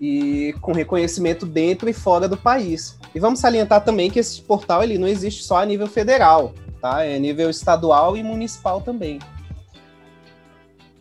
E 0.00 0.54
com 0.60 0.72
reconhecimento 0.72 1.44
dentro 1.44 1.88
e 1.88 1.92
fora 1.92 2.28
do 2.28 2.36
país. 2.36 2.98
E 3.14 3.20
vamos 3.20 3.40
salientar 3.40 3.84
também 3.84 4.10
que 4.10 4.18
esse 4.18 4.40
portal 4.40 4.82
ele 4.82 4.98
não 4.98 5.06
existe 5.06 5.44
só 5.44 5.58
a 5.58 5.66
nível 5.66 5.86
federal, 5.86 6.54
tá? 6.82 7.04
É 7.04 7.18
nível 7.18 7.48
estadual 7.48 8.16
e 8.16 8.22
municipal 8.22 8.80
também. 8.82 9.20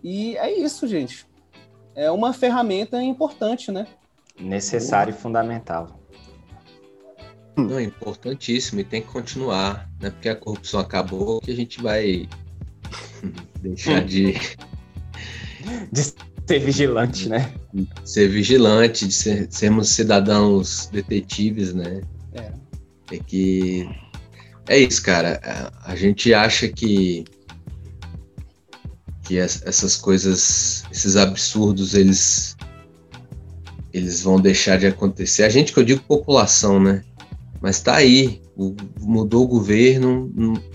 E 0.04 0.38
é 0.38 0.58
isso, 0.58 0.88
gente. 0.88 1.26
É 1.96 2.10
uma 2.10 2.32
ferramenta 2.32 3.02
importante, 3.04 3.72
né? 3.72 3.86
Necessário 4.40 5.12
e 5.12 5.18
fundamental. 5.18 6.00
Não, 7.58 7.78
é 7.78 7.84
importantíssimo 7.84 8.80
e 8.80 8.84
tem 8.84 9.02
que 9.02 9.10
continuar. 9.10 9.90
Não 10.00 10.08
é 10.08 10.12
porque 10.12 10.30
a 10.30 10.36
corrupção 10.36 10.80
acabou 10.80 11.42
que 11.42 11.52
a 11.52 11.56
gente 11.56 11.82
vai 11.82 12.28
deixar 13.62 14.04
de 14.06 14.34
De 15.92 16.02
ser 16.48 16.60
vigilante, 16.60 17.28
né? 17.30 17.54
ser 18.06 18.28
vigilante, 18.30 19.08
de 19.08 19.14
ser- 19.14 19.48
sermos 19.52 19.90
cidadãos 19.90 20.88
detetives, 20.88 21.74
né? 21.74 22.02
É. 22.34 22.52
É 23.16 23.20
que. 23.20 23.88
É 24.68 24.78
isso, 24.78 25.02
cara. 25.04 25.40
A, 25.44 25.92
a 25.92 25.96
gente 25.96 26.34
acha 26.34 26.68
que. 26.68 27.26
que 29.24 29.36
es- 29.38 29.62
essas 29.66 29.96
coisas, 29.96 30.84
esses 30.92 31.16
absurdos, 31.16 31.94
eles. 31.94 32.56
eles 33.94 34.22
vão 34.22 34.40
deixar 34.40 34.78
de 34.78 34.88
acontecer. 34.88 35.44
A 35.44 35.50
gente 35.50 35.74
que 35.74 35.80
eu 35.80 35.84
digo 35.84 36.02
população, 36.04 36.80
né? 36.80 37.04
Mas 37.62 37.80
tá 37.80 37.96
aí. 37.96 38.42
Mudou 39.00 39.44
o 39.44 39.48
governo, 39.48 40.32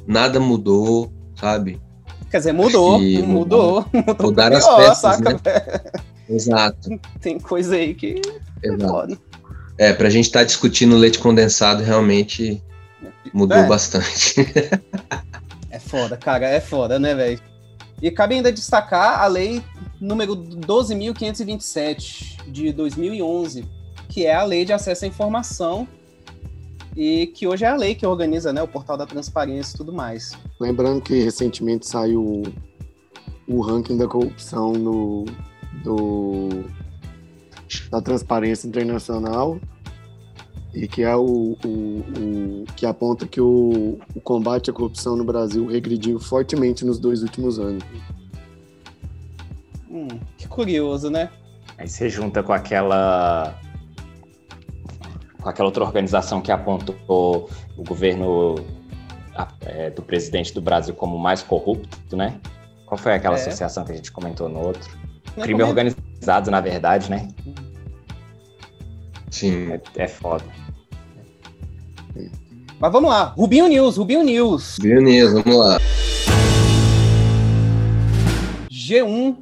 nada 0.07 0.41
mudou, 0.41 1.13
sabe? 1.39 1.81
Quer 2.31 2.39
dizer, 2.39 2.53
mudou, 2.53 2.99
mudou, 3.01 3.87
mudou 3.93 4.15
pra 4.17 4.27
Mudaram 4.27 4.57
as 4.57 4.65
pior, 4.65 4.77
peças, 4.79 4.99
saca? 5.17 5.33
né? 5.35 6.03
Exato. 6.29 6.91
Tem 7.21 7.39
coisa 7.39 7.77
aí 7.77 7.95
que 7.95 8.21
é 8.65 8.67
exato. 8.69 8.89
foda. 8.89 9.19
É, 9.79 9.93
pra 9.93 10.11
gente 10.11 10.25
estar 10.25 10.43
discutindo 10.43 10.97
leite 10.97 11.19
condensado, 11.21 11.83
realmente 11.85 12.61
mudou 13.33 13.59
É. 13.59 13.67
bastante. 13.67 14.35
É 15.69 15.79
foda, 15.79 16.17
cara, 16.17 16.47
é 16.47 16.59
foda, 16.59 16.99
né, 16.99 17.15
velho? 17.15 17.39
E 18.01 18.11
cabe 18.11 18.37
ainda 18.37 18.51
destacar 18.51 19.21
a 19.21 19.27
lei 19.27 19.63
número 20.01 20.35
12.527 20.35 22.51
de 22.51 22.73
2011, 22.73 23.69
que 24.09 24.25
é 24.25 24.35
a 24.35 24.43
lei 24.45 24.65
de 24.65 24.73
acesso 24.73 25.05
à 25.05 25.09
informação 25.09 25.87
e 26.97 27.27
que 27.27 27.47
hoje 27.47 27.65
é 27.65 27.69
a 27.69 27.77
lei 27.77 27.95
que 27.95 28.07
organiza 28.07 28.55
né, 28.55 28.63
o 28.63 28.69
portal 28.69 28.97
da 28.97 29.05
transparência 29.07 29.75
e 29.75 29.77
tudo 29.77 29.93
mais. 29.93 30.33
Lembrando 30.59 31.03
que 31.03 31.23
recentemente 31.23 31.87
saiu 31.87 32.25
o, 32.25 32.43
o 33.47 33.61
ranking 33.61 33.99
da 33.99 34.07
corrupção 34.07 34.73
no, 34.73 35.27
do, 35.85 36.65
da 37.91 38.01
Transparência 38.01 38.67
Internacional 38.67 39.61
e 40.77 40.87
que 40.87 41.03
é 41.03 41.17
o, 41.17 41.57
o- 41.65 41.69
o- 41.69 42.65
que 42.77 42.85
aponta 42.85 43.27
que 43.27 43.41
o, 43.41 43.99
o 44.15 44.21
combate 44.21 44.69
à 44.71 44.73
corrupção 44.73 45.17
no 45.17 45.25
Brasil 45.25 45.67
regrediu 45.67 46.21
fortemente 46.21 46.85
nos 46.85 46.99
dois 46.99 47.23
últimos 47.23 47.59
anos. 47.59 47.83
Hum, 49.91 50.09
que 50.37 50.47
curioso, 50.47 51.09
né? 51.11 51.31
Aí 51.79 51.89
você 51.89 52.09
junta 52.11 52.43
com 52.43 52.53
aquela 52.53 53.59
com 55.41 55.49
aquela 55.49 55.69
outra 55.69 55.83
organização 55.85 56.41
que 56.41 56.51
apontou 56.53 57.49
o 57.77 57.83
governo 57.85 58.57
é, 59.65 59.91
do 59.91 60.03
presidente 60.03 60.53
do 60.53 60.61
Brasil 60.61 60.95
como 60.95 61.17
o 61.17 61.19
mais 61.19 61.43
corrupto, 61.43 62.17
né? 62.17 62.39
Qual 62.85 62.99
foi 62.99 63.15
aquela 63.15 63.37
É. 63.37 63.41
associação 63.41 63.85
que 63.85 63.93
a 63.93 63.97
gente 63.97 64.13
comentou 64.13 64.49
no 64.49 64.59
outro? 64.61 64.91
Não 65.37 65.43
é 65.43 65.47
Crime 65.47 65.61
como- 65.61 65.71
organizado, 65.71 66.51
na 66.51 66.61
verdade, 66.61 67.11
né? 67.11 67.29
Sim. 69.31 69.71
É, 69.73 69.81
é 69.97 70.09
foda. 70.09 70.45
Mas 72.79 72.93
vamos 72.93 73.09
lá, 73.09 73.25
Rubinho 73.37 73.69
News, 73.69 73.97
Rubinho 73.97 74.23
News. 74.23 74.79
Beleza, 74.79 75.43
vamos 75.43 75.59
lá. 75.59 75.79
G1, 78.71 79.37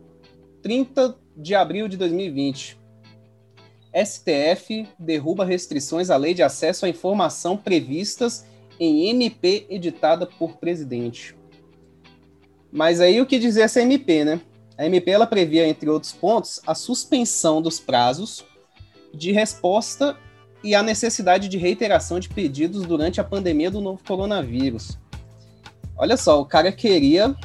30 0.63 1.17
de 1.37 1.55
abril 1.55 1.89
de 1.89 1.97
2020. 1.97 2.79
STF 3.95 4.89
derruba 4.99 5.45
restrições 5.45 6.11
à 6.11 6.17
lei 6.17 6.35
de 6.35 6.43
acesso 6.43 6.87
à 6.87 6.89
informação 6.89 7.57
previstas 7.57 8.45
em 8.79 9.09
MP 9.09 9.67
editada 9.69 10.27
por 10.27 10.57
presidente. 10.57 11.37
Mas 12.73 13.01
aí 13.01 13.21
o 13.21 13.27
que 13.27 13.39
dizer 13.39 13.63
essa 13.63 13.81
MP, 13.81 14.25
né? 14.25 14.41
A 14.77 14.85
MP 14.85 15.11
ela 15.13 15.27
previa, 15.27 15.69
entre 15.69 15.89
outros 15.89 16.13
pontos, 16.13 16.61
a 16.67 16.75
suspensão 16.75 17.63
dos 17.63 17.79
prazos 17.79 18.45
de 19.13 19.31
resposta 19.31 20.17
e 20.65 20.75
a 20.75 20.83
necessidade 20.83 21.47
de 21.47 21.59
reiteração 21.59 22.19
de 22.19 22.31
pedidos 22.31 22.87
durante 22.87 23.21
a 23.21 23.25
pandemia 23.25 23.71
do 23.71 23.83
novo 23.83 24.01
coronavírus. 24.03 24.99
Olha 25.95 26.17
só, 26.17 26.41
o 26.41 26.47
cara 26.47 26.73
queria 26.73 27.37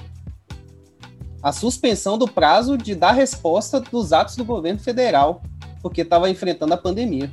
a 1.43 1.51
suspensão 1.51 2.17
do 2.17 2.28
prazo 2.28 2.78
de 2.78 2.95
dar 2.95 3.11
resposta 3.11 3.82
dos 3.82 4.13
atos 4.13 4.38
do 4.38 4.45
governo 4.45 4.80
federal, 4.80 5.43
porque 5.82 6.01
estava 6.01 6.30
enfrentando 6.30 6.74
a 6.74 6.78
pandemia. 6.78 7.30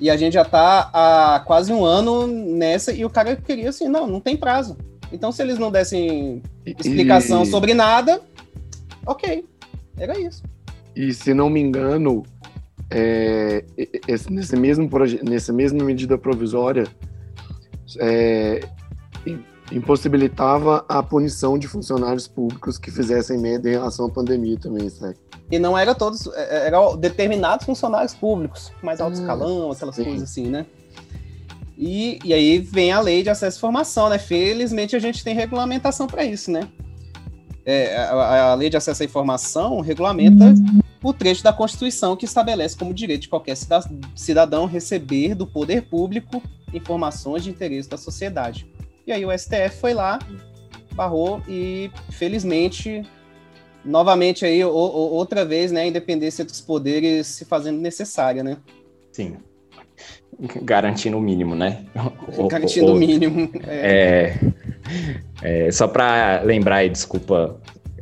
E 0.00 0.08
a 0.08 0.16
gente 0.16 0.32
já 0.32 0.42
está 0.42 0.90
há 0.92 1.40
quase 1.40 1.70
um 1.70 1.84
ano 1.84 2.26
nessa, 2.26 2.92
e 2.92 3.04
o 3.04 3.10
cara 3.10 3.36
queria 3.36 3.68
assim, 3.68 3.88
não, 3.88 4.06
não 4.06 4.20
tem 4.20 4.38
prazo. 4.38 4.78
Então, 5.12 5.30
se 5.30 5.42
eles 5.42 5.58
não 5.58 5.70
dessem 5.70 6.42
explicação 6.64 7.42
e- 7.42 7.46
sobre 7.46 7.74
nada, 7.74 8.22
ok, 9.04 9.44
era 9.98 10.18
isso. 10.18 10.42
E 10.96 11.12
se 11.12 11.34
não 11.34 11.50
me 11.50 11.60
engano, 11.60 12.24
é, 12.90 13.64
esse- 14.08 14.32
nesse 14.32 14.56
mesmo 14.56 14.88
nessa 15.22 15.52
mesma 15.52 15.82
medida 15.84 16.18
provisória, 16.18 16.84
é, 17.98 18.60
im- 19.26 19.42
impossibilitava 19.72 20.84
a 20.88 21.02
punição 21.02 21.58
de 21.58 21.68
funcionários 21.68 22.26
públicos 22.26 22.78
que 22.78 22.90
fizessem 22.90 23.38
merda 23.38 23.68
em 23.68 23.72
relação 23.72 24.06
à 24.06 24.10
pandemia 24.10 24.58
também, 24.58 24.88
sabe? 24.88 25.14
E 25.50 25.58
não 25.58 25.76
era 25.76 25.94
todos, 25.94 26.26
é- 26.34 26.66
eram 26.66 26.96
determinados 26.96 27.66
funcionários 27.66 28.14
públicos, 28.14 28.72
mais 28.82 29.00
alto 29.00 29.16
Ah, 29.16 29.20
escalão, 29.20 29.70
aquelas 29.72 29.94
sim. 29.96 30.04
coisas 30.04 30.22
assim, 30.30 30.46
né? 30.48 30.66
E, 31.76 32.18
e 32.24 32.34
aí 32.34 32.58
vem 32.58 32.92
a 32.92 33.00
lei 33.00 33.22
de 33.22 33.30
acesso 33.30 33.56
à 33.56 33.58
informação, 33.58 34.08
né? 34.10 34.18
Felizmente 34.18 34.94
a 34.94 34.98
gente 34.98 35.24
tem 35.24 35.34
regulamentação 35.34 36.06
para 36.06 36.24
isso, 36.24 36.50
né? 36.50 36.68
É, 37.64 37.96
a, 37.96 38.50
a 38.52 38.54
lei 38.54 38.68
de 38.68 38.76
acesso 38.76 39.02
à 39.02 39.06
informação 39.06 39.80
regulamenta 39.80 40.52
o 41.02 41.12
trecho 41.12 41.42
da 41.42 41.52
Constituição 41.52 42.16
que 42.16 42.24
estabelece 42.24 42.76
como 42.76 42.92
direito 42.92 43.22
de 43.22 43.28
qualquer 43.28 43.56
cida- 43.56 43.80
cidadão 44.14 44.66
receber 44.66 45.34
do 45.34 45.46
poder 45.46 45.82
público 45.82 46.42
informações 46.72 47.42
de 47.44 47.50
interesse 47.50 47.88
da 47.88 47.96
sociedade. 47.96 48.66
E 49.06 49.12
aí 49.12 49.24
o 49.24 49.32
STF 49.36 49.76
foi 49.80 49.94
lá, 49.94 50.18
barrou 50.94 51.42
e 51.48 51.90
felizmente 52.10 53.02
novamente 53.84 54.44
aí, 54.44 54.62
outra 54.62 55.44
vez, 55.44 55.72
né, 55.72 55.80
a 55.82 55.86
independência 55.86 56.44
dos 56.44 56.60
poderes 56.60 57.26
se 57.26 57.44
fazendo 57.46 57.80
necessária, 57.80 58.42
né? 58.42 58.58
Sim. 59.10 59.36
Garantindo 60.62 61.16
o 61.16 61.20
mínimo, 61.20 61.54
né? 61.54 61.84
Garantindo 62.48 62.92
o- 62.92 62.94
o 62.94 62.98
mínimo. 62.98 63.50
É. 63.66 64.38
É, 65.42 65.66
é, 65.66 65.70
só 65.72 65.88
para 65.88 66.42
lembrar, 66.42 66.84
e 66.84 66.90
desculpa 66.90 67.58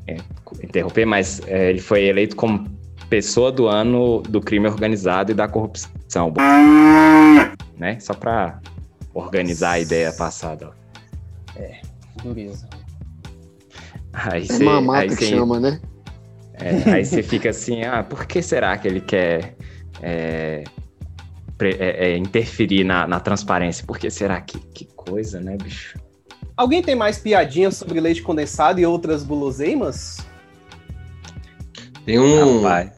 é, 0.06 0.16
interromper, 0.62 1.04
mas 1.04 1.40
é, 1.46 1.70
ele 1.70 1.80
foi 1.80 2.04
eleito 2.04 2.34
como 2.36 2.66
pessoa 3.08 3.50
do 3.50 3.66
ano 3.66 4.20
do 4.22 4.40
crime 4.40 4.66
organizado 4.68 5.32
e 5.32 5.34
da 5.34 5.48
corrupção, 5.48 6.32
né? 7.76 7.98
Só 8.00 8.14
para 8.14 8.60
organizar 9.14 9.72
a 9.72 9.80
ideia 9.80 10.12
passada. 10.12 10.70
ó. 10.70 12.22
Dureza. 12.22 12.68
Aí 14.12 14.46
É 14.50 14.58
mamata 14.58 15.02
aí 15.02 15.08
que 15.08 15.14
você- 15.16 15.26
chama, 15.28 15.60
né? 15.60 15.80
é, 16.54 16.90
aí 16.92 17.04
você 17.04 17.22
fica 17.22 17.50
assim, 17.50 17.82
ah, 17.84 18.02
por 18.02 18.26
que 18.26 18.42
será 18.42 18.76
que 18.76 18.88
ele 18.88 19.00
quer 19.00 19.54
é, 20.02 20.64
pre- 21.56 21.76
é, 21.78 22.10
é, 22.10 22.16
interferir 22.16 22.82
na, 22.84 23.06
na 23.06 23.20
transparência? 23.20 23.84
Por 23.86 23.96
que 23.98 24.10
será 24.10 24.40
que, 24.40 24.58
que 24.58 24.84
coisa, 24.96 25.40
né, 25.40 25.56
bicho? 25.62 25.96
Alguém 26.56 26.82
tem 26.82 26.96
mais 26.96 27.18
piadinhas 27.18 27.76
sobre 27.76 28.00
leite 28.00 28.20
condensado 28.22 28.80
e 28.80 28.86
outras 28.86 29.22
guloseimas? 29.22 30.18
Tem 32.04 32.18
um. 32.18 32.56
Rapaz. 32.62 32.97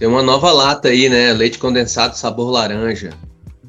Tem 0.00 0.08
uma 0.08 0.22
nova 0.22 0.50
lata 0.50 0.88
aí, 0.88 1.10
né? 1.10 1.30
Leite 1.34 1.58
condensado 1.58 2.16
sabor 2.16 2.50
laranja. 2.50 3.10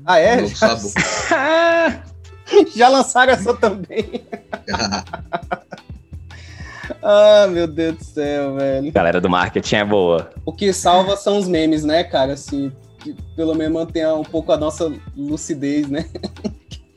Ah, 0.05 0.17
é? 0.17 0.39
Novo 0.39 0.55
sabor. 0.55 0.89
Já 2.73 2.87
lançaram 2.87 3.33
essa 3.33 3.53
também. 3.53 4.23
ah, 7.03 7.47
meu 7.51 7.67
Deus 7.67 7.97
do 7.97 8.03
céu, 8.05 8.55
velho. 8.55 8.93
Galera 8.93 9.19
do 9.19 9.29
marketing 9.29 9.75
é 9.75 9.83
boa. 9.83 10.31
O 10.45 10.53
que 10.53 10.71
salva 10.71 11.17
são 11.17 11.37
os 11.37 11.49
memes, 11.49 11.83
né, 11.83 12.01
cara? 12.05 12.31
Assim, 12.31 12.71
que 12.99 13.13
pelo 13.35 13.53
menos 13.53 13.73
mantenha 13.73 14.15
um 14.15 14.23
pouco 14.23 14.53
a 14.53 14.57
nossa 14.57 14.89
lucidez, 15.17 15.89
né? 15.89 16.05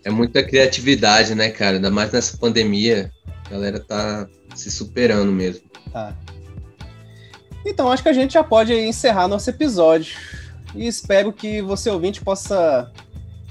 É 0.04 0.10
muita 0.10 0.44
criatividade, 0.44 1.34
né, 1.34 1.50
cara? 1.50 1.74
Ainda 1.74 1.90
mais 1.90 2.12
nessa 2.12 2.36
pandemia. 2.36 3.10
A 3.46 3.50
galera 3.50 3.80
tá 3.80 4.28
se 4.54 4.70
superando 4.70 5.32
mesmo. 5.32 5.64
Tá. 5.92 6.14
Então, 7.64 7.90
acho 7.90 8.02
que 8.02 8.08
a 8.08 8.12
gente 8.12 8.34
já 8.34 8.44
pode 8.44 8.74
encerrar 8.74 9.26
nosso 9.26 9.48
episódio. 9.48 10.16
E 10.74 10.86
espero 10.86 11.32
que 11.32 11.62
você, 11.62 11.88
ouvinte, 11.88 12.20
possa 12.20 12.90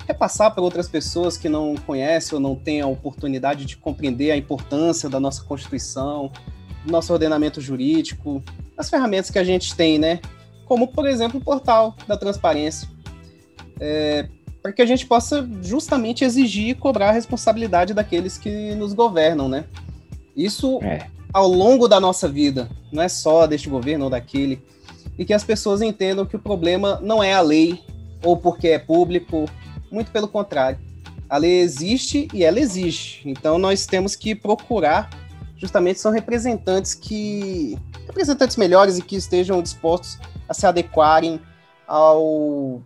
repassar 0.07 0.53
para 0.53 0.61
outras 0.61 0.88
pessoas 0.88 1.38
que 1.38 1.49
não 1.49 1.76
conhecem 1.76 2.36
ou 2.36 2.41
não 2.41 2.55
têm 2.55 2.82
a 2.82 2.88
oportunidade 2.88 3.66
de 3.66 3.78
compreender 3.78 4.32
a 4.32 4.38
importância 4.38 5.09
da 5.09 5.20
nossa 5.20 5.43
Constituição, 5.43 6.32
do 6.86 6.91
nosso 6.91 7.11
ordenamento 7.14 7.61
jurídico, 7.61 8.43
as 8.78 8.89
ferramentas 8.89 9.32
que 9.32 9.39
a 9.39 9.43
gente 9.43 9.76
tem, 9.76 9.97
né? 9.97 10.20
Como, 10.66 10.88
por 10.88 11.07
exemplo, 11.07 11.39
o 11.39 11.43
portal 11.43 11.95
da 12.07 12.18
transparência. 12.18 12.88
É, 13.80 14.28
para 14.61 14.72
que 14.72 14.82
a 14.82 14.86
gente 14.86 15.05
possa 15.05 15.47
justamente 15.61 16.24
exigir 16.24 16.70
e 16.70 16.76
cobrar 16.76 17.09
a 17.09 17.11
responsabilidade 17.11 17.93
daqueles 17.93 18.38
que 18.38 18.76
nos 18.76 18.93
governam, 18.93 19.47
né? 19.49 19.66
Isso 20.36 20.80
É. 20.84 21.07
ao 21.34 21.48
longo 21.48 21.88
da 21.88 22.00
nossa 22.00 22.30
vida, 22.30 22.70
não 22.92 23.02
é 23.02 23.10
só 23.10 23.48
deste 23.48 23.68
governo 23.68 24.06
ou 24.06 24.10
daquele, 24.10 24.64
e 25.18 25.26
que 25.26 25.34
as 25.34 25.44
pessoas 25.44 25.82
entendam 25.82 26.26
que 26.26 26.36
o 26.36 26.40
problema 26.40 27.00
não 27.02 27.24
é 27.24 27.34
a 27.34 27.42
lei 27.42 27.84
ou 28.24 28.38
porque 28.38 28.70
é 28.70 28.80
público, 28.80 29.50
muito 29.92 30.12
pelo 30.12 30.28
contrário. 30.28 30.80
A 31.28 31.38
lei 31.38 31.60
existe 31.60 32.28
e 32.34 32.44
ela 32.44 32.60
existe. 32.60 33.28
Então 33.28 33.58
nós 33.58 33.88
temos 33.88 34.16
que 34.16 34.36
procurar, 34.36 35.10
justamente 35.58 36.00
são 36.00 36.12
representantes 36.12 36.94
que 36.94 37.78
representantes 38.06 38.56
melhores 38.56 38.98
e 38.98 39.02
que 39.02 39.16
estejam 39.16 39.62
dispostos 39.62 40.20
a 40.48 40.54
se 40.54 40.68
adequarem 40.68 41.40
ao, 41.88 42.82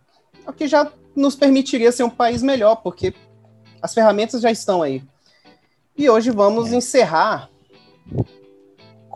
ao 0.45 0.53
que 0.53 0.67
já 0.67 0.89
nos 1.15 1.35
permitiria 1.35 1.91
ser 1.91 2.03
um 2.03 2.09
país 2.09 2.41
melhor, 2.41 2.77
porque 2.77 3.13
as 3.81 3.93
ferramentas 3.93 4.41
já 4.41 4.51
estão 4.51 4.81
aí. 4.81 5.03
E 5.97 6.09
hoje 6.09 6.31
vamos 6.31 6.71
encerrar 6.71 7.49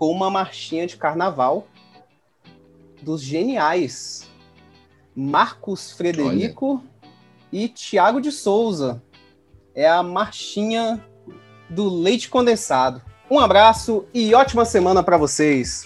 com 0.02 0.10
uma 0.10 0.32
marchinha 0.32 0.88
de 0.88 0.98
carnaval 0.98 1.68
dos 3.04 3.22
geniais 3.22 4.28
Marcos 5.16 5.92
Frederico 5.92 6.84
e 7.54 7.68
Tiago 7.68 8.20
de 8.20 8.32
Souza. 8.32 9.00
É 9.76 9.88
a 9.88 10.02
marchinha 10.02 11.00
do 11.70 11.88
leite 11.88 12.30
condensado. 12.30 13.00
Um 13.30 13.40
abraço 13.40 14.04
e 14.12 14.34
ótima 14.34 14.66
semana 14.66 15.04
para 15.04 15.18
vocês. 15.18 15.86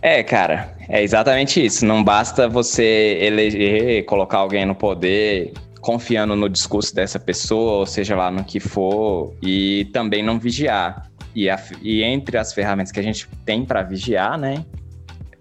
É, 0.00 0.22
cara, 0.22 0.76
é 0.88 1.02
exatamente 1.02 1.64
isso. 1.64 1.84
Não 1.84 2.04
basta 2.04 2.48
você 2.48 3.18
eleger, 3.20 4.04
colocar 4.04 4.38
alguém 4.38 4.64
no 4.64 4.76
poder 4.76 5.52
confiando 5.84 6.34
no 6.34 6.48
discurso 6.48 6.94
dessa 6.94 7.18
pessoa, 7.18 7.72
ou 7.72 7.84
seja 7.84 8.16
lá 8.16 8.30
no 8.30 8.42
que 8.42 8.58
for, 8.58 9.36
e 9.42 9.84
também 9.92 10.22
não 10.22 10.38
vigiar. 10.38 11.10
E, 11.34 11.50
a- 11.50 11.60
e 11.82 12.02
entre 12.02 12.36
as 12.38 12.52
ferramentas 12.52 12.92
que 12.92 13.00
a 13.00 13.02
gente 13.02 13.28
tem 13.44 13.64
para 13.64 13.82
vigiar, 13.82 14.38
né, 14.38 14.64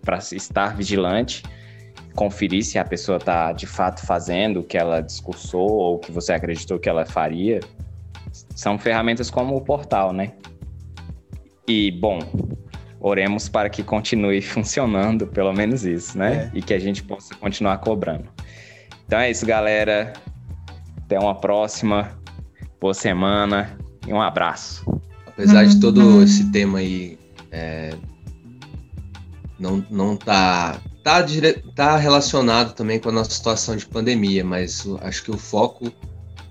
para 0.02 0.18
estar 0.18 0.76
vigilante, 0.76 1.44
conferir 2.16 2.64
se 2.64 2.78
a 2.78 2.86
pessoa 2.86 3.18
está 3.18 3.52
de 3.52 3.66
fato 3.66 4.06
fazendo 4.06 4.60
o 4.60 4.64
que 4.64 4.78
ela 4.78 5.02
discursou 5.02 5.70
ou 5.72 5.96
o 5.96 6.00
que 6.00 6.12
você 6.12 6.34
acreditou 6.34 6.78
que 6.80 6.90
ela 6.90 7.06
faria, 7.06 7.60
são 8.56 8.78
ferramentas 8.78 9.30
como 9.30 9.56
o 9.56 9.62
portal, 9.62 10.12
né? 10.14 10.34
E, 11.68 11.92
bom, 11.92 12.20
oremos 13.00 13.48
para 13.48 13.70
que 13.70 13.84
continue 13.84 14.42
funcionando, 14.44 15.28
pelo 15.28 15.54
menos 15.54 15.86
isso, 15.86 16.18
né? 16.18 16.52
E 16.54 16.62
que 16.62 16.74
a 16.74 16.80
gente 16.80 17.04
possa 17.04 17.36
continuar 17.36 17.78
cobrando. 17.78 18.30
Então 19.06 19.20
é 19.20 19.30
isso, 19.32 19.46
galera. 19.46 20.14
Até 21.06 21.20
uma 21.20 21.36
próxima. 21.36 22.18
Boa 22.80 22.94
semana 22.94 23.78
e 24.08 24.14
um 24.14 24.22
abraço. 24.22 24.84
Apesar 25.34 25.66
de 25.66 25.80
todo 25.80 26.22
esse 26.22 26.52
tema 26.52 26.78
aí 26.80 27.18
é, 27.52 27.96
não, 29.60 29.84
não 29.90 30.16
tá, 30.16 30.80
tá, 31.04 31.22
dire- 31.22 31.64
tá 31.76 31.98
relacionado 31.98 32.74
também 32.74 33.00
com 33.00 33.10
a 33.10 33.12
nossa 33.12 33.32
situação 33.32 33.76
de 33.76 33.86
pandemia, 33.86 34.44
mas 34.44 34.86
acho 35.02 35.24
que 35.24 35.32
o 35.32 35.38
foco, 35.38 35.92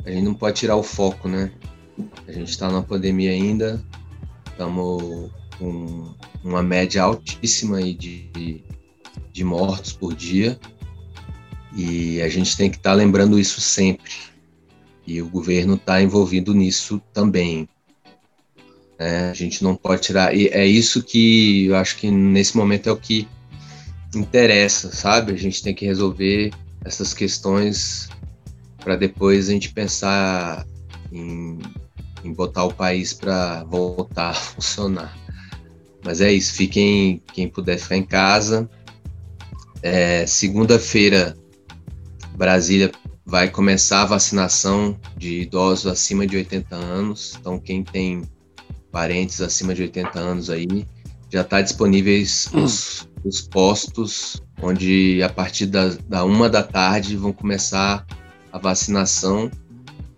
a 0.05 0.11
gente 0.11 0.25
não 0.25 0.35
pode 0.35 0.59
tirar 0.59 0.77
o 0.77 0.83
foco, 0.83 1.29
né? 1.29 1.53
A 2.27 2.33
gente 2.33 2.51
está 2.51 2.69
numa 2.69 2.83
pandemia 2.83 3.31
ainda, 3.31 3.85
estamos 4.51 5.31
com 5.59 6.13
uma 6.43 6.63
média 6.63 7.03
altíssima 7.03 7.77
aí 7.77 7.95
de, 7.95 8.65
de 9.33 9.45
mortos 9.45 9.93
por 9.93 10.15
dia, 10.15 10.59
e 11.75 12.21
a 12.21 12.29
gente 12.29 12.57
tem 12.57 12.71
que 12.71 12.79
estar 12.79 12.95
lembrando 12.95 13.39
isso 13.39 13.61
sempre. 13.61 14.13
E 15.07 15.21
o 15.21 15.29
governo 15.29 15.75
está 15.75 16.03
envolvido 16.03 16.55
nisso 16.55 17.01
também. 17.13 17.69
Né? 19.03 19.31
A 19.31 19.35
gente 19.35 19.65
não 19.65 19.75
pode 19.75 20.03
tirar. 20.03 20.35
E 20.35 20.49
é 20.49 20.65
isso 20.65 21.03
que 21.03 21.67
eu 21.67 21.77
acho 21.77 21.97
que 21.97 22.11
nesse 22.11 22.57
momento 22.57 22.89
é 22.89 22.93
o 22.93 22.97
que 22.97 23.29
interessa, 24.15 24.93
sabe? 24.93 25.33
A 25.33 25.37
gente 25.37 25.63
tem 25.63 25.75
que 25.75 25.85
resolver 25.85 26.53
essas 26.85 27.13
questões 27.13 28.09
para 28.79 28.97
depois 28.97 29.49
a 29.49 29.53
gente 29.53 29.73
pensar 29.73 30.67
em, 31.11 31.59
em 32.25 32.33
botar 32.33 32.65
o 32.65 32.73
país 32.73 33.13
para 33.13 33.65
voltar 33.65 34.31
a 34.31 34.35
funcionar. 34.35 35.17
Mas 36.05 36.21
é 36.21 36.33
isso, 36.33 36.55
fiquem, 36.55 37.23
quem 37.33 37.49
puder 37.49 37.79
ficar 37.79 37.97
em 37.97 38.05
casa. 38.05 38.69
É, 39.83 40.27
Segunda-feira, 40.27 41.37
Brasília 42.37 42.91
vai 43.25 43.49
começar 43.49 44.03
a 44.03 44.07
vacinação 44.07 44.99
de 45.17 45.43
idosos 45.43 45.87
acima 45.87 46.27
de 46.27 46.37
80 46.37 46.75
anos. 46.75 47.37
Então, 47.39 47.59
quem 47.59 47.85
tem 47.85 48.23
parentes 48.93 49.41
acima 49.41 49.75
de 49.75 49.83
80 49.83 50.21
anos 50.21 50.51
aí, 50.51 50.87
já 51.31 51.41
está 51.41 51.61
disponíveis 51.63 52.49
os, 52.53 53.09
os 53.25 53.41
postos, 53.41 54.41
onde 54.63 55.23
a 55.23 55.29
partir 55.31 55.67
da, 55.67 55.89
da 56.09 56.25
uma 56.25 56.49
da 56.49 56.63
tarde 56.63 57.17
vão 57.17 57.33
começar 57.33 58.07
a 58.53 58.59
vacinação. 58.59 59.51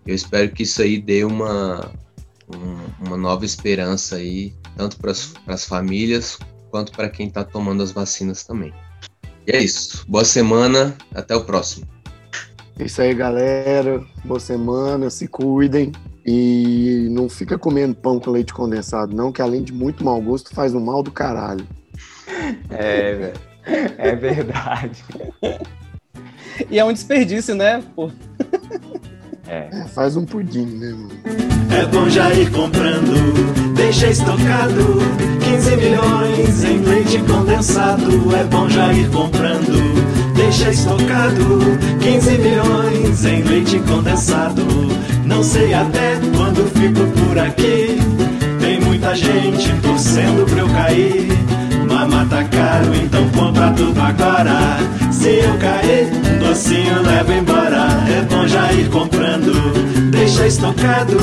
Eu 0.05 0.13
espero 0.13 0.51
que 0.51 0.63
isso 0.63 0.81
aí 0.81 1.01
dê 1.01 1.23
uma, 1.23 1.89
um- 2.53 3.05
uma 3.07 3.17
nova 3.17 3.45
esperança 3.45 4.17
aí, 4.17 4.53
tanto 4.75 4.97
para 4.97 5.11
as 5.47 5.65
famílias 5.65 6.37
quanto 6.69 6.91
para 6.91 7.09
quem 7.09 7.27
está 7.27 7.43
tomando 7.43 7.81
as 7.81 7.91
vacinas 7.91 8.43
também. 8.43 8.73
E 9.47 9.51
é 9.55 9.63
isso. 9.63 10.05
Boa 10.07 10.25
semana, 10.25 10.95
até 11.13 11.33
o 11.35 11.45
próximo. 11.45 11.87
É 12.77 12.83
isso 12.83 13.01
aí, 13.01 13.13
galera. 13.13 14.03
Boa 14.25 14.39
semana, 14.39 15.09
se 15.09 15.27
cuidem. 15.29 15.93
E 16.25 17.07
não 17.11 17.29
fica 17.29 17.57
comendo 17.57 17.93
pão 17.93 18.19
com 18.19 18.31
leite 18.31 18.53
condensado, 18.53 19.15
não, 19.15 19.31
que 19.31 19.41
além 19.41 19.61
de 19.61 19.71
muito 19.71 20.03
mau 20.03 20.19
gosto, 20.19 20.53
faz 20.53 20.73
um 20.73 20.79
mal 20.79 21.03
do 21.03 21.11
caralho. 21.11 21.65
É, 22.69 23.13
velho. 23.13 23.39
É 23.97 24.15
verdade. 24.15 25.03
E 26.71 26.79
é 26.79 26.85
um 26.85 26.93
desperdício, 26.93 27.53
né? 27.53 27.83
Pô, 27.93 28.09
É. 29.47 29.69
É, 29.71 29.85
faz 29.89 30.15
um 30.15 30.25
pudim, 30.25 30.65
né, 30.65 30.89
mano? 30.91 31.11
É 31.71 31.85
bom 31.85 32.09
já 32.09 32.33
ir 32.33 32.49
comprando, 32.49 33.73
deixa 33.75 34.07
estocado 34.07 34.97
15 35.43 35.75
milhões 35.75 36.63
em 36.63 36.77
leite 36.79 37.19
condensado. 37.19 38.35
É 38.35 38.43
bom 38.45 38.67
já 38.67 38.91
ir 38.93 39.09
comprando, 39.11 40.33
deixa 40.35 40.71
estocado 40.71 41.59
15 42.01 42.37
milhões 42.39 43.25
em 43.25 43.43
leite 43.43 43.79
condensado. 43.81 44.63
Não 45.25 45.41
sei 45.43 45.73
até 45.73 46.19
quando 46.35 46.69
fico 46.71 47.05
por 47.19 47.37
aqui. 47.37 47.97
Tem 48.59 48.79
muita 48.79 49.15
gente 49.15 49.71
torcendo 49.81 50.45
pra 50.45 50.59
eu 50.59 50.69
cair. 50.69 51.27
Mama 51.87 52.25
tá 52.29 52.43
caro, 52.43 52.95
então 52.95 53.27
compra 53.29 53.71
tudo 53.71 53.99
agora. 53.99 54.77
Se 55.11 55.29
eu 55.29 55.57
cair, 55.57 56.11
um 56.35 56.47
docinho 56.47 57.01
leva 57.01 57.33
embora. 57.33 57.87
É 58.07 58.21
bom 58.23 58.47
já 58.47 58.71
ir 58.73 58.89
comprando, 58.89 59.51
deixa 60.11 60.47
estocado 60.47 61.17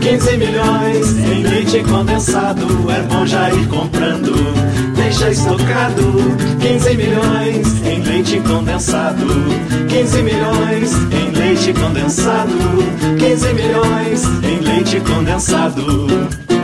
15 0.00 0.36
milhões 0.36 1.18
em 1.18 1.42
leite 1.42 1.84
condensado. 1.84 2.66
É 2.90 3.02
bom 3.02 3.24
já 3.26 3.50
ir 3.50 3.66
comprando, 3.68 4.32
deixa 4.96 5.30
estocado 5.30 6.02
15 6.60 6.96
milhões 6.96 7.82
em 7.84 8.02
leite 8.02 8.40
condensado. 8.40 9.26
15 9.88 10.22
milhões 10.22 10.92
em 11.12 11.25
leite 11.46 11.72
condensado. 11.74 12.52
15 13.20 13.54
milhões 13.54 14.24
em 14.42 14.58
leite 14.60 15.00
condensado. 15.00 16.55